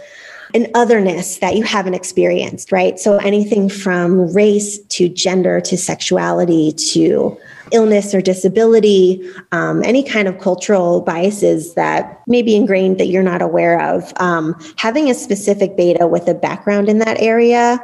an 0.54 0.68
otherness 0.76 1.38
that 1.38 1.56
you 1.56 1.64
haven't 1.64 1.94
experienced, 1.94 2.72
right? 2.72 3.00
So 3.00 3.18
anything 3.18 3.70
from 3.70 4.34
race 4.34 4.80
to 4.80 5.10
gender 5.10 5.60
to 5.62 5.78
sexuality 5.78 6.74
to 6.92 7.38
illness 7.72 8.14
or 8.14 8.22
disability, 8.22 9.28
um, 9.52 9.84
any 9.84 10.04
kind 10.04 10.28
of 10.28 10.40
cultural 10.40 11.02
biases 11.02 11.74
that 11.74 12.22
may 12.28 12.42
be 12.42 12.56
ingrained 12.56 13.00
that 13.00 13.08
you're 13.08 13.24
not 13.24 13.42
aware 13.42 13.82
of, 13.82 14.14
um, 14.18 14.56
having 14.78 15.10
a 15.10 15.14
specific 15.14 15.76
beta 15.76 16.06
with 16.06 16.28
a 16.28 16.34
background 16.34 16.88
in 16.88 17.00
that 17.00 17.20
area 17.20 17.80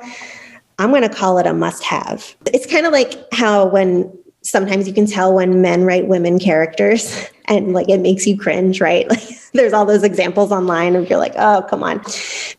I'm 0.79 0.91
going 0.91 1.01
to 1.01 1.09
call 1.09 1.37
it 1.37 1.45
a 1.45 1.53
must 1.53 1.83
have. 1.83 2.35
It's 2.47 2.65
kind 2.65 2.85
of 2.85 2.93
like 2.93 3.21
how 3.33 3.67
when 3.67 4.11
sometimes 4.41 4.87
you 4.87 4.93
can 4.93 5.05
tell 5.05 5.33
when 5.33 5.61
men 5.61 5.83
write 5.83 6.07
women 6.07 6.39
characters 6.39 7.27
and 7.49 7.73
like 7.73 7.89
it 7.89 7.99
makes 7.99 8.25
you 8.25 8.37
cringe, 8.37 8.79
right? 8.79 9.09
Like 9.09 9.23
there's 9.53 9.73
all 9.73 9.85
those 9.85 10.03
examples 10.03 10.51
online 10.51 10.95
and 10.95 11.09
you're 11.09 11.19
like, 11.19 11.33
oh, 11.37 11.65
come 11.69 11.83
on. 11.83 12.01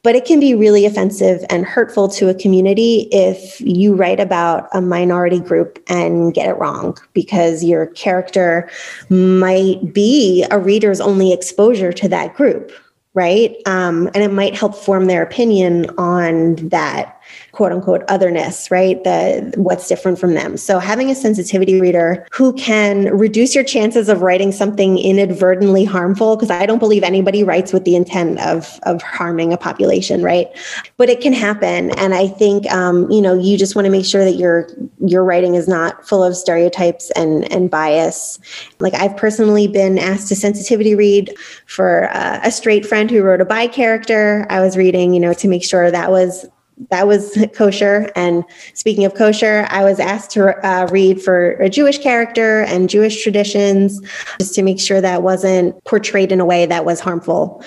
But 0.02 0.16
it 0.16 0.24
can 0.24 0.40
be 0.40 0.54
really 0.54 0.84
offensive 0.84 1.44
and 1.48 1.64
hurtful 1.64 2.08
to 2.08 2.28
a 2.28 2.34
community 2.34 3.08
if 3.12 3.60
you 3.60 3.94
write 3.94 4.18
about 4.18 4.68
a 4.72 4.80
minority 4.80 5.38
group 5.38 5.78
and 5.88 6.34
get 6.34 6.48
it 6.48 6.54
wrong 6.54 6.98
because 7.12 7.62
your 7.62 7.86
character 7.86 8.68
might 9.08 9.94
be 9.94 10.44
a 10.50 10.58
reader's 10.58 11.00
only 11.00 11.32
exposure 11.32 11.92
to 11.92 12.08
that 12.08 12.34
group, 12.34 12.72
right? 13.14 13.56
Um, 13.66 14.08
and 14.08 14.24
it 14.24 14.32
might 14.32 14.56
help 14.56 14.74
form 14.74 15.06
their 15.06 15.22
opinion 15.22 15.88
on 15.96 16.56
that 16.68 17.19
quote 17.52 17.72
unquote 17.72 18.02
otherness, 18.08 18.70
right? 18.70 19.02
The 19.04 19.52
what's 19.56 19.88
different 19.88 20.18
from 20.18 20.34
them. 20.34 20.56
So 20.56 20.78
having 20.78 21.10
a 21.10 21.14
sensitivity 21.14 21.80
reader 21.80 22.26
who 22.32 22.52
can 22.54 23.16
reduce 23.16 23.54
your 23.54 23.64
chances 23.64 24.08
of 24.08 24.22
writing 24.22 24.52
something 24.52 24.98
inadvertently 24.98 25.84
harmful, 25.84 26.36
because 26.36 26.50
I 26.50 26.66
don't 26.66 26.78
believe 26.78 27.02
anybody 27.02 27.42
writes 27.42 27.72
with 27.72 27.84
the 27.84 27.96
intent 27.96 28.40
of 28.40 28.78
of 28.84 29.02
harming 29.02 29.52
a 29.52 29.56
population, 29.56 30.22
right? 30.22 30.48
But 30.96 31.08
it 31.08 31.20
can 31.20 31.32
happen, 31.32 31.90
and 31.98 32.14
I 32.14 32.28
think 32.28 32.70
um, 32.72 33.10
you 33.10 33.20
know 33.20 33.34
you 33.34 33.58
just 33.58 33.74
want 33.74 33.86
to 33.86 33.90
make 33.90 34.04
sure 34.04 34.24
that 34.24 34.36
your 34.36 34.68
your 35.06 35.24
writing 35.24 35.54
is 35.54 35.68
not 35.68 36.06
full 36.06 36.22
of 36.22 36.36
stereotypes 36.36 37.10
and 37.12 37.50
and 37.52 37.70
bias. 37.70 38.38
Like 38.78 38.94
I've 38.94 39.16
personally 39.16 39.66
been 39.66 39.98
asked 39.98 40.28
to 40.28 40.36
sensitivity 40.36 40.94
read 40.94 41.34
for 41.66 42.08
uh, 42.12 42.40
a 42.42 42.50
straight 42.50 42.86
friend 42.86 43.10
who 43.10 43.22
wrote 43.22 43.40
a 43.40 43.44
bi 43.44 43.66
character. 43.66 44.46
I 44.50 44.60
was 44.60 44.76
reading, 44.76 45.14
you 45.14 45.20
know, 45.20 45.32
to 45.34 45.48
make 45.48 45.64
sure 45.64 45.90
that 45.90 46.10
was 46.10 46.46
that 46.88 47.06
was 47.06 47.36
kosher. 47.54 48.10
And 48.16 48.44
speaking 48.74 49.04
of 49.04 49.14
kosher, 49.14 49.66
I 49.70 49.84
was 49.84 50.00
asked 50.00 50.30
to 50.32 50.56
uh, 50.66 50.86
read 50.90 51.20
for 51.20 51.52
a 51.52 51.68
Jewish 51.68 51.98
character 51.98 52.62
and 52.62 52.88
Jewish 52.88 53.22
traditions 53.22 54.00
just 54.38 54.54
to 54.54 54.62
make 54.62 54.80
sure 54.80 55.00
that 55.00 55.22
wasn't 55.22 55.82
portrayed 55.84 56.32
in 56.32 56.40
a 56.40 56.44
way 56.44 56.66
that 56.66 56.84
was 56.84 57.00
harmful. 57.00 57.62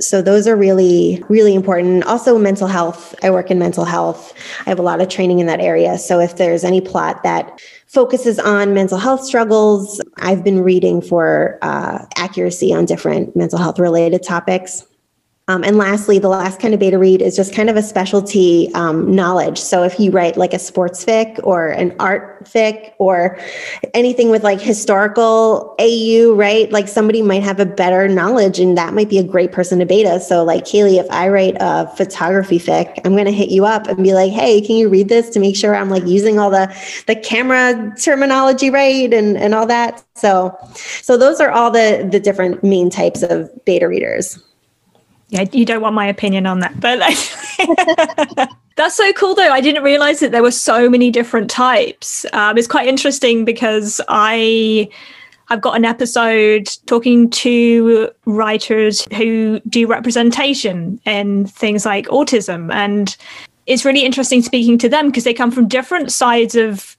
So 0.00 0.22
those 0.22 0.46
are 0.46 0.56
really, 0.56 1.22
really 1.28 1.54
important. 1.54 2.04
Also, 2.04 2.38
mental 2.38 2.68
health. 2.68 3.14
I 3.22 3.30
work 3.30 3.50
in 3.50 3.58
mental 3.58 3.84
health. 3.84 4.32
I 4.66 4.70
have 4.70 4.78
a 4.78 4.82
lot 4.82 5.00
of 5.00 5.08
training 5.08 5.38
in 5.38 5.46
that 5.46 5.60
area. 5.60 5.98
So 5.98 6.20
if 6.20 6.36
there's 6.36 6.64
any 6.64 6.80
plot 6.80 7.22
that 7.22 7.60
focuses 7.86 8.38
on 8.38 8.74
mental 8.74 8.98
health 8.98 9.24
struggles, 9.24 10.00
I've 10.16 10.42
been 10.42 10.62
reading 10.62 11.00
for 11.00 11.58
uh, 11.62 12.04
accuracy 12.16 12.74
on 12.74 12.86
different 12.86 13.36
mental 13.36 13.58
health 13.58 13.78
related 13.78 14.22
topics. 14.22 14.84
Um, 15.46 15.62
and 15.62 15.76
lastly, 15.76 16.18
the 16.18 16.30
last 16.30 16.58
kind 16.58 16.72
of 16.72 16.80
beta 16.80 16.96
read 16.96 17.20
is 17.20 17.36
just 17.36 17.54
kind 17.54 17.68
of 17.68 17.76
a 17.76 17.82
specialty 17.82 18.72
um, 18.72 19.14
knowledge. 19.14 19.58
So 19.58 19.82
if 19.82 20.00
you 20.00 20.10
write 20.10 20.38
like 20.38 20.54
a 20.54 20.58
sports 20.58 21.04
fic 21.04 21.38
or 21.42 21.68
an 21.68 21.94
art 22.00 22.44
fic 22.44 22.92
or 22.98 23.38
anything 23.92 24.30
with 24.30 24.42
like 24.42 24.58
historical 24.58 25.74
AU, 25.78 26.32
right? 26.34 26.72
Like 26.72 26.88
somebody 26.88 27.20
might 27.20 27.42
have 27.42 27.60
a 27.60 27.66
better 27.66 28.08
knowledge 28.08 28.58
and 28.58 28.78
that 28.78 28.94
might 28.94 29.10
be 29.10 29.18
a 29.18 29.22
great 29.22 29.52
person 29.52 29.80
to 29.80 29.84
beta. 29.86 30.18
So 30.18 30.44
like 30.44 30.64
Kaylee, 30.64 30.98
if 30.98 31.10
I 31.10 31.28
write 31.28 31.56
a 31.60 31.88
photography 31.94 32.58
fic, 32.58 32.98
I'm 33.04 33.12
going 33.12 33.26
to 33.26 33.32
hit 33.32 33.50
you 33.50 33.66
up 33.66 33.86
and 33.86 34.02
be 34.02 34.14
like, 34.14 34.32
hey, 34.32 34.62
can 34.62 34.76
you 34.76 34.88
read 34.88 35.10
this 35.10 35.28
to 35.30 35.40
make 35.40 35.56
sure 35.56 35.76
I'm 35.76 35.90
like 35.90 36.06
using 36.06 36.38
all 36.38 36.48
the 36.48 36.74
the 37.06 37.16
camera 37.16 37.94
terminology 38.00 38.70
right 38.70 39.12
and 39.12 39.36
and 39.36 39.54
all 39.54 39.66
that. 39.66 40.02
So 40.14 40.56
so 41.02 41.18
those 41.18 41.38
are 41.38 41.50
all 41.50 41.70
the 41.70 42.08
the 42.10 42.18
different 42.18 42.64
main 42.64 42.88
types 42.88 43.22
of 43.22 43.50
beta 43.66 43.86
readers 43.88 44.42
yeah, 45.34 45.46
you 45.50 45.64
don't 45.64 45.80
want 45.80 45.96
my 45.96 46.06
opinion 46.06 46.46
on 46.46 46.60
that, 46.60 46.78
but 46.78 47.00
that's 48.76 48.94
so 48.94 49.12
cool 49.14 49.34
though. 49.34 49.50
I 49.50 49.60
didn't 49.60 49.82
realize 49.82 50.20
that 50.20 50.30
there 50.30 50.44
were 50.44 50.52
so 50.52 50.88
many 50.88 51.10
different 51.10 51.50
types. 51.50 52.24
Um, 52.32 52.56
it's 52.56 52.68
quite 52.68 52.86
interesting 52.86 53.44
because 53.44 54.00
I 54.08 54.88
I've 55.48 55.60
got 55.60 55.76
an 55.76 55.84
episode 55.84 56.70
talking 56.86 57.30
to 57.30 58.10
writers 58.26 59.04
who 59.16 59.58
do 59.68 59.88
representation 59.88 61.00
and 61.04 61.52
things 61.52 61.84
like 61.84 62.06
autism, 62.06 62.72
and 62.72 63.16
it's 63.66 63.84
really 63.84 64.04
interesting 64.04 64.40
speaking 64.40 64.78
to 64.78 64.88
them 64.88 65.08
because 65.08 65.24
they 65.24 65.34
come 65.34 65.50
from 65.50 65.66
different 65.66 66.12
sides 66.12 66.54
of 66.54 66.96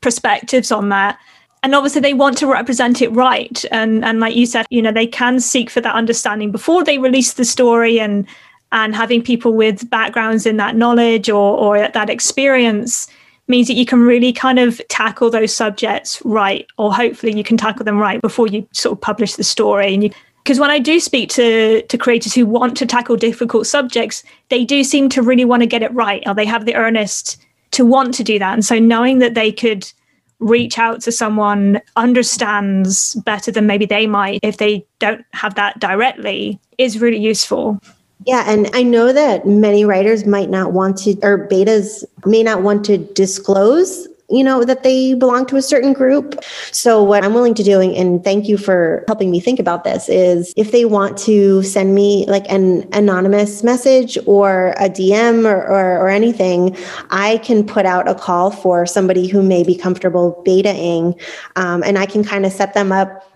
perspectives 0.00 0.72
on 0.72 0.88
that 0.88 1.20
and 1.66 1.74
obviously 1.74 2.00
they 2.00 2.14
want 2.14 2.38
to 2.38 2.46
represent 2.46 3.02
it 3.02 3.08
right 3.08 3.64
and 3.72 4.04
and 4.04 4.20
like 4.20 4.36
you 4.36 4.46
said 4.46 4.64
you 4.70 4.80
know 4.80 4.92
they 4.92 5.06
can 5.06 5.40
seek 5.40 5.68
for 5.68 5.80
that 5.80 5.96
understanding 5.96 6.52
before 6.52 6.84
they 6.84 6.96
release 6.96 7.32
the 7.32 7.44
story 7.44 7.98
and 7.98 8.24
and 8.70 8.94
having 8.94 9.20
people 9.20 9.52
with 9.52 9.90
backgrounds 9.90 10.46
in 10.46 10.58
that 10.58 10.76
knowledge 10.76 11.28
or 11.28 11.58
or 11.58 11.88
that 11.88 12.08
experience 12.08 13.08
means 13.48 13.66
that 13.66 13.74
you 13.74 13.84
can 13.84 14.00
really 14.00 14.32
kind 14.32 14.60
of 14.60 14.80
tackle 14.88 15.28
those 15.28 15.52
subjects 15.52 16.22
right 16.24 16.68
or 16.78 16.94
hopefully 16.94 17.36
you 17.36 17.42
can 17.42 17.56
tackle 17.56 17.84
them 17.84 17.98
right 17.98 18.22
before 18.22 18.46
you 18.46 18.64
sort 18.72 18.92
of 18.92 19.00
publish 19.00 19.34
the 19.34 19.44
story 19.44 19.92
and 19.92 20.04
you 20.04 20.10
because 20.44 20.60
when 20.60 20.70
I 20.70 20.78
do 20.78 21.00
speak 21.00 21.30
to 21.30 21.82
to 21.82 21.98
creators 21.98 22.32
who 22.32 22.46
want 22.46 22.76
to 22.76 22.86
tackle 22.86 23.16
difficult 23.16 23.66
subjects, 23.66 24.22
they 24.48 24.64
do 24.64 24.84
seem 24.84 25.08
to 25.08 25.20
really 25.20 25.44
want 25.44 25.62
to 25.62 25.66
get 25.66 25.82
it 25.82 25.92
right, 25.92 26.22
or 26.24 26.34
they 26.34 26.44
have 26.46 26.66
the 26.66 26.76
earnest 26.76 27.36
to 27.72 27.84
want 27.84 28.14
to 28.14 28.22
do 28.22 28.38
that. 28.38 28.52
And 28.52 28.64
so 28.64 28.78
knowing 28.78 29.18
that 29.18 29.34
they 29.34 29.50
could 29.50 29.92
reach 30.38 30.78
out 30.78 31.00
to 31.02 31.12
someone 31.12 31.80
understands 31.96 33.14
better 33.16 33.50
than 33.50 33.66
maybe 33.66 33.86
they 33.86 34.06
might 34.06 34.40
if 34.42 34.58
they 34.58 34.86
don't 34.98 35.24
have 35.32 35.54
that 35.54 35.78
directly 35.80 36.60
is 36.78 36.98
really 36.98 37.18
useful. 37.18 37.80
Yeah, 38.26 38.44
and 38.46 38.68
I 38.74 38.82
know 38.82 39.12
that 39.12 39.46
many 39.46 39.84
writers 39.84 40.26
might 40.26 40.50
not 40.50 40.72
want 40.72 40.98
to, 40.98 41.16
or 41.22 41.46
betas 41.48 42.04
may 42.24 42.42
not 42.42 42.62
want 42.62 42.84
to 42.86 42.98
disclose 42.98 44.08
you 44.28 44.42
know, 44.42 44.64
that 44.64 44.82
they 44.82 45.14
belong 45.14 45.46
to 45.46 45.56
a 45.56 45.62
certain 45.62 45.92
group. 45.92 46.42
So, 46.72 47.02
what 47.02 47.24
I'm 47.24 47.34
willing 47.34 47.54
to 47.54 47.62
do, 47.62 47.80
and 47.80 48.22
thank 48.22 48.48
you 48.48 48.56
for 48.56 49.04
helping 49.06 49.30
me 49.30 49.40
think 49.40 49.58
about 49.58 49.84
this, 49.84 50.08
is 50.08 50.52
if 50.56 50.72
they 50.72 50.84
want 50.84 51.16
to 51.18 51.62
send 51.62 51.94
me 51.94 52.26
like 52.26 52.50
an 52.50 52.88
anonymous 52.92 53.62
message 53.62 54.18
or 54.26 54.74
a 54.78 54.88
DM 54.88 55.44
or, 55.44 55.56
or, 55.56 55.98
or 56.00 56.08
anything, 56.08 56.76
I 57.10 57.38
can 57.38 57.64
put 57.66 57.86
out 57.86 58.08
a 58.08 58.14
call 58.14 58.50
for 58.50 58.86
somebody 58.86 59.26
who 59.28 59.42
may 59.42 59.62
be 59.62 59.76
comfortable 59.76 60.42
betaing. 60.46 61.20
Um, 61.56 61.82
and 61.82 61.98
I 61.98 62.06
can 62.06 62.24
kind 62.24 62.46
of 62.46 62.52
set 62.52 62.74
them 62.74 62.92
up 62.92 63.35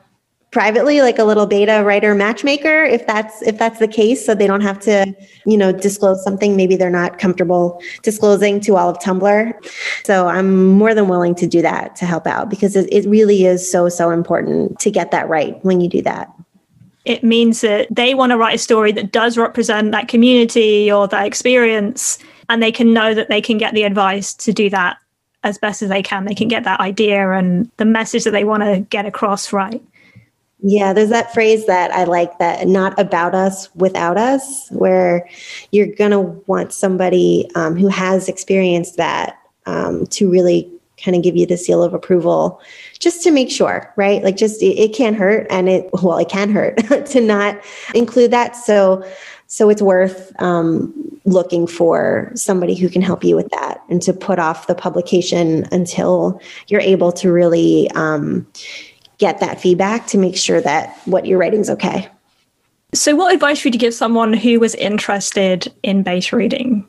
privately 0.51 1.01
like 1.01 1.19
a 1.19 1.25
little 1.25 1.47
beta 1.47 1.83
writer 1.85 2.15
matchmaker 2.15 2.83
if 2.83 3.07
that's 3.07 3.41
if 3.43 3.57
that's 3.57 3.79
the 3.79 3.87
case 3.87 4.25
so 4.25 4.35
they 4.35 4.47
don't 4.47 4.63
have 4.63 4.81
to 4.81 5.15
you 5.47 5.57
know 5.57 5.71
disclose 5.71 6.23
something 6.25 6.57
maybe 6.57 6.75
they're 6.75 6.91
not 6.91 7.19
comfortable 7.19 7.81
disclosing 8.03 8.61
to 8.61 8.77
all 8.77 8.89
of 8.89 8.99
tumblr. 8.99 9.53
So 10.05 10.27
i'm 10.27 10.67
more 10.67 10.95
than 10.95 11.09
willing 11.09 11.35
to 11.37 11.47
do 11.47 11.63
that 11.63 11.95
to 11.97 12.05
help 12.05 12.27
out 12.27 12.51
because 12.51 12.75
it, 12.75 12.93
it 12.93 13.09
really 13.09 13.45
is 13.45 13.71
so 13.71 13.89
so 13.89 14.11
important 14.11 14.79
to 14.81 14.91
get 14.91 15.11
that 15.13 15.29
right 15.29 15.63
when 15.65 15.81
you 15.81 15.89
do 15.89 16.03
that. 16.03 16.33
It 17.05 17.25
means 17.25 17.63
that 17.63 17.89
they 17.91 18.15
want 18.15 18.31
to 18.31 18.37
write 18.37 18.57
a 18.57 18.59
story 18.59 18.93
that 18.93 19.11
does 19.11 19.39
represent 19.39 19.93
that 19.93 20.09
community 20.09 20.93
or 20.93 21.09
that 21.09 21.27
experience 21.27 22.19
and 22.49 22.63
they 22.63 22.73
can 22.73 22.93
know 22.93 23.15
that 23.15 23.29
they 23.29 23.41
can 23.41 23.57
get 23.57 23.73
the 23.75 23.85
advice 23.85 24.35
to 24.35 24.53
do 24.53 24.69
that 24.71 24.99
as 25.43 25.57
best 25.57 25.81
as 25.81 25.89
they 25.89 26.03
can. 26.03 26.27
They 26.27 26.35
can 26.35 26.49
get 26.49 26.65
that 26.65 26.81
idea 26.81 27.31
and 27.31 27.71
the 27.79 27.87
message 27.87 28.25
that 28.25 28.33
they 28.33 28.45
want 28.45 28.63
to 28.65 28.81
get 28.91 29.07
across 29.07 29.53
right 29.53 29.83
yeah, 30.63 30.93
there's 30.93 31.09
that 31.11 31.33
phrase 31.33 31.67
that 31.67 31.91
I 31.91 32.05
like 32.05 32.39
that 32.39 32.67
not 32.67 32.99
about 32.99 33.35
us 33.35 33.75
without 33.75 34.19
us, 34.19 34.69
where 34.71 35.29
you're 35.73 35.95
going 35.95 36.11
to 36.11 36.21
want 36.47 36.73
somebody 36.73 37.51
um, 37.55 37.77
who 37.77 37.89
has 37.89 38.29
experienced 38.29 38.97
that 38.97 39.39
um, 39.67 40.07
to 40.09 40.31
really 40.31 40.71
kind 41.03 41.17
of 41.17 41.23
give 41.23 41.37
you 41.37 41.47
the 41.47 41.57
seal 41.57 41.83
of 41.83 41.95
approval 41.95 42.61
just 42.99 43.23
to 43.23 43.31
make 43.31 43.51
sure, 43.51 43.91
right? 43.97 44.23
Like, 44.23 44.37
just 44.37 44.63
it, 44.63 44.79
it 44.79 44.95
can't 44.95 45.17
hurt. 45.17 45.47
And 45.49 45.69
it, 45.69 45.89
well, 45.95 46.19
it 46.19 46.29
can 46.29 46.51
hurt 46.51 46.77
to 47.07 47.21
not 47.21 47.59
include 47.95 48.31
that. 48.33 48.55
So, 48.55 49.03
so 49.47 49.71
it's 49.71 49.83
worth 49.83 50.33
um, 50.43 50.93
looking 51.25 51.67
for 51.67 52.31
somebody 52.35 52.75
who 52.75 52.89
can 52.89 53.03
help 53.03 53.25
you 53.25 53.35
with 53.35 53.49
that 53.51 53.83
and 53.89 54.03
to 54.03 54.13
put 54.13 54.39
off 54.39 54.67
the 54.67 54.75
publication 54.75 55.67
until 55.73 56.41
you're 56.69 56.81
able 56.81 57.13
to 57.13 57.33
really 57.33 57.91
um, 57.93 58.47
get 59.21 59.39
that 59.39 59.61
feedback 59.61 60.07
to 60.09 60.19
make 60.19 60.37
sure 60.37 60.61
that 60.63 60.99
what 61.05 61.27
you're 61.27 61.39
writing 61.39 61.61
is 61.61 61.71
okay. 61.71 62.09
So, 62.93 63.15
what 63.15 63.33
advice 63.33 63.63
would 63.63 63.75
you 63.75 63.79
give 63.79 63.95
someone 63.95 64.33
who 64.33 64.59
was 64.59 64.75
interested 64.75 65.73
in 65.85 66.03
beta 66.03 66.35
reading? 66.35 66.89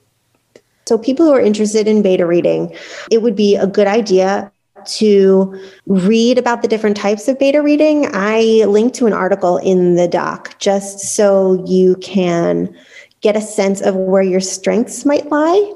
So, 0.87 0.97
people 0.97 1.27
who 1.27 1.33
are 1.33 1.41
interested 1.41 1.87
in 1.87 2.01
beta 2.01 2.25
reading, 2.25 2.75
it 3.11 3.21
would 3.21 3.35
be 3.35 3.55
a 3.55 3.67
good 3.67 3.85
idea 3.85 4.51
to 4.83 5.61
read 5.85 6.39
about 6.39 6.63
the 6.63 6.67
different 6.67 6.97
types 6.97 7.27
of 7.27 7.37
beta 7.37 7.61
reading. 7.61 8.07
I 8.13 8.63
linked 8.65 8.95
to 8.95 9.05
an 9.05 9.13
article 9.13 9.57
in 9.57 9.95
the 9.95 10.07
doc 10.07 10.57
just 10.57 11.15
so 11.15 11.63
you 11.67 11.97
can 11.97 12.75
get 13.21 13.35
a 13.35 13.41
sense 13.41 13.81
of 13.81 13.95
where 13.95 14.23
your 14.23 14.39
strengths 14.39 15.05
might 15.05 15.29
lie. 15.29 15.73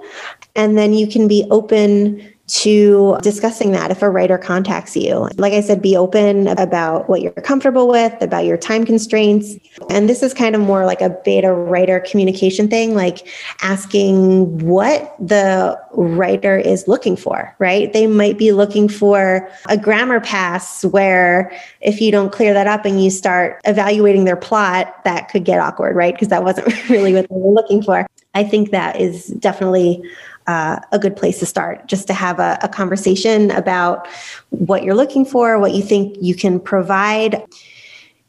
And 0.56 0.76
then 0.76 0.94
you 0.94 1.06
can 1.06 1.28
be 1.28 1.46
open 1.52 2.35
to 2.48 3.18
discussing 3.22 3.72
that 3.72 3.90
if 3.90 4.02
a 4.04 4.10
writer 4.10 4.38
contacts 4.38 4.96
you. 4.96 5.28
Like 5.38 5.54
I 5.54 5.62
said, 5.62 5.82
be 5.82 5.98
open 5.98 6.48
about 6.48 7.10
what 7.10 7.22
you're 7.22 7.32
comfortable 7.32 7.88
with, 7.88 8.14
about 8.22 8.46
your 8.46 8.58
time 8.58 8.86
constraints. 8.86 9.56
And 9.90 10.08
this 10.08 10.22
is 10.22 10.34
kind 10.34 10.54
of 10.54 10.62
more 10.62 10.86
like 10.86 11.02
a 11.02 11.10
beta 11.10 11.52
writer 11.52 12.00
communication 12.02 12.68
thing, 12.68 12.94
like 12.94 13.28
asking 13.64 14.60
what 14.60 15.16
the 15.20 15.80
writer 15.94 16.58
is 16.58 16.88
looking 16.88 17.16
for, 17.16 17.56
right? 17.58 17.92
They 17.94 18.06
might 18.06 18.38
be 18.38 18.52
looking 18.52 18.90
for 18.90 19.50
a 19.68 19.78
grammar 19.78 20.20
pass 20.20 20.86
where 20.86 21.52
if 21.82 22.00
you 22.00 22.12
don't 22.12 22.32
clear 22.32 22.54
that 22.54 22.68
up 22.68 22.86
and 22.86 23.04
you 23.04 23.10
start 23.10 23.60
evaluating 23.66 24.26
their 24.26 24.36
plot, 24.36 25.04
that 25.04 25.30
could 25.30 25.46
get 25.46 25.60
awkward, 25.60 25.96
right? 25.96 26.14
Because 26.14 26.28
that 26.28 26.44
wasn't 26.44 26.68
really 26.90 27.14
what 27.14 27.28
they 27.28 27.36
were 27.36 27.54
looking 27.54 27.82
for. 27.82 28.06
I 28.36 28.44
think 28.44 28.72
that 28.72 29.00
is 29.00 29.28
definitely 29.28 30.04
uh, 30.48 30.80
a 30.92 31.00
good 31.00 31.16
place 31.16 31.40
to 31.40 31.46
start, 31.46 31.88
just 31.88 32.08
to 32.08 32.14
have 32.14 32.40
a, 32.40 32.58
a 32.62 32.68
conversation 32.68 33.52
about 33.52 34.08
what 34.50 34.84
you're 34.84 34.96
looking 34.96 35.26
for, 35.26 35.60
what 35.60 35.74
you 35.74 35.82
think 35.82 36.18
you 36.22 36.36
can 36.36 36.60
provide. 36.60 37.44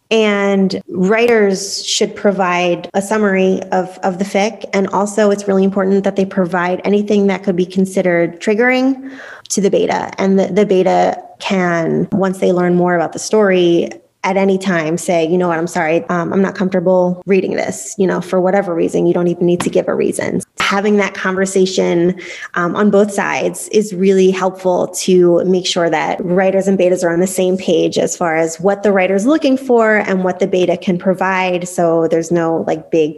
And 0.09 0.81
writers 0.89 1.85
should 1.85 2.15
provide 2.15 2.89
a 2.95 3.03
summary 3.03 3.61
of, 3.73 3.99
of 4.05 4.21
the 4.21 4.25
fic. 4.25 4.65
And 4.73 4.87
also, 4.89 5.31
it's 5.31 5.49
really 5.49 5.65
important 5.65 6.05
that 6.05 6.15
they 6.15 6.25
provide 6.25 6.81
anything 6.85 7.27
that 7.27 7.43
could 7.43 7.57
be 7.57 7.67
considered 7.67 8.41
triggering 8.41 9.19
to 9.49 9.61
the 9.61 9.69
beta. 9.69 10.13
And 10.19 10.39
the, 10.39 10.47
the 10.47 10.65
beta 10.65 11.21
can, 11.41 12.09
once 12.13 12.39
they 12.39 12.53
learn 12.53 12.77
more 12.77 12.95
about 12.95 13.15
the 13.15 13.19
story, 13.19 13.91
at 14.27 14.37
any 14.37 14.59
time 14.59 14.99
say, 14.99 15.25
you 15.25 15.39
know 15.39 15.47
what, 15.47 15.57
I'm 15.57 15.69
sorry, 15.69 16.03
um, 16.09 16.33
I'm 16.33 16.43
not 16.43 16.57
comfortable 16.57 17.23
reading 17.27 17.53
this, 17.53 17.95
you 17.97 18.09
know, 18.09 18.21
for 18.21 18.41
whatever 18.41 18.75
reason. 18.75 19.07
You 19.07 19.15
don't 19.15 19.29
even 19.29 19.47
need 19.47 19.61
to 19.61 19.71
give 19.71 19.87
a 19.87 19.95
reason. 19.95 20.41
Having 20.67 20.97
that 20.97 21.15
conversation 21.15 22.21
um, 22.55 22.75
on 22.75 22.91
both 22.91 23.13
sides 23.13 23.69
is 23.69 23.95
really 23.95 24.33
helpful 24.33 24.89
to 24.89 25.45
make 25.45 25.65
sure 25.65 25.89
that 25.89 26.19
writers 26.25 26.67
and 26.67 26.77
betas 26.77 27.05
are 27.05 27.13
on 27.13 27.21
the 27.21 27.27
same 27.29 27.57
page 27.57 27.99
as 27.99 28.17
far 28.17 28.35
as 28.35 28.59
what 28.59 28.83
the 28.83 28.91
writer's 28.91 29.27
looking 29.27 29.57
for 29.57 29.99
and 29.99 30.25
what 30.25 30.41
the 30.41 30.49
beta 30.49 30.77
can 30.77 30.99
provide. 30.99 31.69
So 31.69 32.09
there's 32.09 32.33
no 32.33 32.65
like 32.67 32.91
big 32.91 33.15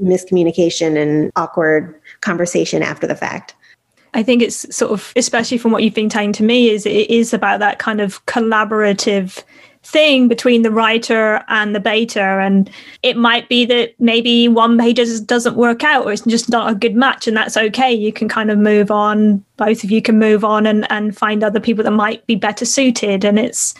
miscommunication 0.00 0.96
and 0.96 1.32
awkward 1.34 2.00
conversation 2.20 2.84
after 2.84 3.04
the 3.04 3.16
fact. 3.16 3.56
I 4.14 4.22
think 4.22 4.40
it's 4.40 4.72
sort 4.74 4.92
of, 4.92 5.12
especially 5.16 5.58
from 5.58 5.72
what 5.72 5.82
you've 5.82 5.92
been 5.92 6.08
telling 6.08 6.32
to 6.34 6.44
me, 6.44 6.70
is 6.70 6.86
it 6.86 7.10
is 7.10 7.34
about 7.34 7.58
that 7.58 7.80
kind 7.80 8.00
of 8.00 8.24
collaborative 8.26 9.42
thing 9.86 10.26
between 10.26 10.62
the 10.62 10.70
writer 10.70 11.42
and 11.48 11.74
the 11.74 11.80
beta 11.80 12.20
and 12.20 12.68
it 13.02 13.16
might 13.16 13.48
be 13.48 13.64
that 13.64 13.94
maybe 14.00 14.48
one 14.48 14.76
beta 14.76 15.20
doesn't 15.20 15.56
work 15.56 15.84
out 15.84 16.04
or 16.04 16.12
it's 16.12 16.24
just 16.24 16.50
not 16.50 16.70
a 16.70 16.74
good 16.74 16.96
match 16.96 17.28
and 17.28 17.36
that's 17.36 17.56
okay. 17.56 17.92
You 17.92 18.12
can 18.12 18.28
kind 18.28 18.50
of 18.50 18.58
move 18.58 18.90
on. 18.90 19.44
Both 19.56 19.84
of 19.84 19.90
you 19.90 20.02
can 20.02 20.18
move 20.18 20.44
on 20.44 20.66
and 20.66 20.90
and 20.90 21.16
find 21.16 21.44
other 21.44 21.60
people 21.60 21.84
that 21.84 21.92
might 21.92 22.26
be 22.26 22.34
better 22.34 22.64
suited 22.64 23.24
and 23.24 23.38
it's 23.38 23.74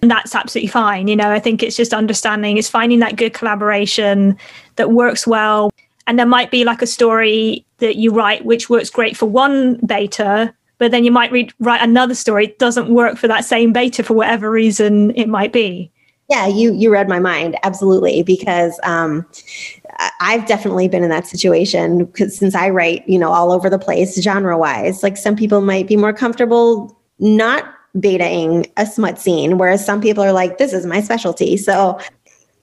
and 0.00 0.10
that's 0.10 0.34
absolutely 0.34 0.68
fine 0.68 1.08
you 1.08 1.16
know. 1.16 1.30
I 1.30 1.38
think 1.38 1.62
it's 1.62 1.76
just 1.76 1.92
understanding 1.92 2.56
it's 2.56 2.68
finding 2.68 3.00
that 3.00 3.16
good 3.16 3.34
collaboration 3.34 4.38
that 4.76 4.90
works 4.90 5.26
well. 5.26 5.70
And 6.06 6.18
there 6.18 6.26
might 6.26 6.50
be 6.50 6.64
like 6.64 6.82
a 6.82 6.86
story 6.86 7.64
that 7.78 7.96
you 7.96 8.10
write 8.12 8.44
which 8.46 8.70
works 8.70 8.90
great 8.90 9.16
for 9.16 9.26
one 9.26 9.78
beta 9.84 10.54
but 10.80 10.90
then 10.90 11.04
you 11.04 11.12
might 11.12 11.30
read 11.30 11.52
write 11.60 11.82
another 11.82 12.16
story. 12.16 12.46
It 12.46 12.58
doesn't 12.58 12.88
work 12.88 13.16
for 13.16 13.28
that 13.28 13.44
same 13.44 13.72
beta 13.72 14.02
for 14.02 14.14
whatever 14.14 14.50
reason 14.50 15.12
it 15.14 15.28
might 15.28 15.52
be. 15.52 15.92
Yeah 16.28 16.48
you 16.48 16.72
you 16.74 16.90
read 16.90 17.08
my 17.08 17.20
mind 17.20 17.56
absolutely 17.64 18.22
because 18.22 18.78
um, 18.84 19.26
i've 20.20 20.46
definitely 20.46 20.86
been 20.86 21.02
in 21.02 21.10
that 21.10 21.26
situation 21.26 22.04
because 22.04 22.38
since 22.38 22.54
i 22.54 22.70
write 22.70 23.06
you 23.08 23.18
know 23.18 23.32
all 23.32 23.50
over 23.50 23.68
the 23.68 23.80
place 23.80 24.14
genre 24.22 24.56
wise 24.56 25.02
like 25.02 25.16
some 25.16 25.34
people 25.34 25.60
might 25.60 25.88
be 25.88 25.96
more 25.96 26.12
comfortable 26.12 26.96
not 27.18 27.64
betaing 27.96 28.70
a 28.76 28.86
smut 28.86 29.18
scene 29.18 29.58
whereas 29.58 29.84
some 29.84 30.00
people 30.00 30.22
are 30.22 30.32
like 30.32 30.58
this 30.58 30.72
is 30.72 30.86
my 30.86 31.00
specialty. 31.00 31.56
So 31.56 31.98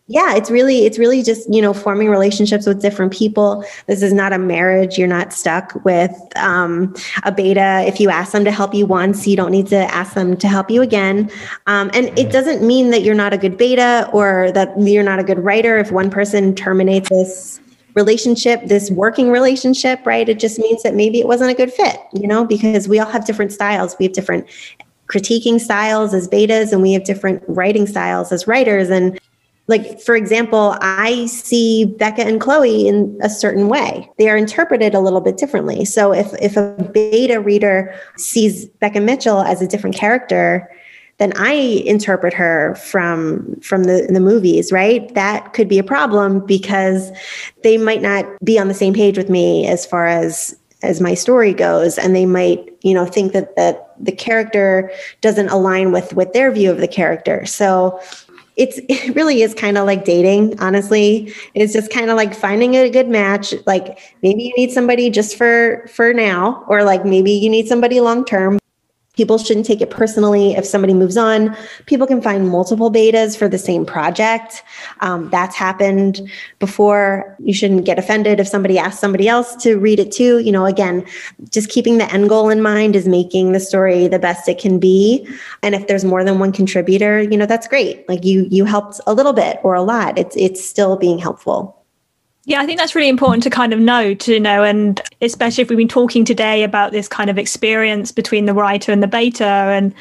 yeah 0.08 0.36
it's 0.36 0.50
really 0.50 0.86
it's 0.86 0.98
really 0.98 1.22
just 1.22 1.52
you 1.54 1.62
know 1.62 1.74
forming 1.74 2.10
relationships 2.10 2.66
with 2.66 2.82
different 2.82 3.14
people. 3.14 3.64
This 3.88 4.02
is 4.02 4.14
not 4.14 4.34
a 4.34 4.38
marriage. 4.38 4.98
You're 4.98 5.08
not 5.08 5.34
stuck 5.34 5.74
with 5.84 6.12
um, 6.36 6.96
a 7.24 7.32
beta. 7.32 7.84
If 7.86 8.00
you 8.00 8.10
ask 8.10 8.32
them 8.32 8.46
to 8.46 8.52
help 8.52 8.74
you 8.74 8.86
once 8.86 9.28
you 9.28 9.36
don't 9.36 9.52
need 9.52 9.68
to 9.68 9.78
ask 9.94 10.14
them 10.14 10.38
to 10.38 10.48
help 10.48 10.72
you 10.72 10.82
again. 10.82 11.30
Um, 11.68 11.92
and 11.94 12.18
it 12.18 12.32
doesn't 12.32 12.66
mean 12.66 12.92
that 12.92 13.02
you're 13.02 13.16
not 13.16 13.34
a 13.34 13.38
good 13.38 13.58
beta 13.58 14.10
or 14.14 14.52
that 14.54 14.74
you're 14.80 15.04
not 15.04 15.20
a 15.20 15.24
good 15.24 15.40
writer. 15.40 15.78
If 15.78 15.92
one 15.92 16.10
person 16.10 16.56
terminates 16.56 17.10
this 17.10 17.60
relationship 17.96 18.64
this 18.68 18.92
working 18.92 19.32
relationship 19.32 20.06
right 20.06 20.30
it 20.30 20.38
just 20.38 20.60
means 20.60 20.84
that 20.84 20.94
maybe 20.94 21.20
it 21.20 21.26
wasn't 21.26 21.50
a 21.50 21.56
good 21.56 21.74
fit 21.74 21.98
you 22.14 22.28
know 22.28 22.46
because 22.46 22.88
we 22.88 23.00
all 23.00 23.10
have 23.10 23.26
different 23.26 23.52
styles. 23.52 23.96
We 23.98 24.06
have 24.06 24.14
different 24.14 24.46
critiquing 25.08 25.60
styles 25.60 26.14
as 26.14 26.28
betas 26.28 26.72
and 26.72 26.82
we 26.82 26.94
have 26.94 27.04
different 27.04 27.44
writing 27.48 27.88
styles 27.88 28.32
as 28.32 28.48
writers. 28.48 28.90
And 28.90 29.20
like 29.68 30.02
for 30.02 30.16
example 30.16 30.76
i 30.82 31.26
see 31.28 31.94
beca 31.98 32.20
and 32.20 32.42
chloe 32.42 32.88
in 32.88 33.18
a 33.22 33.30
certain 33.30 33.68
way. 33.68 34.10
They 34.18 34.30
are 34.30 34.38
interpreted 34.38 34.94
a 34.94 35.00
little 35.00 35.22
bit 35.22 35.38
differently. 35.38 35.86
So 35.86 36.14
if 36.14 36.34
if 36.42 36.58
a 36.58 36.74
beta 36.94 37.40
reader 37.40 37.94
sees 38.18 38.68
beca 38.82 39.04
mitchell 39.04 39.42
as 39.42 39.62
a 39.62 39.68
different 39.68 39.96
character 39.96 40.70
then 41.20 41.34
i 41.36 41.52
interpret 41.86 42.34
her 42.34 42.76
from 42.76 43.56
from 43.62 43.86
the 43.86 44.08
the 44.10 44.20
movies 44.20 44.72
right? 44.72 45.14
That 45.16 45.54
could 45.54 45.68
be 45.68 45.80
a 45.80 45.84
problem 45.84 46.46
because 46.46 47.12
they 47.64 47.78
might 47.78 48.02
not 48.02 48.26
be 48.44 48.60
on 48.60 48.68
the 48.68 48.74
same 48.74 48.94
page 48.94 49.18
with 49.18 49.30
me 49.30 49.68
as 49.68 49.86
far 49.86 50.08
as 50.08 50.56
as 50.84 51.02
my 51.02 51.16
story 51.16 51.54
goes. 51.54 51.98
And 51.98 52.16
they 52.16 52.26
might 52.26 52.74
you 52.82 52.94
know 52.94 53.06
think 53.06 53.34
that 53.34 53.56
that 53.56 53.96
the 54.00 54.12
character 54.12 54.92
doesn't 55.22 55.50
align 55.50 55.92
with 55.92 56.14
with 56.14 56.34
their 56.34 56.52
view 56.52 56.70
of 56.70 56.78
the 56.78 56.88
character. 56.88 57.46
So 57.46 58.00
it's 58.58 58.80
it 58.90 59.16
really 59.16 59.42
is 59.42 59.54
kind 59.54 59.78
of 59.78 59.86
like 59.86 60.06
dating 60.06 60.60
honestly. 60.60 61.34
It's 61.54 61.74
just 61.74 61.92
kind 61.92 62.10
of 62.10 62.18
like 62.18 62.36
finding 62.36 62.76
a 62.76 62.90
good 62.90 63.08
match 63.08 63.54
like 63.66 64.00
maybe 64.22 64.44
you 64.44 64.54
need 64.58 64.72
somebody 64.72 65.10
just 65.10 65.38
for 65.38 65.88
for 65.94 66.14
now 66.14 66.66
or 66.68 66.84
like 66.84 67.06
maybe 67.06 67.32
you 67.32 67.50
need 67.50 67.68
somebody 67.68 68.00
long 68.00 68.26
term 68.26 68.60
People 69.18 69.38
shouldn't 69.40 69.66
take 69.66 69.82
it 69.82 69.90
personally 69.90 70.54
if 70.54 70.66
somebody 70.66 70.94
moves 70.94 71.18
on. 71.18 71.58
People 71.88 72.06
can 72.06 72.22
find 72.22 72.50
multiple 72.50 72.92
betas 72.92 73.36
for 73.38 73.50
the 73.50 73.58
same 73.58 73.86
project. 73.86 74.64
Um, 75.02 75.30
that's 75.32 75.56
happened 75.56 76.22
before. 76.60 77.36
You 77.40 77.54
shouldn't 77.54 77.84
get 77.84 77.98
offended 77.98 78.40
if 78.40 78.48
somebody 78.48 78.78
asks 78.78 79.02
somebody 79.02 79.28
else 79.28 79.56
to 79.64 79.78
read 79.78 80.00
it 80.00 80.12
too. 80.12 80.38
You 80.40 80.52
know, 80.52 80.66
again, 80.66 81.04
just 81.50 81.70
keeping 81.70 81.98
the 81.98 82.12
end 82.14 82.30
goal 82.30 82.50
in 82.50 82.62
mind 82.62 82.96
is 82.96 83.08
making 83.08 83.52
the 83.52 83.60
story 83.60 84.08
the 84.08 84.20
best 84.20 84.48
it 84.48 84.60
can 84.60 84.80
be. 84.80 85.28
And 85.64 85.74
if 85.74 85.88
there's 85.88 86.06
more 86.06 86.24
than 86.24 86.38
one 86.40 86.52
contributor, 86.52 87.22
you 87.22 87.38
know, 87.38 87.48
that's 87.48 87.68
great. 87.68 88.08
Like 88.08 88.24
you, 88.24 88.48
you 88.52 88.66
helped 88.66 89.02
a 89.08 89.14
little 89.14 89.34
bit 89.34 89.60
or 89.64 89.74
a 89.74 89.82
lot. 89.82 90.18
It's 90.18 90.36
it's 90.38 90.64
still 90.64 90.96
being 90.96 91.18
helpful. 91.18 91.77
Yeah, 92.48 92.62
I 92.62 92.66
think 92.66 92.80
that's 92.80 92.96
really 92.96 93.10
important 93.10 93.44
to 93.44 93.50
kind 93.50 93.74
of 93.74 93.80
know, 93.82 94.14
to 94.14 94.40
know, 94.40 94.64
and 94.64 95.02
especially 95.22 95.64
if 95.64 95.70
we've 95.70 95.78
been 95.78 95.90
talking 95.90 96.24
today 96.24 96.64
about 96.64 96.94
this 96.94 97.10
kind 97.10 97.30
of 97.30 97.38
experience 97.38 98.14
between 98.14 98.46
the 98.46 98.54
writer 98.54 98.90
and 98.94 99.04
the 99.04 99.08
beta 99.08 99.44
and 99.44 99.94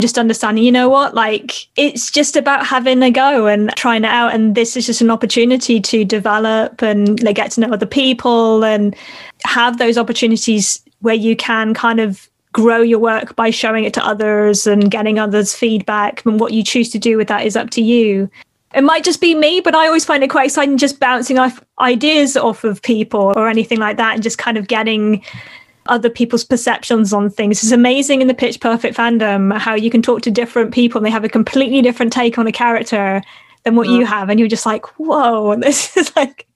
just 0.00 0.16
understanding, 0.16 0.64
you 0.64 0.72
know 0.72 0.88
what, 0.88 1.14
like 1.14 1.66
it's 1.76 2.10
just 2.10 2.36
about 2.36 2.66
having 2.66 3.02
a 3.02 3.10
go 3.10 3.46
and 3.46 3.70
trying 3.76 4.04
it 4.04 4.08
out. 4.08 4.32
And 4.32 4.54
this 4.54 4.78
is 4.78 4.86
just 4.86 5.02
an 5.02 5.10
opportunity 5.10 5.78
to 5.78 6.02
develop 6.02 6.80
and 6.80 7.22
like, 7.22 7.36
get 7.36 7.50
to 7.50 7.60
know 7.60 7.70
other 7.70 7.84
people 7.84 8.64
and 8.64 8.96
have 9.44 9.76
those 9.76 9.98
opportunities 9.98 10.82
where 11.00 11.14
you 11.14 11.36
can 11.36 11.74
kind 11.74 12.00
of 12.00 12.30
grow 12.54 12.80
your 12.80 12.98
work 12.98 13.36
by 13.36 13.50
showing 13.50 13.84
it 13.84 13.92
to 13.92 14.06
others 14.06 14.66
and 14.66 14.90
getting 14.90 15.18
others 15.18 15.54
feedback 15.54 16.24
and 16.24 16.40
what 16.40 16.54
you 16.54 16.64
choose 16.64 16.88
to 16.88 16.98
do 16.98 17.18
with 17.18 17.28
that 17.28 17.44
is 17.44 17.56
up 17.56 17.68
to 17.68 17.82
you 17.82 18.30
it 18.74 18.84
might 18.84 19.04
just 19.04 19.20
be 19.20 19.34
me, 19.34 19.60
but 19.60 19.74
I 19.74 19.86
always 19.86 20.04
find 20.04 20.22
it 20.22 20.30
quite 20.30 20.46
exciting 20.46 20.78
just 20.78 21.00
bouncing 21.00 21.38
off 21.38 21.62
ideas 21.80 22.36
off 22.36 22.62
of 22.62 22.82
people 22.82 23.32
or 23.36 23.48
anything 23.48 23.78
like 23.78 23.96
that 23.96 24.14
and 24.14 24.22
just 24.22 24.38
kind 24.38 24.56
of 24.56 24.68
getting 24.68 25.24
other 25.86 26.08
people's 26.08 26.44
perceptions 26.44 27.12
on 27.12 27.30
things. 27.30 27.62
It's 27.62 27.72
amazing 27.72 28.20
in 28.20 28.28
the 28.28 28.34
Pitch 28.34 28.60
Perfect 28.60 28.96
fandom 28.96 29.56
how 29.58 29.74
you 29.74 29.90
can 29.90 30.02
talk 30.02 30.22
to 30.22 30.30
different 30.30 30.72
people 30.72 30.98
and 30.98 31.06
they 31.06 31.10
have 31.10 31.24
a 31.24 31.28
completely 31.28 31.82
different 31.82 32.12
take 32.12 32.38
on 32.38 32.46
a 32.46 32.52
character 32.52 33.22
than 33.64 33.74
what 33.74 33.88
you 33.88 34.04
mm. 34.04 34.06
have. 34.06 34.30
And 34.30 34.38
you're 34.38 34.48
just 34.48 34.66
like, 34.66 34.86
whoa, 34.98 35.50
and 35.50 35.62
this 35.64 35.96
is 35.96 36.14
like 36.14 36.46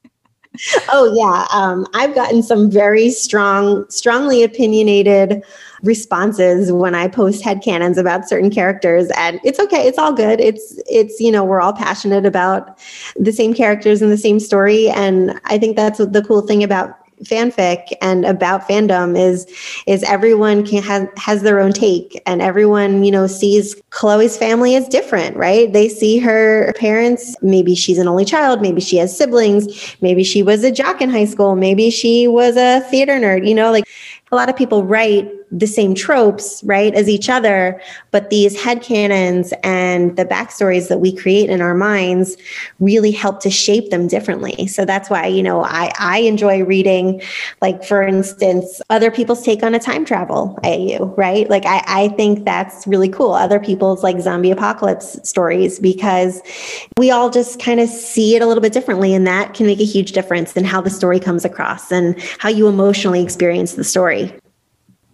oh 0.90 1.12
yeah 1.14 1.46
um, 1.52 1.86
i've 1.94 2.14
gotten 2.14 2.42
some 2.42 2.70
very 2.70 3.10
strong 3.10 3.84
strongly 3.88 4.42
opinionated 4.42 5.42
responses 5.84 6.72
when 6.72 6.94
I 6.94 7.08
post 7.08 7.42
head 7.42 7.62
headcanons 7.62 7.98
about 7.98 8.28
certain 8.28 8.50
characters. 8.50 9.08
And 9.16 9.38
it's 9.44 9.60
okay. 9.60 9.86
It's 9.86 9.98
all 9.98 10.12
good. 10.12 10.40
It's, 10.40 10.80
it's, 10.88 11.20
you 11.20 11.30
know, 11.30 11.44
we're 11.44 11.60
all 11.60 11.72
passionate 11.72 12.26
about 12.26 12.78
the 13.16 13.32
same 13.32 13.54
characters 13.54 14.02
and 14.02 14.10
the 14.10 14.16
same 14.16 14.40
story. 14.40 14.88
And 14.88 15.38
I 15.44 15.58
think 15.58 15.76
that's 15.76 15.98
the 15.98 16.24
cool 16.26 16.40
thing 16.40 16.64
about 16.64 16.98
fanfic 17.22 17.92
and 18.00 18.24
about 18.24 18.68
fandom 18.68 19.18
is 19.18 19.46
is 19.86 20.02
everyone 20.04 20.66
can 20.66 20.82
has 20.82 21.08
has 21.16 21.42
their 21.42 21.60
own 21.60 21.72
take 21.72 22.20
and 22.26 22.42
everyone 22.42 23.04
you 23.04 23.10
know 23.10 23.26
sees 23.26 23.74
chloe's 23.90 24.36
family 24.36 24.74
as 24.74 24.88
different 24.88 25.36
right? 25.36 25.72
They 25.72 25.88
see 25.88 26.18
her 26.18 26.72
parents 26.74 27.36
maybe 27.42 27.74
she's 27.74 27.98
an 27.98 28.08
only 28.08 28.24
child 28.24 28.60
maybe 28.60 28.80
she 28.80 28.96
has 28.96 29.16
siblings 29.16 29.96
maybe 30.00 30.24
she 30.24 30.42
was 30.42 30.64
a 30.64 30.70
jock 30.70 31.00
in 31.00 31.10
high 31.10 31.24
school 31.24 31.54
maybe 31.54 31.90
she 31.90 32.26
was 32.26 32.56
a 32.56 32.80
theater 32.90 33.14
nerd 33.14 33.46
you 33.46 33.54
know 33.54 33.70
like 33.70 33.84
a 34.32 34.36
lot 34.36 34.48
of 34.48 34.56
people 34.56 34.84
write 34.84 35.30
the 35.50 35.66
same 35.66 35.94
tropes, 35.94 36.62
right, 36.64 36.94
as 36.94 37.08
each 37.08 37.28
other, 37.28 37.80
but 38.10 38.30
these 38.30 38.56
headcanons 38.56 39.52
and 39.62 40.16
the 40.16 40.24
backstories 40.24 40.88
that 40.88 40.98
we 40.98 41.14
create 41.14 41.50
in 41.50 41.60
our 41.60 41.74
minds 41.74 42.36
really 42.80 43.10
help 43.10 43.40
to 43.40 43.50
shape 43.50 43.90
them 43.90 44.08
differently. 44.08 44.66
So 44.66 44.84
that's 44.84 45.10
why, 45.10 45.26
you 45.26 45.42
know, 45.42 45.64
I, 45.64 45.92
I 45.98 46.18
enjoy 46.18 46.64
reading, 46.64 47.22
like, 47.62 47.84
for 47.84 48.02
instance, 48.02 48.80
other 48.90 49.10
people's 49.10 49.42
take 49.42 49.62
on 49.62 49.74
a 49.74 49.78
time 49.78 50.04
travel 50.04 50.58
AU, 50.64 51.14
right? 51.16 51.48
Like, 51.48 51.66
I, 51.66 51.82
I 51.86 52.08
think 52.08 52.44
that's 52.44 52.86
really 52.86 53.08
cool. 53.08 53.32
Other 53.32 53.60
people's, 53.60 54.02
like, 54.02 54.20
zombie 54.20 54.50
apocalypse 54.50 55.18
stories, 55.28 55.78
because 55.78 56.40
we 56.98 57.10
all 57.10 57.30
just 57.30 57.60
kind 57.60 57.80
of 57.80 57.88
see 57.88 58.34
it 58.36 58.42
a 58.42 58.46
little 58.46 58.62
bit 58.62 58.72
differently. 58.72 59.14
And 59.14 59.26
that 59.26 59.54
can 59.54 59.66
make 59.66 59.80
a 59.80 59.84
huge 59.84 60.12
difference 60.12 60.56
in 60.56 60.64
how 60.64 60.80
the 60.80 60.90
story 60.90 61.20
comes 61.20 61.44
across 61.44 61.92
and 61.92 62.20
how 62.38 62.48
you 62.48 62.68
emotionally 62.68 63.22
experience 63.22 63.74
the 63.74 63.84
story 63.84 64.32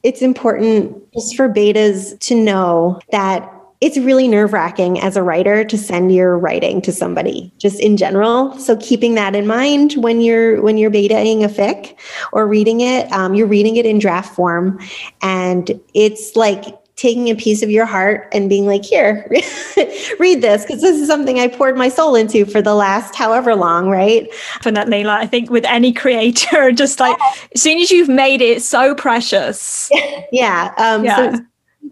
it's 0.02 0.22
important 0.22 1.12
just 1.12 1.36
for 1.36 1.48
betas 1.48 2.18
to 2.20 2.34
know 2.34 3.00
that 3.12 3.50
it's 3.80 3.96
really 3.96 4.28
nerve 4.28 4.52
wracking 4.52 5.00
as 5.00 5.16
a 5.16 5.22
writer 5.22 5.64
to 5.64 5.78
send 5.78 6.14
your 6.14 6.38
writing 6.38 6.82
to 6.82 6.92
somebody 6.92 7.50
just 7.58 7.80
in 7.80 7.96
general. 7.96 8.56
So 8.58 8.76
keeping 8.76 9.14
that 9.14 9.34
in 9.34 9.46
mind 9.46 9.94
when 9.94 10.20
you're 10.20 10.60
when 10.60 10.76
you're 10.76 10.90
betaing 10.90 11.44
a 11.44 11.48
fic 11.48 11.96
or 12.32 12.46
reading 12.46 12.82
it, 12.82 13.10
um, 13.10 13.34
you're 13.34 13.46
reading 13.46 13.76
it 13.76 13.86
in 13.86 13.98
draft 13.98 14.34
form, 14.34 14.78
and 15.22 15.80
it's 15.94 16.36
like 16.36 16.64
taking 17.00 17.30
a 17.30 17.34
piece 17.34 17.62
of 17.62 17.70
your 17.70 17.86
heart 17.86 18.28
and 18.30 18.50
being 18.50 18.66
like, 18.66 18.84
here, 18.84 19.26
read 20.18 20.42
this, 20.42 20.66
because 20.66 20.82
this 20.82 21.00
is 21.00 21.08
something 21.08 21.40
I 21.40 21.48
poured 21.48 21.78
my 21.78 21.88
soul 21.88 22.14
into 22.14 22.44
for 22.44 22.60
the 22.60 22.74
last 22.74 23.14
however 23.14 23.54
long, 23.54 23.88
right? 23.88 24.28
Definitely. 24.56 25.04
Like 25.04 25.22
I 25.22 25.26
think 25.26 25.48
with 25.48 25.64
any 25.64 25.94
creator, 25.94 26.70
just 26.74 27.00
like 27.00 27.16
as 27.54 27.62
soon 27.62 27.78
as 27.78 27.90
you've 27.90 28.10
made 28.10 28.42
it, 28.42 28.62
so 28.62 28.94
precious. 28.94 29.90
yeah. 30.32 30.74
Um, 30.76 31.02
yeah. 31.06 31.36
So 31.36 31.44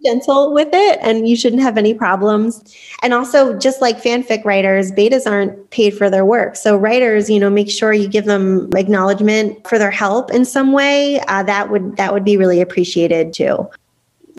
gentle 0.05 0.53
with 0.53 0.69
it 0.73 0.99
and 1.01 1.27
you 1.27 1.35
shouldn't 1.35 1.63
have 1.63 1.79
any 1.79 1.95
problems. 1.95 2.63
And 3.03 3.15
also 3.15 3.59
just 3.59 3.81
like 3.81 4.01
fanfic 4.01 4.45
writers, 4.45 4.93
betas 4.93 5.27
aren't 5.27 5.71
paid 5.71 5.97
for 5.97 6.11
their 6.11 6.27
work. 6.27 6.55
So 6.55 6.77
writers, 6.77 7.31
you 7.31 7.41
know, 7.41 7.49
make 7.49 7.71
sure 7.71 7.95
you 7.95 8.09
give 8.09 8.27
them 8.27 8.69
acknowledgement 8.77 9.67
for 9.67 9.79
their 9.79 9.91
help 9.91 10.31
in 10.31 10.45
some 10.45 10.73
way. 10.73 11.19
Uh, 11.21 11.43
that 11.45 11.71
would 11.71 11.97
that 11.97 12.13
would 12.13 12.25
be 12.25 12.37
really 12.37 12.61
appreciated 12.61 13.33
too 13.33 13.69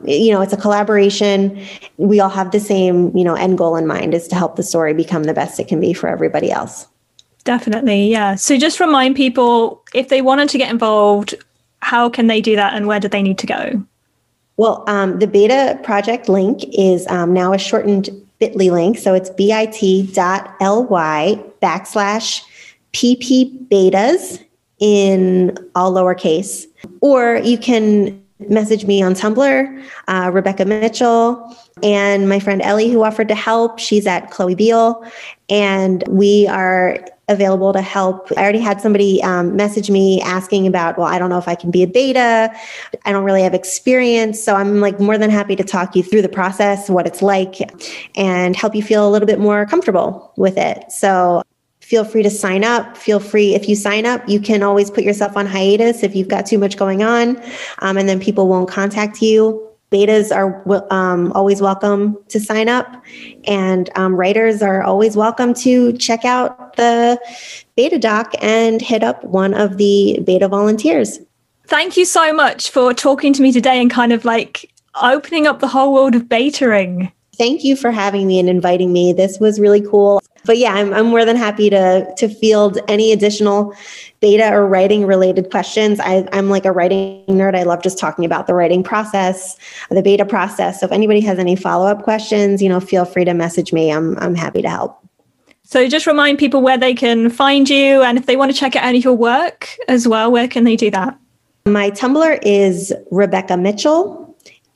you 0.06 0.32
know 0.32 0.41
it's 0.41 0.54
a 0.54 0.58
collaboration. 0.58 1.66
We 1.97 2.20
all 2.20 2.30
have 2.30 2.52
the 2.52 2.60
same 2.60 3.16
you 3.16 3.24
know 3.24 3.36
end 3.36 3.58
goal 3.58 3.76
in 3.76 3.88
mind 3.88 4.14
is 4.14 4.28
to 4.30 4.36
help 4.36 4.56
the 4.56 4.64
story 4.64 4.93
become 4.93 5.24
the 5.24 5.34
best 5.34 5.60
it 5.60 5.68
can 5.68 5.80
be 5.80 5.93
for 5.93 6.08
everybody 6.08 6.52
else. 6.52 6.88
Definitely 7.43 8.08
yeah. 8.10 8.36
So 8.36 8.58
just 8.58 8.80
remind 8.80 9.16
people 9.16 9.84
if 9.93 10.10
they 10.10 10.22
wanted 10.22 10.50
to 10.50 10.58
get 10.58 10.70
involved 10.70 11.36
how 11.82 12.10
can 12.10 12.28
they 12.28 12.41
do 12.41 12.56
that 12.56 12.74
and 12.74 12.88
where 12.88 13.00
do 13.00 13.08
they 13.08 13.22
need 13.22 13.38
to 13.39 13.47
go? 13.47 13.84
Well 14.58 14.84
um, 14.88 15.20
the 15.20 15.28
beta 15.28 15.80
project 15.84 16.30
link 16.30 16.64
is 16.78 17.08
um, 17.08 17.34
now 17.34 17.54
a 17.54 17.58
shortened 17.58 18.10
bit.ly 18.39 18.70
link. 18.70 18.97
So 18.97 19.14
it's 19.14 19.30
bit.ly 19.30 19.68
backslash 21.62 22.41
pp 22.93 23.68
betas 23.68 24.43
in 24.80 25.58
all 25.76 25.93
lowercase. 25.93 26.66
Or 27.02 27.38
you 27.38 27.58
can 27.58 28.24
message 28.47 28.85
me 28.85 29.01
on 29.01 29.13
Tumblr, 29.13 29.85
uh, 30.07 30.31
Rebecca 30.33 30.65
Mitchell, 30.65 31.57
and 31.83 32.29
my 32.29 32.39
friend 32.39 32.61
Ellie, 32.61 32.89
who 32.89 33.03
offered 33.03 33.27
to 33.27 33.35
help. 33.35 33.79
She's 33.79 34.07
at 34.07 34.31
Chloe 34.31 34.55
Beale, 34.55 35.03
and 35.49 36.03
we 36.07 36.47
are 36.47 36.97
available 37.27 37.71
to 37.73 37.81
help. 37.81 38.31
I 38.35 38.41
already 38.41 38.59
had 38.59 38.81
somebody 38.81 39.21
um, 39.21 39.55
message 39.55 39.91
me 39.91 40.19
asking 40.21 40.65
about, 40.65 40.97
well, 40.97 41.07
I 41.07 41.19
don't 41.19 41.29
know 41.29 41.37
if 41.37 41.47
I 41.47 41.55
can 41.55 41.69
be 41.69 41.83
a 41.83 41.87
beta. 41.87 42.51
I 43.05 43.11
don't 43.11 43.23
really 43.23 43.43
have 43.43 43.53
experience. 43.53 44.41
So 44.43 44.55
I'm 44.55 44.81
like 44.81 44.99
more 44.99 45.17
than 45.17 45.29
happy 45.29 45.55
to 45.55 45.63
talk 45.63 45.95
you 45.95 46.01
through 46.01 46.23
the 46.23 46.29
process, 46.29 46.89
what 46.89 47.05
it's 47.05 47.21
like, 47.21 47.57
and 48.15 48.55
help 48.55 48.73
you 48.73 48.81
feel 48.81 49.07
a 49.07 49.11
little 49.11 49.27
bit 49.27 49.39
more 49.39 49.67
comfortable 49.67 50.33
with 50.37 50.57
it. 50.57 50.91
So 50.91 51.43
feel 51.89 52.05
free 52.05 52.21
to 52.21 52.29
sign 52.29 52.63
up. 52.63 52.95
Feel 52.95 53.19
free, 53.19 53.55
if 53.55 53.67
you 53.67 53.75
sign 53.75 54.05
up, 54.05 54.21
you 54.29 54.39
can 54.39 54.61
always 54.61 54.91
put 54.91 55.03
yourself 55.03 55.35
on 55.35 55.47
hiatus 55.47 56.03
if 56.03 56.15
you've 56.15 56.27
got 56.27 56.45
too 56.45 56.59
much 56.59 56.77
going 56.77 57.01
on, 57.01 57.41
um, 57.79 57.97
and 57.97 58.07
then 58.07 58.19
people 58.19 58.47
won't 58.47 58.69
contact 58.69 59.23
you. 59.23 59.65
Betas 59.91 60.33
are 60.33 60.63
um, 60.93 61.31
always 61.31 61.63
welcome 61.63 62.15
to 62.27 62.39
sign 62.39 62.69
up, 62.69 63.03
and 63.45 63.89
um, 63.95 64.15
writers 64.15 64.61
are 64.61 64.83
always 64.83 65.17
welcome 65.17 65.51
to 65.55 65.91
check 65.93 66.25
out 66.25 66.75
the 66.75 67.19
beta 67.75 67.97
doc 67.97 68.33
and 68.39 68.83
hit 68.83 69.01
up 69.01 69.23
one 69.23 69.55
of 69.55 69.77
the 69.77 70.19
beta 70.23 70.47
volunteers. 70.47 71.19
Thank 71.65 71.97
you 71.97 72.05
so 72.05 72.31
much 72.31 72.69
for 72.69 72.93
talking 72.93 73.33
to 73.33 73.41
me 73.41 73.51
today 73.51 73.81
and 73.81 73.89
kind 73.89 74.13
of 74.13 74.25
like 74.25 74.71
opening 75.01 75.47
up 75.47 75.59
the 75.59 75.67
whole 75.67 75.91
world 75.91 76.13
of 76.13 76.23
betaing. 76.23 77.11
Thank 77.35 77.63
you 77.63 77.75
for 77.75 77.89
having 77.89 78.27
me 78.27 78.37
and 78.37 78.49
inviting 78.49 78.93
me. 78.93 79.11
This 79.13 79.39
was 79.39 79.59
really 79.59 79.81
cool 79.81 80.21
but 80.45 80.57
yeah, 80.57 80.73
I'm, 80.73 80.93
I'm 80.93 81.07
more 81.07 81.25
than 81.25 81.35
happy 81.35 81.69
to 81.69 82.11
to 82.17 82.29
field 82.29 82.79
any 82.87 83.11
additional 83.11 83.73
beta 84.19 84.53
or 84.53 84.67
writing 84.67 85.05
related 85.05 85.49
questions. 85.49 85.99
I, 85.99 86.27
I'm 86.31 86.49
like 86.49 86.65
a 86.65 86.71
writing 86.71 87.25
nerd. 87.27 87.55
I 87.55 87.63
love 87.63 87.81
just 87.81 87.97
talking 87.97 88.25
about 88.25 88.47
the 88.47 88.53
writing 88.53 88.83
process, 88.83 89.57
the 89.89 90.01
beta 90.01 90.25
process. 90.25 90.79
So 90.79 90.85
if 90.85 90.91
anybody 90.91 91.21
has 91.21 91.39
any 91.39 91.55
follow 91.55 91.87
up 91.87 92.03
questions, 92.03 92.61
you 92.61 92.69
know, 92.69 92.79
feel 92.79 93.05
free 93.05 93.25
to 93.25 93.33
message 93.33 93.73
me. 93.73 93.91
I'm 93.91 94.17
I'm 94.19 94.35
happy 94.35 94.61
to 94.61 94.69
help. 94.69 94.97
So 95.63 95.87
just 95.87 96.07
remind 96.07 96.39
people 96.39 96.61
where 96.61 96.77
they 96.77 96.95
can 96.95 97.29
find 97.29 97.69
you, 97.69 98.01
and 98.01 98.17
if 98.17 98.25
they 98.25 98.35
want 98.35 98.51
to 98.51 98.57
check 98.57 98.75
out 98.75 98.83
any 98.83 98.97
of 98.97 99.03
your 99.03 99.13
work 99.13 99.69
as 99.87 100.07
well, 100.07 100.31
where 100.31 100.47
can 100.47 100.63
they 100.63 100.75
do 100.75 100.89
that? 100.91 101.17
My 101.65 101.91
Tumblr 101.91 102.39
is 102.41 102.93
Rebecca 103.11 103.57
Mitchell. 103.57 104.25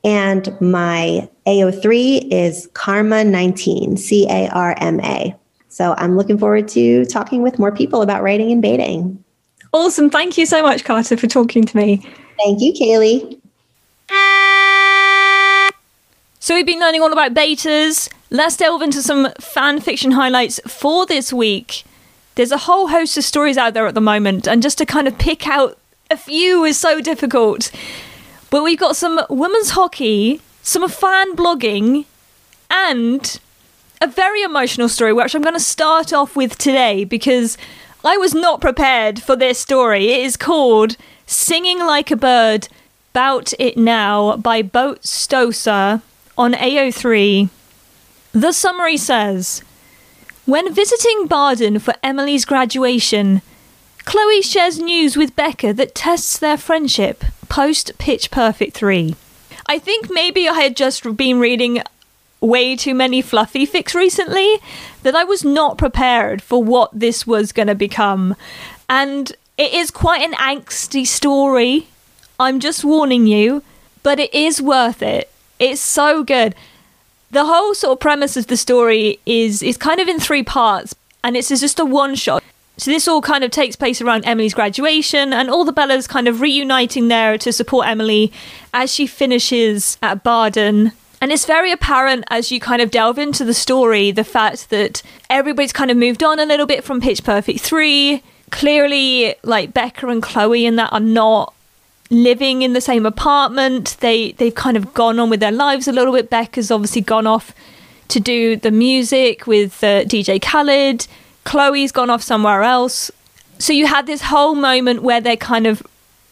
And 0.03 0.59
my 0.59 1.29
AO3 1.47 2.27
is 2.29 2.67
Carma19, 2.73 3.97
C 3.97 4.27
A 4.29 4.49
R 4.49 4.75
M 4.79 4.99
A. 4.99 5.33
So 5.73 5.95
I'm 5.97 6.15
looking 6.15 6.37
forward 6.37 6.67
to 6.67 7.03
talking 7.05 7.41
with 7.41 7.57
more 7.57 7.71
people 7.71 8.03
about 8.03 8.21
writing 8.21 8.51
and 8.51 8.63
betaing. 8.63 9.17
Awesome. 9.71 10.07
Thank 10.11 10.37
you 10.37 10.45
so 10.45 10.61
much, 10.61 10.83
Carter, 10.83 11.17
for 11.17 11.25
talking 11.25 11.63
to 11.63 11.75
me. 11.75 12.07
Thank 12.37 12.61
you, 12.61 12.73
Kaylee. 12.73 13.39
So 16.39 16.53
we've 16.53 16.63
been 16.63 16.79
learning 16.79 17.01
all 17.01 17.11
about 17.11 17.33
betas. 17.33 18.07
Let's 18.29 18.55
delve 18.55 18.83
into 18.83 19.01
some 19.01 19.29
fan 19.39 19.81
fiction 19.81 20.11
highlights 20.11 20.59
for 20.67 21.07
this 21.07 21.33
week. 21.33 21.85
There's 22.35 22.51
a 22.51 22.59
whole 22.59 22.89
host 22.89 23.17
of 23.17 23.23
stories 23.23 23.57
out 23.57 23.73
there 23.73 23.87
at 23.87 23.95
the 23.95 24.01
moment, 24.01 24.47
and 24.47 24.61
just 24.61 24.77
to 24.77 24.85
kind 24.85 25.07
of 25.07 25.17
pick 25.17 25.47
out 25.47 25.79
a 26.11 26.17
few 26.17 26.63
is 26.65 26.77
so 26.77 27.01
difficult. 27.01 27.71
But 28.51 28.63
we've 28.63 28.79
got 28.79 28.95
some 28.95 29.21
women's 29.27 29.71
hockey, 29.71 30.39
some 30.61 30.87
fan 30.87 31.35
blogging, 31.35 32.05
and 32.69 33.39
a 34.03 34.07
very 34.07 34.41
emotional 34.41 34.89
story, 34.89 35.13
which 35.13 35.33
I'm 35.33 35.41
going 35.41 35.55
to 35.55 35.61
start 35.61 36.11
off 36.11 36.35
with 36.35 36.57
today 36.57 37.05
because 37.05 37.57
I 38.03 38.17
was 38.17 38.35
not 38.35 38.59
prepared 38.59 39.23
for 39.23 39.37
this 39.37 39.57
story. 39.57 40.11
It 40.11 40.25
is 40.25 40.35
called 40.35 40.97
Singing 41.25 41.79
Like 41.79 42.11
a 42.11 42.17
Bird 42.17 42.67
Bout 43.13 43.53
It 43.57 43.77
Now 43.77 44.35
by 44.35 44.61
Boat 44.61 45.03
Stosa 45.03 46.01
on 46.37 46.51
AO3. 46.51 47.49
The 48.33 48.51
summary 48.51 48.97
says 48.97 49.63
When 50.45 50.73
visiting 50.73 51.27
Barden 51.27 51.79
for 51.79 51.93
Emily's 52.03 52.43
graduation, 52.43 53.41
Chloe 54.03 54.41
shares 54.41 54.79
news 54.79 55.15
with 55.15 55.33
Beca 55.37 55.73
that 55.77 55.95
tests 55.95 56.37
their 56.37 56.57
friendship 56.57 57.23
post 57.47 57.97
Pitch 57.99 58.31
Perfect 58.31 58.75
3. 58.75 59.15
I 59.67 59.79
think 59.79 60.09
maybe 60.11 60.49
I 60.49 60.59
had 60.59 60.75
just 60.75 61.15
been 61.15 61.39
reading 61.39 61.81
way 62.43 62.75
too 62.75 62.93
many 62.93 63.21
fluffy 63.21 63.65
fics 63.65 63.95
recently 63.95 64.57
that 65.03 65.15
I 65.15 65.23
was 65.23 65.43
not 65.43 65.77
prepared 65.77 66.41
for 66.41 66.63
what 66.63 66.91
this 66.97 67.25
was 67.25 67.51
going 67.51 67.67
to 67.67 67.75
become. 67.75 68.35
And 68.89 69.31
it 69.57 69.73
is 69.73 69.91
quite 69.91 70.21
an 70.21 70.33
angsty 70.33 71.07
story. 71.07 71.87
I'm 72.39 72.59
just 72.59 72.83
warning 72.83 73.27
you, 73.27 73.63
but 74.03 74.19
it 74.19 74.33
is 74.33 74.61
worth 74.61 75.01
it. 75.01 75.31
It's 75.59 75.81
so 75.81 76.23
good. 76.23 76.55
The 77.31 77.45
whole 77.45 77.73
sort 77.73 77.93
of 77.93 77.99
premise 77.99 78.37
of 78.37 78.47
the 78.47 78.57
story 78.57 79.19
is 79.25 79.63
is 79.63 79.77
kind 79.77 79.99
of 79.99 80.07
in 80.07 80.19
three 80.19 80.43
parts, 80.43 80.93
and 81.23 81.35
it's 81.37 81.49
just 81.49 81.79
a 81.79 81.85
one 81.85 82.15
shot. 82.15 82.43
So 82.77 82.91
this 82.91 83.07
all 83.07 83.21
kind 83.21 83.43
of 83.43 83.51
takes 83.51 83.75
place 83.75 84.01
around 84.01 84.25
Emily's 84.25 84.53
graduation 84.53 85.31
and 85.31 85.49
all 85.49 85.63
the 85.63 85.73
Bellas 85.73 86.09
kind 86.09 86.27
of 86.27 86.41
reuniting 86.41 87.07
there 87.07 87.37
to 87.37 87.53
support 87.53 87.87
Emily 87.87 88.33
as 88.73 88.93
she 88.93 89.05
finishes 89.05 89.97
at 90.01 90.23
Barden 90.23 90.91
and 91.23 91.31
it's 91.31 91.45
very 91.45 91.71
apparent 91.71 92.25
as 92.29 92.51
you 92.51 92.59
kind 92.59 92.81
of 92.81 92.91
delve 92.91 93.17
into 93.17 93.45
the 93.45 93.53
story 93.53 94.11
the 94.11 94.25
fact 94.25 94.69
that 94.71 95.01
everybody's 95.29 95.71
kind 95.71 95.89
of 95.89 95.95
moved 95.95 96.21
on 96.21 96.37
a 96.37 96.45
little 96.45 96.65
bit 96.65 96.83
from 96.83 96.99
Pitch 96.99 97.23
Perfect 97.23 97.61
3. 97.61 98.21
Clearly, 98.51 99.33
like 99.41 99.71
Beca 99.71 100.11
and 100.11 100.21
Chloe 100.21 100.65
and 100.65 100.77
that 100.77 100.91
are 100.91 100.99
not 100.99 101.53
living 102.09 102.61
in 102.61 102.73
the 102.73 102.81
same 102.81 103.05
apartment. 103.05 103.95
They 104.01 104.33
they've 104.33 104.53
kind 104.53 104.75
of 104.75 104.93
gone 104.93 105.17
on 105.17 105.29
with 105.29 105.39
their 105.39 105.53
lives 105.53 105.87
a 105.87 105.93
little 105.93 106.11
bit. 106.11 106.29
Beca's 106.29 106.69
obviously 106.69 106.99
gone 106.99 107.25
off 107.25 107.53
to 108.09 108.19
do 108.19 108.57
the 108.57 108.69
music 108.69 109.47
with 109.47 109.81
uh, 109.81 110.03
DJ 110.03 110.41
Khaled. 110.41 111.07
Chloe's 111.45 111.93
gone 111.93 112.09
off 112.09 112.21
somewhere 112.21 112.63
else. 112.63 113.09
So 113.59 113.71
you 113.71 113.87
had 113.87 114.07
this 114.07 114.23
whole 114.23 114.55
moment 114.55 115.03
where 115.03 115.21
they're 115.21 115.37
kind 115.37 115.67
of 115.67 115.83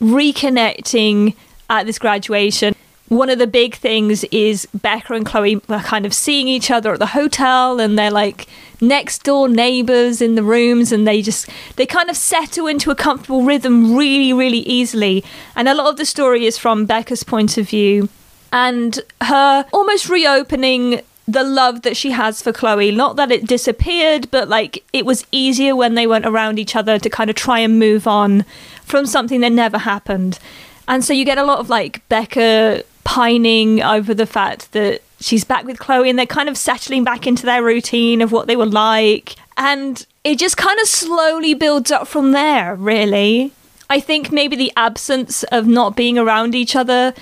reconnecting 0.01 1.33
at 1.69 1.85
this 1.85 1.97
graduation 1.97 2.75
one 3.11 3.29
of 3.29 3.39
the 3.39 3.47
big 3.47 3.75
things 3.75 4.23
is 4.25 4.65
Beca 4.77 5.13
and 5.13 5.25
Chloe 5.25 5.61
are 5.67 5.81
kind 5.81 6.05
of 6.05 6.13
seeing 6.13 6.47
each 6.47 6.71
other 6.71 6.93
at 6.93 6.99
the 6.99 7.07
hotel 7.07 7.81
and 7.81 7.99
they're 7.99 8.09
like 8.09 8.47
next 8.79 9.23
door 9.23 9.49
neighbors 9.49 10.21
in 10.21 10.35
the 10.35 10.43
rooms 10.43 10.93
and 10.93 11.05
they 11.05 11.21
just 11.21 11.49
they 11.75 11.85
kind 11.85 12.09
of 12.09 12.15
settle 12.15 12.67
into 12.67 12.89
a 12.89 12.95
comfortable 12.95 13.43
rhythm 13.43 13.97
really 13.97 14.31
really 14.31 14.59
easily 14.59 15.25
and 15.57 15.67
a 15.67 15.73
lot 15.73 15.87
of 15.87 15.97
the 15.97 16.05
story 16.05 16.45
is 16.45 16.57
from 16.57 16.87
Beca's 16.87 17.25
point 17.25 17.57
of 17.57 17.67
view 17.67 18.07
and 18.53 19.01
her 19.19 19.65
almost 19.73 20.07
reopening 20.07 21.01
the 21.27 21.43
love 21.43 21.81
that 21.81 21.95
she 21.95 22.11
has 22.11 22.41
for 22.41 22.51
Chloe. 22.51 22.91
Not 22.91 23.15
that 23.15 23.31
it 23.31 23.45
disappeared, 23.45 24.29
but 24.31 24.47
like 24.47 24.83
it 24.91 25.05
was 25.05 25.25
easier 25.31 25.75
when 25.75 25.95
they 25.95 26.07
went 26.07 26.25
around 26.25 26.59
each 26.59 26.75
other 26.75 26.97
to 26.97 27.09
kind 27.09 27.29
of 27.29 27.35
try 27.35 27.59
and 27.59 27.77
move 27.77 28.07
on 28.07 28.45
from 28.83 29.05
something 29.05 29.41
that 29.41 29.51
never 29.51 29.77
happened. 29.79 30.39
And 30.87 31.05
so 31.05 31.13
you 31.13 31.23
get 31.23 31.37
a 31.37 31.43
lot 31.43 31.59
of 31.59 31.69
like 31.69 32.07
Beca 32.09 32.83
pining 33.03 33.81
over 33.81 34.13
the 34.13 34.25
fact 34.25 34.71
that 34.73 35.01
she's 35.19 35.43
back 35.43 35.65
with 35.65 35.79
Chloe 35.79 36.09
and 36.09 36.17
they're 36.17 36.25
kind 36.25 36.49
of 36.49 36.57
settling 36.57 37.03
back 37.03 37.27
into 37.27 37.45
their 37.45 37.63
routine 37.63 38.21
of 38.21 38.31
what 38.31 38.47
they 38.47 38.55
were 38.55 38.65
like. 38.65 39.35
And 39.57 40.05
it 40.23 40.39
just 40.39 40.57
kind 40.57 40.79
of 40.79 40.87
slowly 40.87 41.53
builds 41.53 41.91
up 41.91 42.07
from 42.07 42.31
there, 42.31 42.75
really. 42.75 43.51
I 43.89 43.99
think 43.99 44.31
maybe 44.31 44.55
the 44.55 44.71
absence 44.77 45.43
of 45.43 45.67
not 45.67 45.95
being 45.95 46.17
around 46.17 46.55
each 46.55 46.75
other, 46.75 47.13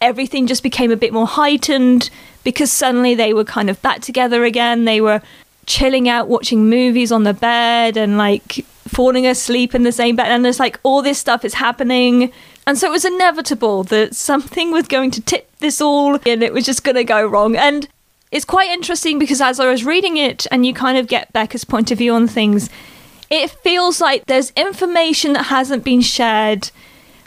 everything 0.00 0.46
just 0.46 0.62
became 0.62 0.90
a 0.90 0.96
bit 0.96 1.12
more 1.12 1.26
heightened 1.26 2.10
because 2.44 2.72
suddenly 2.72 3.14
they 3.14 3.32
were 3.32 3.44
kind 3.44 3.70
of 3.70 3.80
back 3.82 4.00
together 4.00 4.44
again. 4.44 4.84
They 4.84 5.00
were 5.00 5.22
chilling 5.66 6.08
out, 6.08 6.28
watching 6.28 6.68
movies 6.68 7.12
on 7.12 7.22
the 7.22 7.34
bed 7.34 7.96
and 7.96 8.16
like 8.16 8.64
falling 8.86 9.26
asleep 9.26 9.74
in 9.74 9.82
the 9.82 9.92
same 9.92 10.16
bed. 10.16 10.28
And 10.28 10.44
there's 10.44 10.58
like 10.58 10.80
all 10.82 11.02
this 11.02 11.18
stuff 11.18 11.44
is 11.44 11.54
happening. 11.54 12.32
And 12.68 12.76
so 12.76 12.86
it 12.86 12.90
was 12.90 13.06
inevitable 13.06 13.82
that 13.84 14.14
something 14.14 14.72
was 14.72 14.86
going 14.86 15.10
to 15.12 15.22
tip 15.22 15.50
this 15.56 15.80
all 15.80 16.18
and 16.26 16.42
it 16.42 16.52
was 16.52 16.66
just 16.66 16.84
going 16.84 16.96
to 16.96 17.02
go 17.02 17.26
wrong. 17.26 17.56
And 17.56 17.88
it's 18.30 18.44
quite 18.44 18.68
interesting 18.68 19.18
because 19.18 19.40
as 19.40 19.58
I 19.58 19.70
was 19.70 19.86
reading 19.86 20.18
it 20.18 20.46
and 20.50 20.66
you 20.66 20.74
kind 20.74 20.98
of 20.98 21.06
get 21.06 21.32
Beca's 21.32 21.64
point 21.64 21.90
of 21.90 21.96
view 21.96 22.12
on 22.12 22.28
things, 22.28 22.68
it 23.30 23.50
feels 23.50 24.02
like 24.02 24.26
there's 24.26 24.50
information 24.50 25.32
that 25.32 25.44
hasn't 25.44 25.82
been 25.82 26.02
shared 26.02 26.70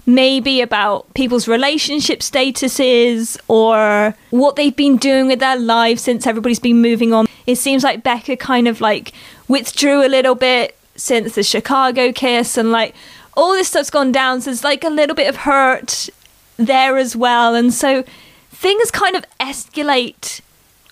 maybe 0.06 0.62
about 0.62 1.12
people's 1.16 1.48
relationship 1.48 2.20
statuses 2.20 3.36
or 3.48 4.14
what 4.30 4.56
they've 4.56 4.76
been 4.76 4.98
doing 4.98 5.26
with 5.26 5.40
their 5.40 5.58
lives 5.58 6.04
since 6.04 6.28
everybody's 6.28 6.60
been 6.60 6.84
moving 6.84 7.14
on. 7.14 7.26
It 7.48 7.56
seems 7.56 7.84
like 7.84 8.04
Beca 8.04 8.38
kind 8.38 8.68
of 8.68 8.80
like 8.80 9.12
withdrew 9.48 10.06
a 10.06 10.08
little 10.08 10.36
bit 10.36 10.78
since 10.96 11.34
the 11.34 11.42
Chicago 11.42 12.12
kiss 12.12 12.58
and 12.58 12.72
like 12.72 12.94
all 13.36 13.54
this 13.54 13.70
stuff's 13.70 13.90
gone 13.90 14.12
down. 14.12 14.42
So 14.42 14.46
there's 14.52 14.64
like 14.64 14.84
a 14.84 14.90
little 14.90 15.16
bit 15.16 15.30
of 15.30 15.38
hurt 15.38 16.10
there 16.58 16.98
as 16.98 17.16
well. 17.16 17.56
And 17.56 17.74
so 17.74 18.04
things 18.50 18.92
kind 18.92 19.16
of 19.16 19.26
escalate 19.40 20.42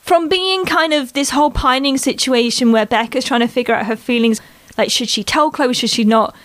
from 0.01 0.27
being 0.27 0.65
kind 0.65 0.93
of 0.93 1.13
this 1.13 1.31
whole 1.31 1.51
pining 1.51 1.97
situation 1.97 2.71
where 2.71 2.85
Beca's 2.85 3.25
trying 3.25 3.41
to 3.41 3.47
figure 3.47 3.75
out 3.75 3.85
her 3.85 3.95
feelings. 3.95 4.41
Like, 4.77 4.89
should 4.89 5.09
she 5.09 5.23
tell 5.23 5.51
Chloe? 5.51 5.73
Should 5.73 5.89
she 5.89 6.03
not? 6.03 6.35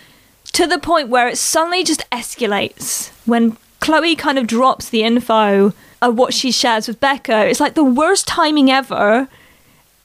to 0.55 0.65
the 0.65 0.79
point 0.79 1.09
where 1.09 1.27
it 1.27 1.37
suddenly 1.37 1.83
just 1.83 2.09
escalates 2.11 3.09
when 3.25 3.57
Chloe 3.81 4.15
kind 4.15 4.37
of 4.37 4.47
drops 4.47 4.87
the 4.87 5.03
info 5.03 5.73
of 6.01 6.17
what 6.17 6.33
she 6.33 6.49
shares 6.49 6.87
with 6.87 7.01
Beca. 7.01 7.49
It's 7.49 7.59
like 7.59 7.73
the 7.73 7.83
worst 7.83 8.25
timing 8.25 8.71
ever. 8.71 9.27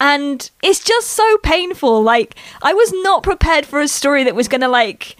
And 0.00 0.50
it's 0.60 0.82
just 0.82 1.06
so 1.08 1.38
painful. 1.38 2.02
Like, 2.02 2.34
I 2.62 2.74
was 2.74 2.92
not 3.04 3.22
prepared 3.22 3.64
for 3.64 3.80
a 3.80 3.86
story 3.86 4.24
that 4.24 4.34
was 4.34 4.48
going 4.48 4.62
to, 4.62 4.68
like, 4.68 5.16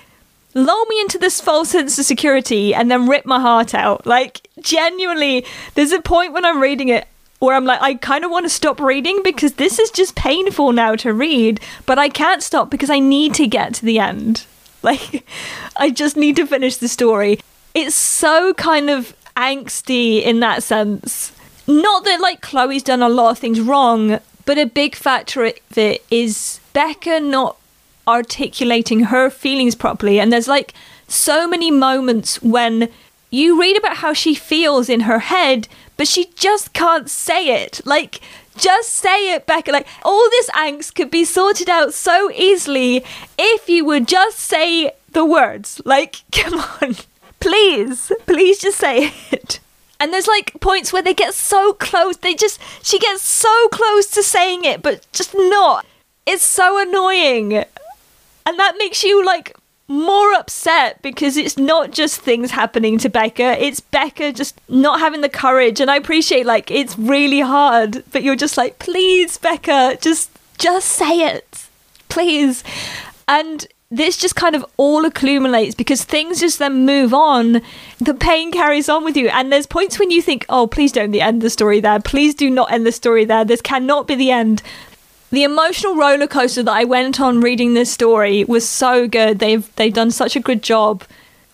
lull 0.55 0.85
me 0.87 1.01
into 1.01 1.19
this 1.19 1.41
false 1.41 1.71
sense 1.71 1.99
of 1.99 2.05
security 2.05 2.75
and 2.75 2.91
then 2.91 3.09
rip 3.09 3.27
my 3.27 3.41
heart 3.41 3.75
out. 3.75 4.07
Like, 4.07 4.47
genuinely, 4.61 5.45
there's 5.75 5.93
a 5.93 6.01
point 6.01 6.33
when 6.33 6.45
I'm 6.45 6.61
reading 6.61 6.89
it 6.89 7.07
where 7.39 7.57
I'm 7.57 7.65
like, 7.65 7.81
I 7.81 7.95
kind 7.95 8.25
of 8.25 8.31
want 8.31 8.45
to 8.45 8.51
stop 8.51 8.81
reading 8.81 9.23
because 9.25 9.55
this 9.55 9.79
is 9.79 9.91
just 9.91 10.15
painful 10.15 10.73
now 10.73 10.95
to 10.97 11.13
read, 11.13 11.61
but 11.87 11.99
I 11.99 12.09
can't 12.09 12.43
stop 12.43 12.71
because 12.71 12.91
I 12.91 12.99
need 12.99 13.35
to 13.35 13.47
get 13.47 13.75
to 13.75 13.85
the 13.85 13.99
end. 13.99 14.47
Like, 14.83 15.27
I 15.77 15.91
just 15.91 16.17
need 16.17 16.37
to 16.37 16.47
finish 16.47 16.79
the 16.79 16.89
story. 16.89 17.39
It's 17.75 17.95
so 17.95 18.55
kind 18.55 18.89
of 18.89 19.15
angsty 19.37 20.23
in 20.23 20.41
that 20.41 20.63
sense. 20.63 21.33
Not 21.67 22.07
that, 22.07 22.19
like, 22.19 22.41
Chloe's 22.41 22.83
done 22.83 23.03
a 23.03 23.09
lot 23.11 23.33
of 23.33 23.39
things 23.39 23.61
wrong, 23.61 24.21
but 24.47 24.57
a 24.57 24.65
big 24.65 24.97
factor 24.97 25.45
of 25.45 25.53
it 25.77 26.03
is 26.11 26.61
Beca 26.75 27.23
not 27.23 27.60
articulating 28.11 29.05
her 29.05 29.31
feelings 29.31 29.75
properly. 29.75 30.21
And 30.21 30.33
there's 30.33 30.49
like 30.49 30.75
so 31.09 31.49
many 31.49 31.71
moments 31.71 32.43
when 32.43 32.89
you 33.31 33.61
read 33.61 33.77
about 33.77 33.99
how 33.99 34.13
she 34.13 34.35
feels 34.35 34.89
in 34.89 35.01
her 35.01 35.21
head, 35.21 35.69
but 35.97 36.09
she 36.09 36.31
just 36.35 36.73
can't 36.73 37.09
say 37.09 37.63
it. 37.63 37.81
Like, 37.85 38.21
just 38.57 38.91
say 38.91 39.35
it, 39.35 39.47
Beca. 39.47 39.73
Like, 39.73 39.87
all 40.03 40.29
this 40.31 40.51
angst 40.51 40.95
could 40.95 41.11
be 41.11 41.25
sorted 41.25 41.71
out 41.71 41.95
so 41.95 42.31
easily 42.33 43.05
if 43.39 43.69
you 43.69 43.85
would 43.85 44.09
just 44.09 44.39
say 44.39 44.93
the 45.13 45.25
words. 45.25 45.81
Like, 45.85 46.23
come 46.33 46.61
on. 46.83 46.97
Please, 47.39 48.13
please 48.27 48.59
just 48.59 48.79
say 48.79 49.13
it. 49.31 49.61
And 49.99 50.13
there's 50.13 50.27
like 50.27 50.59
points 50.61 50.93
where 50.93 51.03
they 51.03 51.15
get 51.15 51.35
so 51.35 51.75
close. 51.75 52.17
They 52.17 52.35
just, 52.35 52.59
she 52.83 52.99
gets 52.99 53.23
so 53.23 53.69
close 53.69 54.07
to 54.13 54.23
saying 54.23 54.65
it, 54.65 54.83
but 54.83 55.07
just 55.13 55.35
not. 55.35 55.87
It's 56.27 56.45
so 56.45 56.81
annoying. 56.81 57.65
And 58.51 58.59
that 58.59 58.75
makes 58.79 59.05
you 59.05 59.25
like 59.25 59.57
more 59.87 60.35
upset 60.35 61.01
because 61.03 61.37
it's 61.37 61.57
not 61.57 61.93
just 61.93 62.21
things 62.21 62.51
happening 62.51 62.99
to 62.99 63.09
Beca, 63.09 63.57
it's 63.61 63.79
Beca 63.79 64.35
just 64.35 64.61
not 64.69 64.99
having 64.99 65.21
the 65.21 65.29
courage. 65.29 65.81
And 65.81 65.89
I 65.89 65.95
appreciate 65.95 66.47
like 66.47 66.69
it's 66.69 66.99
really 66.99 67.39
hard, 67.39 68.03
but 68.11 68.25
you're 68.25 68.35
just 68.35 68.57
like, 68.57 68.81
please, 68.81 69.39
Beca, 69.39 70.01
just 70.01 70.33
just 70.59 70.89
say 70.89 71.21
it. 71.21 71.69
Please. 72.09 72.65
And 73.29 73.69
this 73.89 74.17
just 74.17 74.35
kind 74.35 74.57
of 74.57 74.67
all 74.79 75.05
accumulates 75.05 75.77
because 75.77 76.03
things 76.03 76.41
just 76.41 76.59
then 76.59 76.85
move 76.85 77.15
on. 77.15 77.63
The 78.01 78.15
pain 78.15 78.51
carries 78.51 78.89
on 78.89 79.05
with 79.05 79.17
you. 79.17 79.29
And 79.29 79.53
there's 79.53 79.69
points 79.69 80.01
when 80.01 80.11
you 80.11 80.23
think, 80.23 80.45
oh, 80.49 80.67
please 80.67 80.91
don't 80.91 81.15
end 81.15 81.41
the 81.41 81.51
story 81.51 81.79
there. 81.79 82.01
Please 82.01 82.35
do 82.35 82.51
not 82.51 82.73
end 82.73 82.85
the 82.85 82.91
story 82.91 83.25
there. 83.25 83.45
This 83.45 83.63
cannot 83.63 84.09
be 84.09 84.17
the 84.17 84.33
end 84.33 84.61
the 85.31 85.45
emotional 85.45 85.95
roller 85.95 86.27
coaster 86.27 86.63
that 86.63 86.73
I 86.73 86.85
went 86.85 87.21
on 87.21 87.41
reading 87.41 87.75
this 87.75 87.93
story 87.93 88.45
was 88.45 88.69
so 88.69 89.07
good. 89.07 89.39
They've 89.39 89.75
they've 89.77 89.95
done 89.95 90.11
such 90.11 90.37
a 90.37 90.41
good 90.41 90.63
job. 90.63 91.05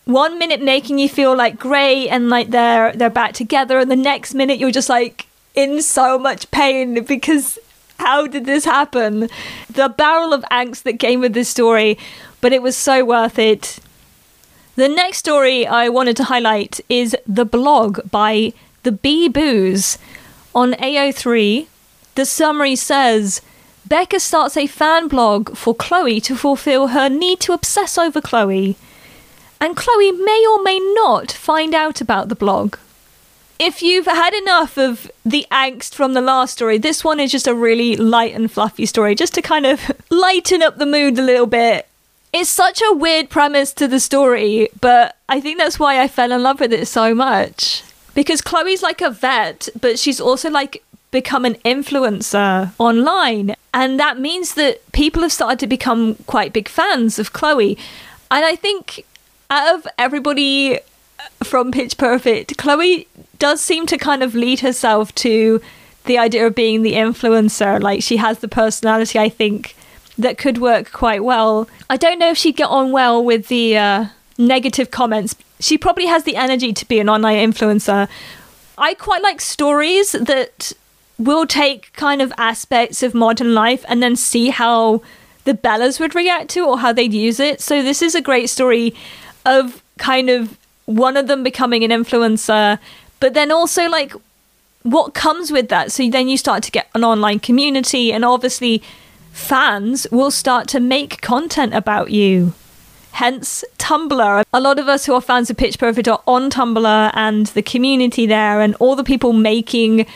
One 0.05 0.39
minute 0.39 0.63
making 0.63 0.99
you 0.99 1.09
feel 1.09 1.37
like 1.37 1.59
great 1.59 2.09
and 2.09 2.31
like 2.31 2.51
they're 2.51 2.93
they're 2.93 3.11
back 3.11 3.35
together, 3.35 3.79
and 3.79 3.91
the 3.91 3.97
next 3.97 4.35
minute 4.35 4.59
you're 4.59 4.71
just 4.71 4.89
like 4.89 5.27
in 5.55 5.83
so 5.83 6.19
much 6.19 6.51
pain 6.51 7.05
because 7.05 7.59
how 7.99 8.27
did 8.27 8.47
this 8.47 8.65
happen? 8.65 9.29
The 9.71 9.89
barrel 9.89 10.33
of 10.33 10.43
angst 10.51 10.83
that 10.85 10.99
came 10.99 11.21
with 11.21 11.35
this 11.35 11.49
story, 11.49 11.99
but 12.41 12.53
it 12.53 12.63
was 12.63 12.77
so 12.77 13.05
worth 13.05 13.39
it. 13.39 13.79
The 14.77 14.89
next 14.89 15.19
story 15.19 15.67
I 15.67 15.89
wanted 15.89 16.17
to 16.19 16.25
highlight 16.25 16.81
is 16.89 17.17
The 17.27 17.47
Blog 17.47 18.11
by 18.11 18.53
The 18.83 18.93
Bee 18.93 19.29
Booze. 19.29 19.97
On 20.55 20.73
AO3, 20.75 21.67
the 22.15 22.27
summary 22.27 22.77
says 22.77 23.41
Beca 23.89 24.21
starts 24.21 24.57
a 24.57 24.67
fan 24.67 25.07
blog 25.07 25.57
for 25.57 25.73
Chloe 25.73 26.21
to 26.23 26.35
fulfill 26.35 26.89
her 26.89 27.09
need 27.09 27.39
to 27.41 27.53
obsess 27.53 27.97
over 27.97 28.21
Chloe. 28.21 28.77
And 29.61 29.77
Chloe 29.77 30.11
may 30.11 30.45
or 30.51 30.61
may 30.63 30.81
not 30.95 31.31
find 31.31 31.73
out 31.73 32.01
about 32.01 32.29
the 32.29 32.35
blog. 32.35 32.77
If 33.61 33.83
you've 33.83 34.07
had 34.07 34.35
enough 34.35 34.77
of 34.77 35.11
the 35.25 35.47
angst 35.53 35.95
from 35.95 36.15
the 36.15 36.21
last 36.21 36.55
story, 36.55 36.79
this 36.79 37.05
one 37.05 37.21
is 37.21 37.31
just 37.31 37.47
a 37.47 37.55
really 37.55 37.97
light 37.97 38.35
and 38.35 38.51
fluffy 38.51 38.87
story, 38.87 39.15
just 39.15 39.35
to 39.35 39.43
kind 39.43 39.65
of 39.65 39.93
lighten 40.11 40.63
up 40.63 40.79
the 40.79 40.85
mood 40.85 41.17
a 41.19 41.23
little 41.23 41.47
bit. 41.47 41.87
It's 42.33 42.51
such 42.51 42.83
a 42.83 42.93
weird 42.93 43.31
premise 43.31 43.73
to 43.75 43.87
the 43.87 44.01
story, 44.01 44.69
but 44.81 45.17
I 45.29 45.41
think 45.41 45.59
that's 45.59 45.79
why 45.79 46.03
I 46.03 46.09
fell 46.09 46.33
in 46.33 46.43
love 46.43 46.59
with 46.59 46.73
it 46.73 46.87
so 46.87 47.15
much. 47.15 47.85
Because 48.15 48.41
Chloe's 48.41 48.83
like 48.83 49.01
a 49.01 49.11
vet, 49.11 49.69
but 49.81 49.99
she's 49.99 50.21
also 50.21 50.51
like 50.51 50.83
become 51.17 51.47
an 51.47 51.55
influencer 51.65 52.73
online. 52.79 53.55
And 53.73 53.99
that 53.99 54.19
means 54.19 54.53
that 54.55 54.81
people 54.93 55.23
have 55.23 55.33
started 55.33 55.59
to 55.61 55.67
become 55.67 56.17
quite 56.27 56.53
big 56.53 56.69
fans 56.69 57.19
of 57.19 57.33
Chloe. 57.33 57.79
And 58.31 58.45
I 58.45 58.55
think 58.55 59.07
out 59.49 59.75
of 59.75 59.89
everybody 59.97 60.79
from 61.43 61.73
Pitch 61.73 61.97
Perfect, 61.97 62.59
Chloe 62.59 63.09
does 63.39 63.63
seem 63.63 63.87
to 63.87 63.97
kind 63.97 64.23
of 64.23 64.35
lead 64.35 64.61
herself 64.61 65.15
to 65.27 65.63
the 66.05 66.19
idea 66.19 66.47
of 66.47 66.55
being 66.55 66.83
the 66.83 66.93
influencer. 66.93 67.81
Like 67.81 68.03
she 68.03 68.19
has 68.19 68.41
the 68.41 68.49
personality, 68.49 69.19
I 69.19 69.31
think, 69.31 69.75
that 70.19 70.37
could 70.37 70.59
work 70.59 70.93
quite 70.93 71.25
well. 71.25 71.67
I 71.89 71.97
don't 71.97 72.19
know 72.19 72.31
if 72.31 72.37
she'd 72.37 72.57
get 72.57 72.69
on 72.69 72.93
well 72.93 73.25
with 73.25 73.49
the 73.49 73.79
uh, 73.79 74.07
negative 74.37 74.91
comments. 74.91 75.35
She 75.61 75.79
probably 75.79 76.07
has 76.07 76.25
the 76.25 76.37
energy 76.37 76.75
to 76.75 76.87
be 76.87 77.01
an 77.01 77.09
online 77.09 77.39
influencer. 77.51 78.07
I 78.77 78.93
quite 78.93 79.23
like 79.23 79.41
stories 79.41 80.13
that 80.13 80.73
we'll 81.19 81.47
take 81.47 81.93
kind 81.95 82.21
of 82.21 82.33
aspects 82.39 83.03
of 83.03 83.15
modern 83.15 83.55
life 83.55 83.85
and 83.89 84.03
then 84.03 84.17
see 84.17 84.51
how 84.51 85.03
the 85.45 85.55
Bellas 85.55 85.99
would 86.01 86.15
react 86.15 86.51
to 86.51 86.61
or 86.67 86.79
how 86.79 86.93
they'd 86.93 87.15
use 87.15 87.41
it. 87.41 87.61
So 87.61 87.83
this 87.83 88.03
is 88.03 88.15
a 88.15 88.21
great 88.21 88.51
story 88.51 88.95
of 89.45 89.83
kind 89.99 90.29
of 90.29 90.59
one 90.85 91.17
of 91.17 91.27
them 91.27 91.43
becoming 91.43 91.85
an 91.85 91.91
influencer, 91.91 92.79
but 93.21 93.35
then 93.35 93.51
also 93.51 93.89
like 93.89 94.13
what 94.83 95.15
comes 95.15 95.51
with 95.51 95.69
that. 95.69 95.91
So 95.91 96.09
then 96.09 96.29
you 96.29 96.37
start 96.37 96.63
to 96.65 96.71
get 96.71 96.89
an 96.95 97.05
online 97.05 97.41
community, 97.41 98.13
and 98.13 98.25
obviously, 98.25 98.83
fans 99.33 100.07
will 100.13 100.31
start 100.31 100.69
to 100.69 100.81
make 100.81 101.21
content 101.21 101.75
about 101.75 102.11
you. 102.11 102.55
Hence, 103.13 103.65
Tumblr. 103.79 104.45
A 104.53 104.61
lot 104.61 104.79
of 104.79 104.89
us 104.89 105.07
who 105.07 105.15
are 105.15 105.21
fans 105.21 105.51
of 105.51 105.57
Pitch 105.57 105.79
Perfect 105.79 106.07
are 106.07 106.23
on 106.27 106.51
Tumblr 106.51 107.11
and 107.15 107.47
the 107.47 107.63
community 107.63 108.27
there, 108.27 108.61
and 108.61 108.75
all 108.77 108.95
the 108.95 109.05
people 109.05 109.33
making 109.33 110.07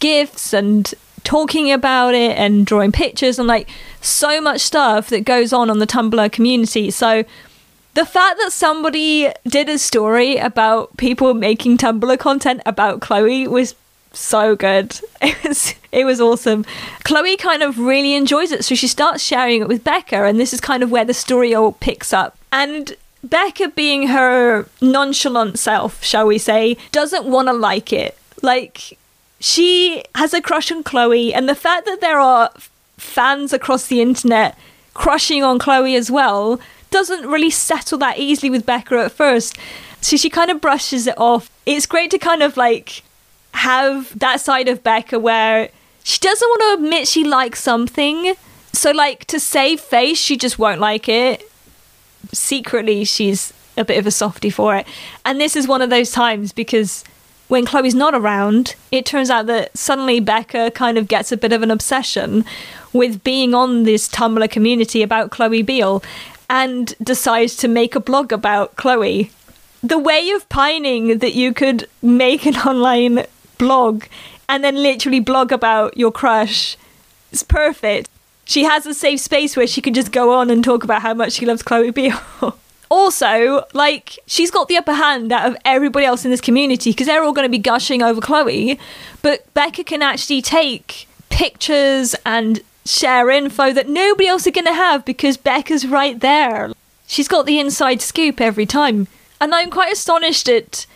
gifts 0.00 0.52
and 0.52 0.94
talking 1.24 1.72
about 1.72 2.14
it 2.14 2.36
and 2.38 2.64
drawing 2.66 2.92
pictures 2.92 3.38
and 3.38 3.48
like 3.48 3.68
so 4.00 4.40
much 4.40 4.60
stuff 4.60 5.08
that 5.08 5.24
goes 5.24 5.52
on 5.52 5.68
on 5.68 5.80
the 5.80 5.86
Tumblr 5.86 6.32
community. 6.32 6.90
So 6.90 7.24
the 7.94 8.06
fact 8.06 8.38
that 8.38 8.52
somebody 8.52 9.32
did 9.44 9.68
a 9.68 9.78
story 9.78 10.36
about 10.36 10.96
people 10.96 11.34
making 11.34 11.78
Tumblr 11.78 12.18
content 12.18 12.62
about 12.64 13.00
Chloe 13.00 13.48
was 13.48 13.74
so 14.12 14.56
good. 14.56 14.98
It 15.22 15.42
was 15.44 15.74
it 15.92 16.04
was 16.04 16.20
awesome. 16.20 16.64
Chloe 17.04 17.36
kind 17.36 17.62
of 17.62 17.78
really 17.78 18.14
enjoys 18.14 18.52
it, 18.52 18.64
so 18.64 18.74
she 18.74 18.86
starts 18.86 19.22
sharing 19.22 19.62
it 19.62 19.68
with 19.68 19.82
Beca, 19.82 20.28
and 20.28 20.38
this 20.38 20.52
is 20.52 20.60
kind 20.60 20.82
of 20.82 20.90
where 20.90 21.06
the 21.06 21.14
story 21.14 21.54
all 21.54 21.72
picks 21.72 22.12
up. 22.12 22.36
And 22.52 22.94
Beca, 23.26 23.74
being 23.74 24.08
her 24.08 24.68
nonchalant 24.82 25.58
self, 25.58 26.04
shall 26.04 26.26
we 26.26 26.38
say, 26.38 26.76
doesn't 26.92 27.24
want 27.24 27.48
to 27.48 27.54
like 27.54 27.92
it. 27.92 28.16
Like 28.42 28.98
she 29.46 30.02
has 30.16 30.34
a 30.34 30.42
crush 30.42 30.72
on 30.72 30.82
Chloe, 30.82 31.32
and 31.32 31.48
the 31.48 31.54
fact 31.54 31.86
that 31.86 32.00
there 32.00 32.18
are 32.18 32.50
fans 32.96 33.52
across 33.52 33.86
the 33.86 34.02
internet 34.02 34.58
crushing 34.92 35.44
on 35.44 35.60
Chloe 35.60 35.94
as 35.94 36.10
well 36.10 36.58
doesn't 36.90 37.28
really 37.28 37.50
settle 37.50 37.96
that 37.98 38.18
easily 38.18 38.50
with 38.50 38.66
Beca 38.66 39.04
at 39.04 39.12
first. 39.12 39.56
So 40.00 40.16
she 40.16 40.30
kind 40.30 40.50
of 40.50 40.60
brushes 40.60 41.06
it 41.06 41.14
off. 41.16 41.48
It's 41.64 41.86
great 41.86 42.10
to 42.10 42.18
kind 42.18 42.42
of 42.42 42.56
like 42.56 43.04
have 43.52 44.18
that 44.18 44.40
side 44.40 44.66
of 44.66 44.82
Beca 44.82 45.20
where 45.22 45.68
she 46.02 46.18
doesn't 46.18 46.48
want 46.48 46.62
to 46.62 46.84
admit 46.84 47.06
she 47.06 47.22
likes 47.22 47.62
something. 47.62 48.34
So, 48.72 48.90
like, 48.90 49.26
to 49.26 49.38
save 49.38 49.80
face, 49.80 50.18
she 50.18 50.36
just 50.36 50.58
won't 50.58 50.80
like 50.80 51.08
it. 51.08 51.48
Secretly, 52.32 53.04
she's 53.04 53.52
a 53.76 53.84
bit 53.84 53.96
of 53.96 54.08
a 54.08 54.10
softie 54.10 54.50
for 54.50 54.74
it. 54.74 54.86
And 55.24 55.40
this 55.40 55.54
is 55.54 55.68
one 55.68 55.82
of 55.82 55.90
those 55.90 56.10
times 56.10 56.52
because 56.52 57.04
when 57.48 57.64
Chloe's 57.64 57.94
not 57.94 58.14
around, 58.14 58.74
it 58.90 59.06
turns 59.06 59.30
out 59.30 59.46
that 59.46 59.76
suddenly 59.76 60.20
Beca 60.20 60.74
kind 60.74 60.98
of 60.98 61.08
gets 61.08 61.30
a 61.30 61.36
bit 61.36 61.52
of 61.52 61.62
an 61.62 61.70
obsession 61.70 62.44
with 62.92 63.22
being 63.22 63.54
on 63.54 63.84
this 63.84 64.08
Tumblr 64.08 64.50
community 64.50 65.02
about 65.02 65.30
Chloe 65.30 65.62
Beale 65.62 66.02
and 66.48 66.94
decides 67.02 67.56
to 67.56 67.68
make 67.68 67.94
a 67.94 68.00
blog 68.00 68.32
about 68.32 68.76
Chloe. 68.76 69.30
The 69.82 69.98
way 69.98 70.30
of 70.30 70.48
pining 70.48 71.18
that 71.18 71.34
you 71.34 71.52
could 71.52 71.88
make 72.02 72.46
an 72.46 72.56
online 72.56 73.26
blog 73.58 74.04
and 74.48 74.64
then 74.64 74.76
literally 74.76 75.20
blog 75.20 75.52
about 75.52 75.96
your 75.96 76.12
crush 76.12 76.76
is 77.30 77.42
perfect. 77.42 78.08
She 78.44 78.64
has 78.64 78.86
a 78.86 78.94
safe 78.94 79.20
space 79.20 79.56
where 79.56 79.66
she 79.66 79.82
can 79.82 79.94
just 79.94 80.12
go 80.12 80.32
on 80.32 80.50
and 80.50 80.62
talk 80.62 80.84
about 80.84 81.02
how 81.02 81.14
much 81.14 81.32
she 81.32 81.46
loves 81.46 81.62
Chloe 81.62 81.90
Beale. 81.90 82.20
also, 82.88 83.64
like, 83.72 84.18
she's 84.26 84.50
got 84.50 84.68
the 84.68 84.76
upper 84.76 84.94
hand 84.94 85.32
out 85.32 85.46
of 85.50 85.56
everybody 85.64 86.06
else 86.06 86.24
in 86.24 86.30
this 86.30 86.40
community 86.40 86.90
because 86.90 87.06
they're 87.06 87.24
all 87.24 87.32
going 87.32 87.46
to 87.46 87.50
be 87.50 87.58
gushing 87.58 88.02
over 88.02 88.20
Chloe. 88.20 88.78
But 89.22 89.52
Beca 89.54 89.84
can 89.84 90.02
actually 90.02 90.42
take 90.42 91.08
pictures 91.30 92.14
and 92.24 92.60
share 92.84 93.30
info 93.30 93.72
that 93.72 93.88
nobody 93.88 94.28
else 94.28 94.46
is 94.46 94.52
going 94.52 94.66
to 94.66 94.72
have 94.72 95.04
because 95.04 95.36
Beca's 95.36 95.86
right 95.86 96.18
there. 96.20 96.72
She's 97.06 97.28
got 97.28 97.46
the 97.46 97.58
inside 97.58 98.00
scoop 98.00 98.40
every 98.40 98.66
time. 98.66 99.08
And 99.40 99.54
I'm 99.54 99.70
quite 99.70 99.92
astonished 99.92 100.48
at 100.48 100.86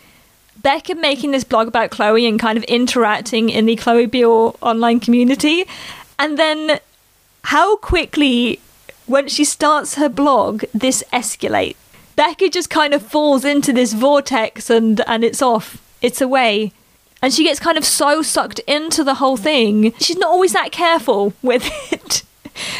Beca 0.60 0.98
making 0.98 1.30
this 1.30 1.44
blog 1.44 1.68
about 1.68 1.90
Chloe 1.90 2.26
and 2.26 2.38
kind 2.38 2.56
of 2.56 2.64
interacting 2.64 3.50
in 3.50 3.66
the 3.66 3.76
Chloe 3.76 4.06
Beale 4.06 4.56
online 4.60 5.00
community. 5.00 5.64
And 6.18 6.38
then 6.38 6.80
how 7.44 7.76
quickly, 7.76 8.60
when 9.10 9.28
she 9.28 9.44
starts 9.44 9.94
her 9.94 10.08
blog, 10.08 10.64
this 10.72 11.02
escalates. 11.12 11.76
Beca 12.16 12.50
just 12.50 12.70
kind 12.70 12.94
of 12.94 13.02
falls 13.02 13.44
into 13.44 13.72
this 13.72 13.92
vortex 13.92 14.70
and, 14.70 15.00
and 15.06 15.24
it's 15.24 15.42
off. 15.42 15.82
It's 16.02 16.20
away. 16.20 16.72
And 17.22 17.32
she 17.32 17.44
gets 17.44 17.60
kind 17.60 17.76
of 17.76 17.84
so 17.84 18.22
sucked 18.22 18.60
into 18.60 19.04
the 19.04 19.14
whole 19.14 19.36
thing. 19.36 19.92
She's 19.98 20.16
not 20.16 20.30
always 20.30 20.52
that 20.52 20.72
careful 20.72 21.32
with 21.42 21.70
it. 21.92 22.22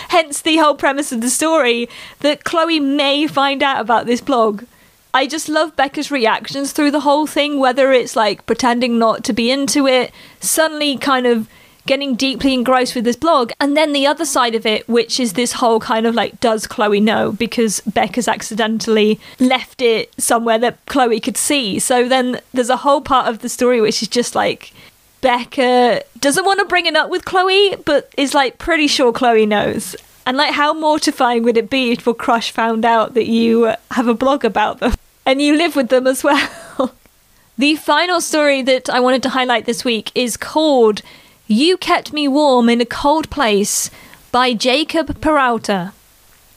Hence 0.09 0.43
the 0.43 0.57
whole 0.59 0.75
premise 0.75 1.13
of 1.13 1.21
the 1.21 1.31
story 1.31 1.89
that 2.21 2.45
Chloe 2.45 2.81
may 2.81 3.27
find 3.27 3.63
out 3.63 3.81
about 3.81 4.07
this 4.07 4.21
blog 4.21 4.65
I 5.13 5.27
just 5.27 5.49
love 5.49 5.75
Beca's 5.75 6.11
reactions 6.11 6.73
through 6.73 6.93
the 6.93 7.01
whole 7.01 7.27
thing, 7.27 7.59
whether 7.59 7.91
it's 7.93 8.15
like 8.15 8.47
pretending 8.47 8.99
not 8.99 9.25
to 9.25 9.33
be 9.33 9.51
into 9.51 9.87
it, 9.89 10.13
suddenly 10.39 10.97
kind 10.97 11.27
of 11.27 11.49
getting 11.87 12.15
deeply 12.15 12.55
engrossed 12.55 12.95
with 12.95 13.05
this 13.05 13.17
blog, 13.17 13.53
and 13.61 13.77
then 13.77 13.93
the 13.93 14.07
other 14.07 14.25
side 14.25 14.55
of 14.55 14.67
it, 14.67 14.89
which 14.89 15.19
is 15.19 15.35
this 15.35 15.55
whole 15.55 15.81
kind 15.81 16.07
of 16.07 16.15
like, 16.15 16.41
does 16.41 16.67
Chloe 16.67 17.01
know? 17.01 17.33
Because 17.33 17.81
Beca's 17.83 18.29
accidentally 18.29 19.19
left 19.39 19.83
it 19.83 20.13
somewhere 20.21 20.59
that 20.59 20.85
Chloe 20.87 21.21
could 21.21 21.37
see. 21.37 21.79
So 21.79 22.09
then 22.09 22.41
there's 22.53 22.71
a 22.71 22.79
whole 22.79 23.01
part 23.01 23.29
of 23.29 23.41
the 23.41 23.49
story 23.49 23.81
which 23.81 24.03
is 24.03 24.09
just 24.09 24.35
like, 24.35 24.73
Beca 25.23 25.99
uh, 25.99 26.01
doesn't 26.19 26.45
want 26.45 26.61
to 26.61 26.65
bring 26.65 26.87
it 26.87 26.97
up 26.97 27.11
with 27.11 27.25
Chloe, 27.25 27.77
but 27.85 28.13
is 28.17 28.35
like 28.35 28.59
pretty 28.59 28.87
sure 28.87 29.13
Chloe 29.13 29.47
knows. 29.47 29.95
And 30.27 30.37
like, 30.37 30.53
how 30.55 30.73
mortifying 30.73 31.43
would 31.45 31.57
it 31.57 31.71
be 31.71 31.93
if 31.93 32.07
your 32.07 32.15
crush 32.15 32.51
found 32.51 32.85
out 32.85 33.15
that 33.15 33.27
you 33.27 33.67
uh, 33.67 33.77
have 33.91 34.09
a 34.09 34.15
blog 34.15 34.45
about 34.45 34.81
them 34.81 34.95
and 35.27 35.43
you 35.43 35.57
live 35.57 35.77
with 35.77 35.89
them 35.89 36.07
as 36.07 36.25
well? 36.25 36.95
the 37.59 37.77
final 37.77 38.21
story 38.21 38.63
that 38.63 38.89
I 38.89 39.01
wanted 39.01 39.23
to 39.25 39.31
highlight 39.31 39.67
this 39.67 39.85
week 39.85 40.11
is 40.15 40.37
called 40.37 41.03
You 41.53 41.79
Kept 41.79 42.13
Me 42.13 42.29
Warm 42.29 42.69
in 42.69 42.81
a 42.81 42.85
Cold 42.85 43.29
Place 43.29 43.91
by 44.31 44.55
Jacob 44.55 45.21
Peralta. 45.21 45.93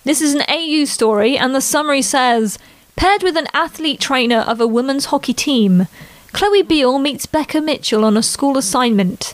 This 0.04 0.22
is 0.22 0.36
an 0.36 0.44
AU 0.48 0.86
story, 0.86 1.36
and 1.36 1.56
the 1.56 1.62
summary 1.62 2.04
says 2.04 2.60
Paired 2.96 3.24
with 3.24 3.36
an 3.36 3.48
athlete 3.56 4.00
trainer 4.00 4.41
of 4.41 4.62
a 4.62 4.68
women's 4.68 5.06
hockey 5.06 5.34
team, 5.34 5.88
Chloe 6.32 6.62
Beale 6.62 7.00
meets 7.00 7.26
Beca 7.26 7.66
Mitchell 7.66 8.06
on 8.06 8.16
a 8.16 8.22
school 8.22 8.56
assignment. 8.56 9.34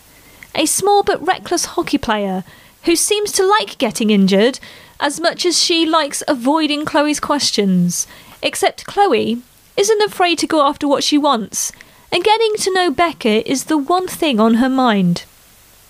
A 0.56 0.66
small 0.66 1.04
but 1.04 1.28
reckless 1.28 1.66
hockey 1.66 1.98
player 1.98 2.46
who 2.84 2.96
seems 2.96 3.30
to 3.34 3.46
like 3.46 3.78
getting 3.78 4.12
injured 4.12 4.62
as 5.02 5.20
much 5.20 5.46
as 5.46 5.62
she 5.62 5.86
likes 5.86 6.24
avoiding 6.26 6.86
Chloe's 6.86 7.20
questions. 7.20 8.08
Except 8.42 8.86
Chloe 8.86 9.42
isn't 9.76 10.04
afraid 10.04 10.40
to 10.40 10.48
go 10.48 10.66
after 10.66 10.88
what 10.88 11.04
she 11.04 11.18
wants, 11.18 11.74
and 12.14 12.24
getting 12.24 12.56
to 12.60 12.74
know 12.74 12.90
Beca 12.90 13.44
is 13.46 13.66
the 13.66 13.78
one 13.78 14.08
thing 14.08 14.40
on 14.40 14.54
her 14.54 14.70
mind. 14.70 15.26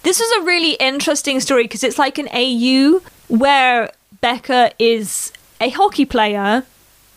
This 0.01 0.21
is 0.21 0.31
a 0.41 0.45
really 0.45 0.73
interesting 0.73 1.41
story 1.41 1.63
because 1.63 1.83
it's 1.83 1.99
like 1.99 2.17
an 2.17 2.29
AU 2.33 3.01
where 3.27 3.91
Beca 4.23 4.71
is 4.79 5.33
a 5.59 5.69
hockey 5.69 6.05
player, 6.05 6.63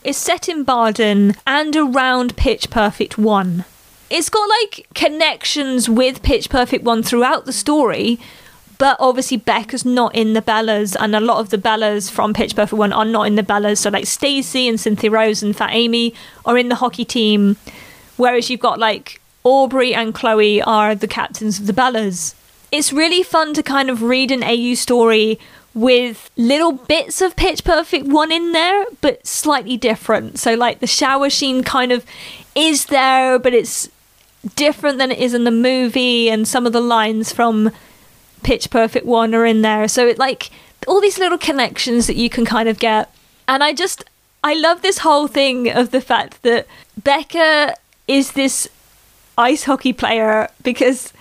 is 0.02 0.16
set 0.16 0.48
in 0.48 0.64
Barden 0.64 1.36
and 1.46 1.76
around 1.76 2.36
Pitch 2.36 2.70
Perfect 2.70 3.16
1. 3.16 3.64
It's 4.10 4.28
got 4.28 4.48
like 4.48 4.88
connections 4.94 5.88
with 5.88 6.22
Pitch 6.22 6.50
Perfect 6.50 6.84
1 6.84 7.04
throughout 7.04 7.44
the 7.44 7.52
story, 7.52 8.18
but 8.78 8.96
obviously 8.98 9.38
Beca's 9.38 9.84
not 9.84 10.12
in 10.14 10.32
the 10.32 10.42
Bellas, 10.42 10.96
and 10.98 11.14
a 11.14 11.20
lot 11.20 11.38
of 11.38 11.50
the 11.50 11.58
Bellas 11.58 12.10
from 12.10 12.34
Pitch 12.34 12.56
Perfect 12.56 12.78
One 12.78 12.92
are 12.92 13.04
not 13.04 13.28
in 13.28 13.36
the 13.36 13.44
Bellas. 13.44 13.78
So 13.78 13.90
like 13.90 14.06
Stacey 14.06 14.68
and 14.68 14.78
Cynthia 14.78 15.10
Rose 15.10 15.40
and 15.40 15.56
Fat 15.56 15.70
Amy 15.72 16.14
are 16.44 16.58
in 16.58 16.68
the 16.68 16.74
hockey 16.74 17.04
team, 17.04 17.56
whereas 18.16 18.50
you've 18.50 18.58
got 18.58 18.80
like 18.80 19.20
Aubrey 19.44 19.94
and 19.94 20.12
Chloe 20.12 20.60
are 20.60 20.96
the 20.96 21.06
captains 21.06 21.60
of 21.60 21.68
the 21.68 21.72
Bellas. 21.72 22.34
It's 22.72 22.92
really 22.92 23.22
fun 23.22 23.54
to 23.54 23.62
kind 23.62 23.88
of 23.88 24.02
read 24.02 24.32
an 24.32 24.42
AU 24.42 24.74
story 24.74 25.38
with 25.74 26.30
little 26.36 26.72
bits 26.72 27.20
of 27.20 27.36
Pitch 27.36 27.62
Perfect 27.64 28.06
1 28.06 28.32
in 28.32 28.52
there, 28.52 28.86
but 29.00 29.26
slightly 29.26 29.76
different. 29.76 30.38
So, 30.38 30.54
like, 30.54 30.80
the 30.80 30.86
shower 30.86 31.30
scene 31.30 31.62
kind 31.62 31.92
of 31.92 32.04
is 32.54 32.86
there, 32.86 33.38
but 33.38 33.54
it's 33.54 33.88
different 34.56 34.98
than 34.98 35.12
it 35.12 35.18
is 35.18 35.34
in 35.34 35.44
the 35.44 35.50
movie, 35.50 36.28
and 36.28 36.48
some 36.48 36.66
of 36.66 36.72
the 36.72 36.80
lines 36.80 37.32
from 37.32 37.70
Pitch 38.42 38.70
Perfect 38.70 39.06
one 39.06 39.34
are 39.34 39.46
in 39.46 39.62
there. 39.62 39.88
So 39.88 40.06
it 40.06 40.18
like 40.18 40.50
all 40.86 41.00
these 41.00 41.18
little 41.18 41.38
connections 41.38 42.06
that 42.06 42.16
you 42.16 42.28
can 42.28 42.44
kind 42.44 42.68
of 42.68 42.78
get. 42.78 43.12
And 43.46 43.62
I 43.62 43.72
just 43.72 44.04
I 44.42 44.54
love 44.54 44.82
this 44.82 44.98
whole 44.98 45.28
thing 45.28 45.70
of 45.70 45.90
the 45.90 46.00
fact 46.00 46.42
that 46.42 46.66
Beca 47.00 47.74
is 48.08 48.32
this 48.32 48.68
ice 49.38 49.64
hockey 49.64 49.92
player 49.92 50.48
because 50.62 51.12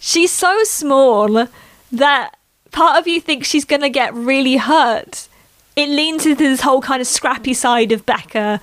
she's 0.00 0.32
so 0.32 0.64
small 0.64 1.46
that 1.92 2.34
part 2.72 2.98
of 2.98 3.06
you 3.06 3.20
thinks 3.20 3.48
she's 3.48 3.64
going 3.64 3.82
to 3.82 3.90
get 3.90 4.12
really 4.14 4.56
hurt. 4.56 5.28
It 5.76 5.88
leans 5.88 6.26
into 6.26 6.36
this 6.36 6.62
whole 6.62 6.80
kind 6.80 7.00
of 7.00 7.06
scrappy 7.06 7.54
side 7.54 7.92
of 7.92 8.06
Beca 8.06 8.60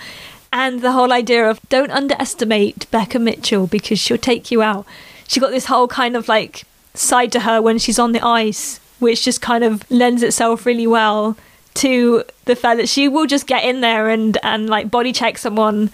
and 0.51 0.81
the 0.81 0.91
whole 0.91 1.13
idea 1.13 1.49
of 1.49 1.59
don't 1.69 1.91
underestimate 1.91 2.89
Beca 2.91 3.21
Mitchell 3.21 3.67
because 3.67 3.99
she'll 3.99 4.17
take 4.17 4.51
you 4.51 4.61
out. 4.61 4.85
She 5.27 5.39
got 5.39 5.51
this 5.51 5.65
whole 5.65 5.87
kind 5.87 6.15
of 6.15 6.27
like 6.27 6.63
side 6.93 7.31
to 7.33 7.41
her 7.41 7.61
when 7.61 7.77
she's 7.77 7.99
on 7.99 8.11
the 8.11 8.25
ice, 8.25 8.79
which 8.99 9.23
just 9.23 9.41
kind 9.41 9.63
of 9.63 9.89
lends 9.91 10.23
itself 10.23 10.65
really 10.65 10.87
well 10.87 11.37
to 11.75 12.23
the 12.45 12.55
fact 12.55 12.77
that 12.77 12.89
she 12.89 13.07
will 13.07 13.27
just 13.27 13.45
get 13.45 13.63
in 13.63 13.81
there 13.81 14.09
and 14.09 14.37
and 14.41 14.69
like 14.69 14.89
body 14.89 15.11
check 15.11 15.37
someone. 15.37 15.91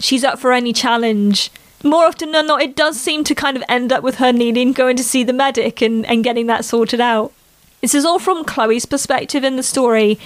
She's 0.00 0.24
up 0.24 0.38
for 0.38 0.52
any 0.52 0.72
challenge. 0.72 1.50
More 1.84 2.04
often 2.04 2.32
than 2.32 2.46
not, 2.46 2.62
it 2.62 2.74
does 2.74 3.00
seem 3.00 3.24
to 3.24 3.34
kind 3.34 3.56
of 3.56 3.62
end 3.68 3.92
up 3.92 4.02
with 4.02 4.16
her 4.16 4.32
needing 4.32 4.72
going 4.72 4.96
to 4.96 5.04
see 5.04 5.22
the 5.22 5.32
medic 5.32 5.80
and, 5.80 6.04
and 6.06 6.24
getting 6.24 6.46
that 6.46 6.64
sorted 6.64 7.00
out. 7.00 7.32
This 7.80 7.94
is 7.94 8.04
all 8.04 8.18
from 8.18 8.44
Chloe's 8.44 8.86
perspective 8.86 9.44
in 9.44 9.56
the 9.56 9.62
story. 9.62 10.18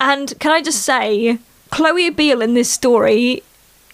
And 0.00 0.38
can 0.38 0.52
I 0.52 0.62
just 0.62 0.82
say, 0.82 1.38
Chloe 1.70 2.10
Beale 2.10 2.42
in 2.42 2.54
this 2.54 2.70
story 2.70 3.42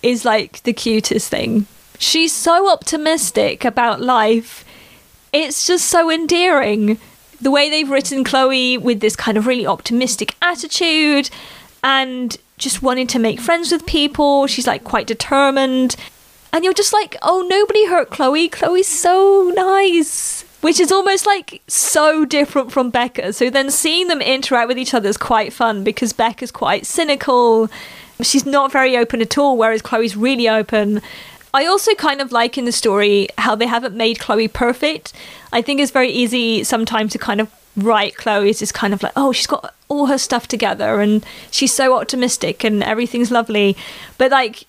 is 0.03 0.25
like 0.25 0.63
the 0.65 0.73
cutest 0.73 1.31
thing. 1.31 1.67
She's 1.99 2.33
so 2.33 2.71
optimistic 2.71 3.65
about 3.65 4.01
life. 4.01 4.65
It's 5.33 5.67
just 5.67 5.87
so 5.87 6.11
endearing. 6.11 6.99
The 7.41 7.51
way 7.51 7.71
they've 7.71 7.89
written 7.89 8.25
Chloe 8.25 8.77
with 8.77 9.01
this 9.01 9.17
kind 9.17 9.39
of 9.39 9.47
really 9.47 9.67
optimistic 9.67 10.35
attitude 10.43 11.31
and 11.83 12.37
just 12.59 12.83
wanting 12.83 13.07
to 13.09 13.19
make 13.19 13.41
friends 13.41 13.73
with 13.73 13.87
people. 13.87 14.47
She's 14.47 14.67
like 14.67 14.85
quite 14.85 15.07
determined. 15.07 15.97
And 16.53 16.65
you're 16.65 16.75
just 16.75 16.93
like, 16.93 17.17
oh, 17.23 17.47
nobody 17.49 17.87
hurt 17.87 18.11
Chloe. 18.11 18.49
Chloe's 18.49 18.89
so 18.89 19.53
nice. 19.55 20.45
Which 20.61 20.79
is 20.81 20.93
almost 20.93 21.25
like 21.27 21.63
so 21.69 22.25
different 22.25 22.71
from 22.71 22.93
Beca. 22.93 23.35
So 23.35 23.49
then 23.49 23.71
seeing 23.71 24.09
them 24.09 24.21
interact 24.21 24.69
with 24.69 24.79
each 24.79 24.93
other 24.93 25.09
is 25.09 25.17
quite 25.17 25.53
fun 25.53 25.85
because 25.85 26.13
Beca's 26.13 26.51
quite 26.51 26.85
cynical. 26.85 27.71
She's 28.21 28.45
not 28.45 28.71
very 28.71 28.97
open 28.97 29.23
at 29.23 29.39
all, 29.39 29.57
whereas 29.57 29.81
Chloe's 29.81 30.17
really 30.17 30.49
open. 30.49 31.01
I 31.55 31.67
also 31.67 31.95
kind 31.95 32.21
of 32.21 32.31
like 32.31 32.59
in 32.59 32.65
the 32.65 32.73
story 32.73 33.29
how 33.39 33.55
they 33.55 33.67
haven't 33.67 33.97
made 33.97 34.19
Chloe 34.19 34.49
perfect. 34.49 35.13
I 35.53 35.63
think 35.63 35.81
it's 35.81 35.91
very 35.91 36.11
easy 36.11 36.63
sometimes 36.63 37.13
to 37.13 37.19
kind 37.19 37.41
of 37.41 37.51
write 37.77 38.17
Chloe 38.17 38.51
as 38.51 38.59
just 38.59 38.75
kind 38.75 38.93
of 38.93 39.03
like, 39.03 39.13
oh, 39.17 39.33
she's 39.33 39.47
got 39.47 39.75
all 39.89 40.07
her 40.07 40.19
stuff 40.19 40.47
together 40.47 41.01
and 41.01 41.25
she's 41.51 41.73
so 41.73 41.99
optimistic 41.99 42.65
and 42.65 42.83
everything's 42.83 43.31
lovely. 43.31 43.77
But 44.19 44.31
like 44.31 44.65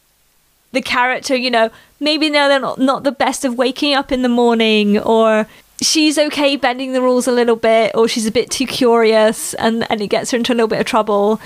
the 0.72 0.82
character, 0.82 1.36
you 1.36 1.52
know, 1.52 1.70
maybe 2.00 2.30
they're 2.30 2.60
not, 2.60 2.80
not 2.80 3.04
the 3.04 3.12
best 3.12 3.46
of 3.46 3.58
waking 3.58 3.94
up 3.94 4.12
in 4.12 4.22
the 4.22 4.30
morning 4.30 4.98
or 5.00 5.48
she's 5.82 6.18
okay 6.18 6.56
bending 6.56 6.94
the 6.94 7.02
rules 7.02 7.28
a 7.28 7.32
little 7.32 7.56
bit 7.56 7.92
or 7.96 8.08
she's 8.08 8.26
a 8.26 8.32
bit 8.32 8.50
too 8.50 8.66
curious 8.68 9.54
and, 9.56 9.90
and 9.90 10.02
it 10.02 10.08
gets 10.08 10.32
her 10.32 10.38
into 10.38 10.54
a 10.54 10.56
little 10.56 10.68
bit 10.68 10.80
of 10.80 10.86
trouble. 10.86 11.42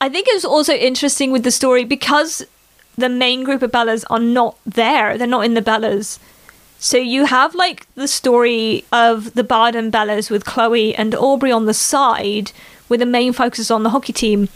I 0.00 0.08
think 0.08 0.28
it 0.28 0.34
was 0.34 0.44
also 0.44 0.72
interesting 0.74 1.30
with 1.30 1.44
the 1.44 1.50
story 1.50 1.84
because 1.84 2.44
the 2.96 3.08
main 3.08 3.44
group 3.44 3.62
of 3.62 3.72
Bellas 3.72 4.04
are 4.10 4.20
not 4.20 4.56
there. 4.64 5.18
They're 5.18 5.26
not 5.26 5.44
in 5.44 5.54
the 5.54 5.62
Bellas. 5.62 6.18
So 6.78 6.98
you 6.98 7.24
have 7.26 7.54
like 7.54 7.86
the 7.94 8.08
story 8.08 8.84
of 8.92 9.34
the 9.34 9.44
Barden 9.44 9.90
Bellas 9.90 10.30
with 10.30 10.44
Chloe 10.44 10.94
and 10.94 11.14
Aubrey 11.14 11.50
on 11.50 11.66
the 11.66 11.74
side, 11.74 12.52
with 12.88 13.00
the 13.00 13.06
main 13.06 13.32
focus 13.32 13.70
on 13.70 13.82
the 13.82 13.90
hockey 13.90 14.12
team. 14.12 14.48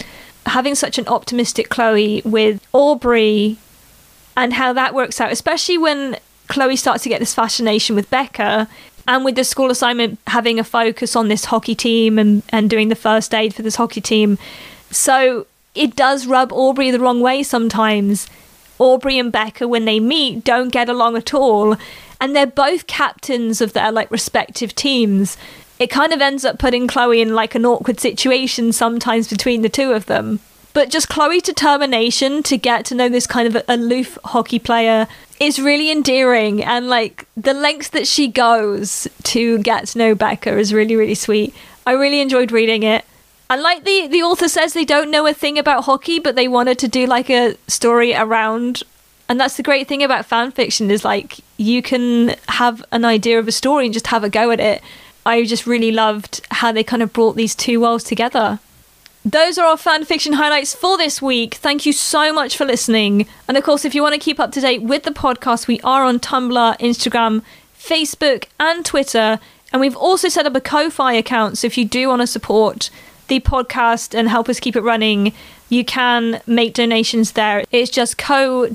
Having 0.47 0.77
such 0.77 0.99
an 0.99 1.09
optimistic 1.09 1.69
Chloe 1.69 2.23
with 2.25 2.61
Aubrey 2.73 3.59
and 4.39 4.53
how 4.53 4.73
that 4.73 4.95
works 4.95 5.21
out, 5.21 5.33
especially 5.33 5.77
when 5.77 6.17
Chloe 6.47 6.77
starts 6.77 7.03
to 7.03 7.09
get 7.09 7.19
this 7.19 7.35
fascination 7.35 7.97
with 7.97 8.09
Beca 8.09 8.69
and 9.09 9.25
with 9.25 9.35
the 9.35 9.43
school 9.43 9.69
assignment 9.69 10.17
having 10.29 10.61
a 10.61 10.65
focus 10.65 11.17
on 11.17 11.27
this 11.27 11.47
hockey 11.47 11.75
team 11.75 12.21
and, 12.21 12.45
and 12.51 12.71
doing 12.71 12.89
the 12.89 12.95
first 12.95 13.35
aid 13.35 13.53
for 13.53 13.63
this 13.63 13.75
hockey 13.75 14.01
team. 14.01 14.39
So 14.93 15.49
it 15.75 15.97
does 15.97 16.29
rub 16.29 16.53
Aubrey 16.53 16.93
the 16.93 17.01
wrong 17.01 17.21
way 17.21 17.43
sometimes. 17.43 18.29
Aubrey 18.79 19.19
and 19.19 19.33
Beca, 19.33 19.69
when 19.69 19.87
they 19.87 19.99
meet, 19.99 20.45
don't 20.45 20.69
get 20.69 20.89
along 20.89 21.17
at 21.17 21.35
all. 21.35 21.77
And 22.21 22.37
they're 22.37 22.47
both 22.47 22.87
captains 22.87 23.61
of 23.61 23.73
their 23.73 23.91
like 23.91 24.09
respective 24.09 24.73
teams. 24.73 25.37
It 25.81 25.91
kind 25.91 26.13
of 26.13 26.21
ends 26.21 26.45
up 26.45 26.61
putting 26.61 26.87
Chloe 26.87 27.21
in 27.21 27.35
like 27.35 27.57
an 27.57 27.67
awkward 27.67 27.99
situation 27.99 28.73
sometimes 28.73 29.27
between 29.27 29.63
the 29.63 29.69
two 29.69 29.93
of 29.93 30.07
them. 30.07 30.39
But 30.79 30.91
just 30.91 31.09
Chloe's 31.09 31.43
determination 31.43 32.45
to 32.45 32.57
get 32.57 32.85
to 32.85 32.95
know 32.95 33.09
this 33.09 33.27
kind 33.27 33.53
of 33.53 33.65
aloof 33.67 34.17
hockey 34.23 34.61
player 34.61 35.09
is 35.41 35.59
really 35.59 35.91
endearing. 35.91 36.63
And 36.63 36.89
like 36.89 37.27
the 37.37 37.53
lengths 37.53 37.89
that 37.89 38.07
she 38.07 38.29
goes 38.29 39.09
to 39.25 39.59
get 39.59 39.89
to 39.89 39.99
know 39.99 40.15
Beca 40.15 40.57
is 40.57 40.73
really, 40.73 40.95
really 40.95 41.17
sweet. 41.17 41.53
I 41.85 41.95
really 41.95 42.21
enjoyed 42.21 42.53
reading 42.53 42.85
it. 42.85 43.05
And 43.51 43.61
like 43.61 43.83
the 43.83 44.07
the 44.07 44.23
author 44.23 44.47
says, 44.47 44.73
they 44.73 44.85
don't 44.85 45.11
know 45.11 45.27
a 45.27 45.35
thing 45.35 45.59
about 45.59 45.83
hockey, 45.83 46.21
but 46.21 46.37
they 46.37 46.47
wanted 46.47 46.79
to 46.79 46.87
do 46.87 47.07
like 47.07 47.29
a 47.29 47.57
story 47.67 48.15
around. 48.15 48.85
And 49.29 49.41
that's 49.41 49.57
the 49.57 49.65
great 49.65 49.89
thing 49.89 50.05
about 50.05 50.27
fan 50.27 50.53
fiction 50.53 50.93
is 50.93 51.05
like 51.05 51.41
you 51.57 51.83
can 51.83 52.37
have 52.51 52.85
an 52.93 53.05
idea 53.05 53.41
of 53.41 53.49
a 53.49 53.53
story 53.53 53.87
and 53.87 53.93
just 53.93 54.07
have 54.07 54.23
a 54.23 54.31
go 54.31 54.53
at 54.53 54.61
it. 54.61 54.81
I 55.27 55.45
just 55.45 55.67
really 55.67 55.91
loved 55.91 56.41
how 56.53 56.71
they 56.71 56.85
kind 56.85 57.03
of 57.03 57.13
brought 57.13 57.35
these 57.35 57.57
two 57.57 57.81
worlds 57.81 58.05
together. 58.05 58.61
Those 59.25 59.59
are 59.59 59.67
our 59.67 59.77
fan 59.77 60.05
fiction 60.05 60.35
highlights 60.35 60.75
for 60.75 60.97
this 60.97 61.21
week. 61.21 61.55
Thank 61.55 61.85
you 61.85 61.93
so 61.93 62.33
much 62.33 62.57
for 62.57 62.65
listening. 62.65 63.27
And 63.47 63.57
of 63.57 63.65
course, 63.65 63.85
if 63.85 63.95
you 63.95 64.03
want 64.03 64.15
to 64.15 64.21
keep 64.21 64.41
up 64.41 64.53
to 64.53 64.61
date 64.61 64.83
with 64.83 65.03
the 65.03 65.11
podcast, 65.11 65.67
we 65.67 65.81
are 65.81 66.05
on 66.05 66.19
Tumblr, 66.21 66.79
Instagram, 66.79 67.43
Facebook, 67.77 68.45
and 68.59 68.87
Twitter. 68.87 69.39
And 69.73 69.81
we've 69.81 69.97
also 69.97 70.29
set 70.29 70.47
up 70.47 70.55
a 70.55 70.61
Ko-Fi 70.61 71.13
account. 71.13 71.59
So 71.59 71.67
if 71.67 71.77
you 71.77 71.85
do 71.85 72.09
want 72.09 72.23
to 72.23 72.27
support 72.27 72.91
the 73.27 73.41
podcast 73.41 74.17
and 74.17 74.29
help 74.29 74.49
us 74.49 74.61
keep 74.61 74.77
it 74.77 74.81
running, 74.83 75.35
you 75.69 75.85
can 75.85 76.41
make 76.47 76.73
donations 76.73 77.33
there. 77.33 77.65
It's 77.71 77.91
just 77.91 78.17
ko-fi.com 78.19 78.71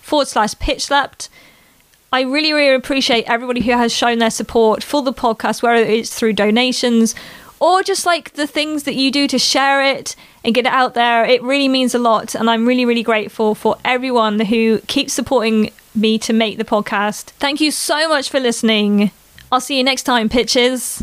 forward 0.00 0.28
slash 0.28 0.58
pitch. 0.58 0.90
I 0.90 2.20
really, 2.20 2.52
really 2.52 2.74
appreciate 2.74 3.24
everybody 3.28 3.60
who 3.60 3.72
has 3.72 3.92
shown 3.92 4.18
their 4.18 4.30
support 4.30 4.82
for 4.82 5.02
the 5.02 5.12
podcast, 5.12 5.62
whether 5.62 5.82
it's 5.82 6.12
through 6.12 6.32
donations 6.32 7.14
or 7.60 7.82
just 7.82 8.06
like 8.06 8.32
the 8.34 8.46
things 8.46 8.82
that 8.84 8.94
you 8.94 9.10
do 9.10 9.26
to 9.28 9.38
share 9.38 9.82
it 9.82 10.16
and 10.44 10.54
get 10.54 10.66
it 10.66 10.72
out 10.72 10.94
there. 10.94 11.24
It 11.24 11.42
really 11.42 11.68
means 11.68 11.94
a 11.94 11.98
lot. 11.98 12.34
And 12.34 12.50
I'm 12.50 12.66
really, 12.66 12.84
really 12.84 13.02
grateful 13.02 13.54
for 13.54 13.76
everyone 13.84 14.40
who 14.40 14.80
keeps 14.86 15.12
supporting 15.12 15.70
me 15.94 16.18
to 16.18 16.32
make 16.32 16.58
the 16.58 16.64
podcast. 16.64 17.30
Thank 17.38 17.60
you 17.60 17.70
so 17.70 18.08
much 18.08 18.28
for 18.28 18.40
listening. 18.40 19.10
I'll 19.50 19.60
see 19.60 19.78
you 19.78 19.84
next 19.84 20.02
time, 20.02 20.28
pitches. 20.28 21.02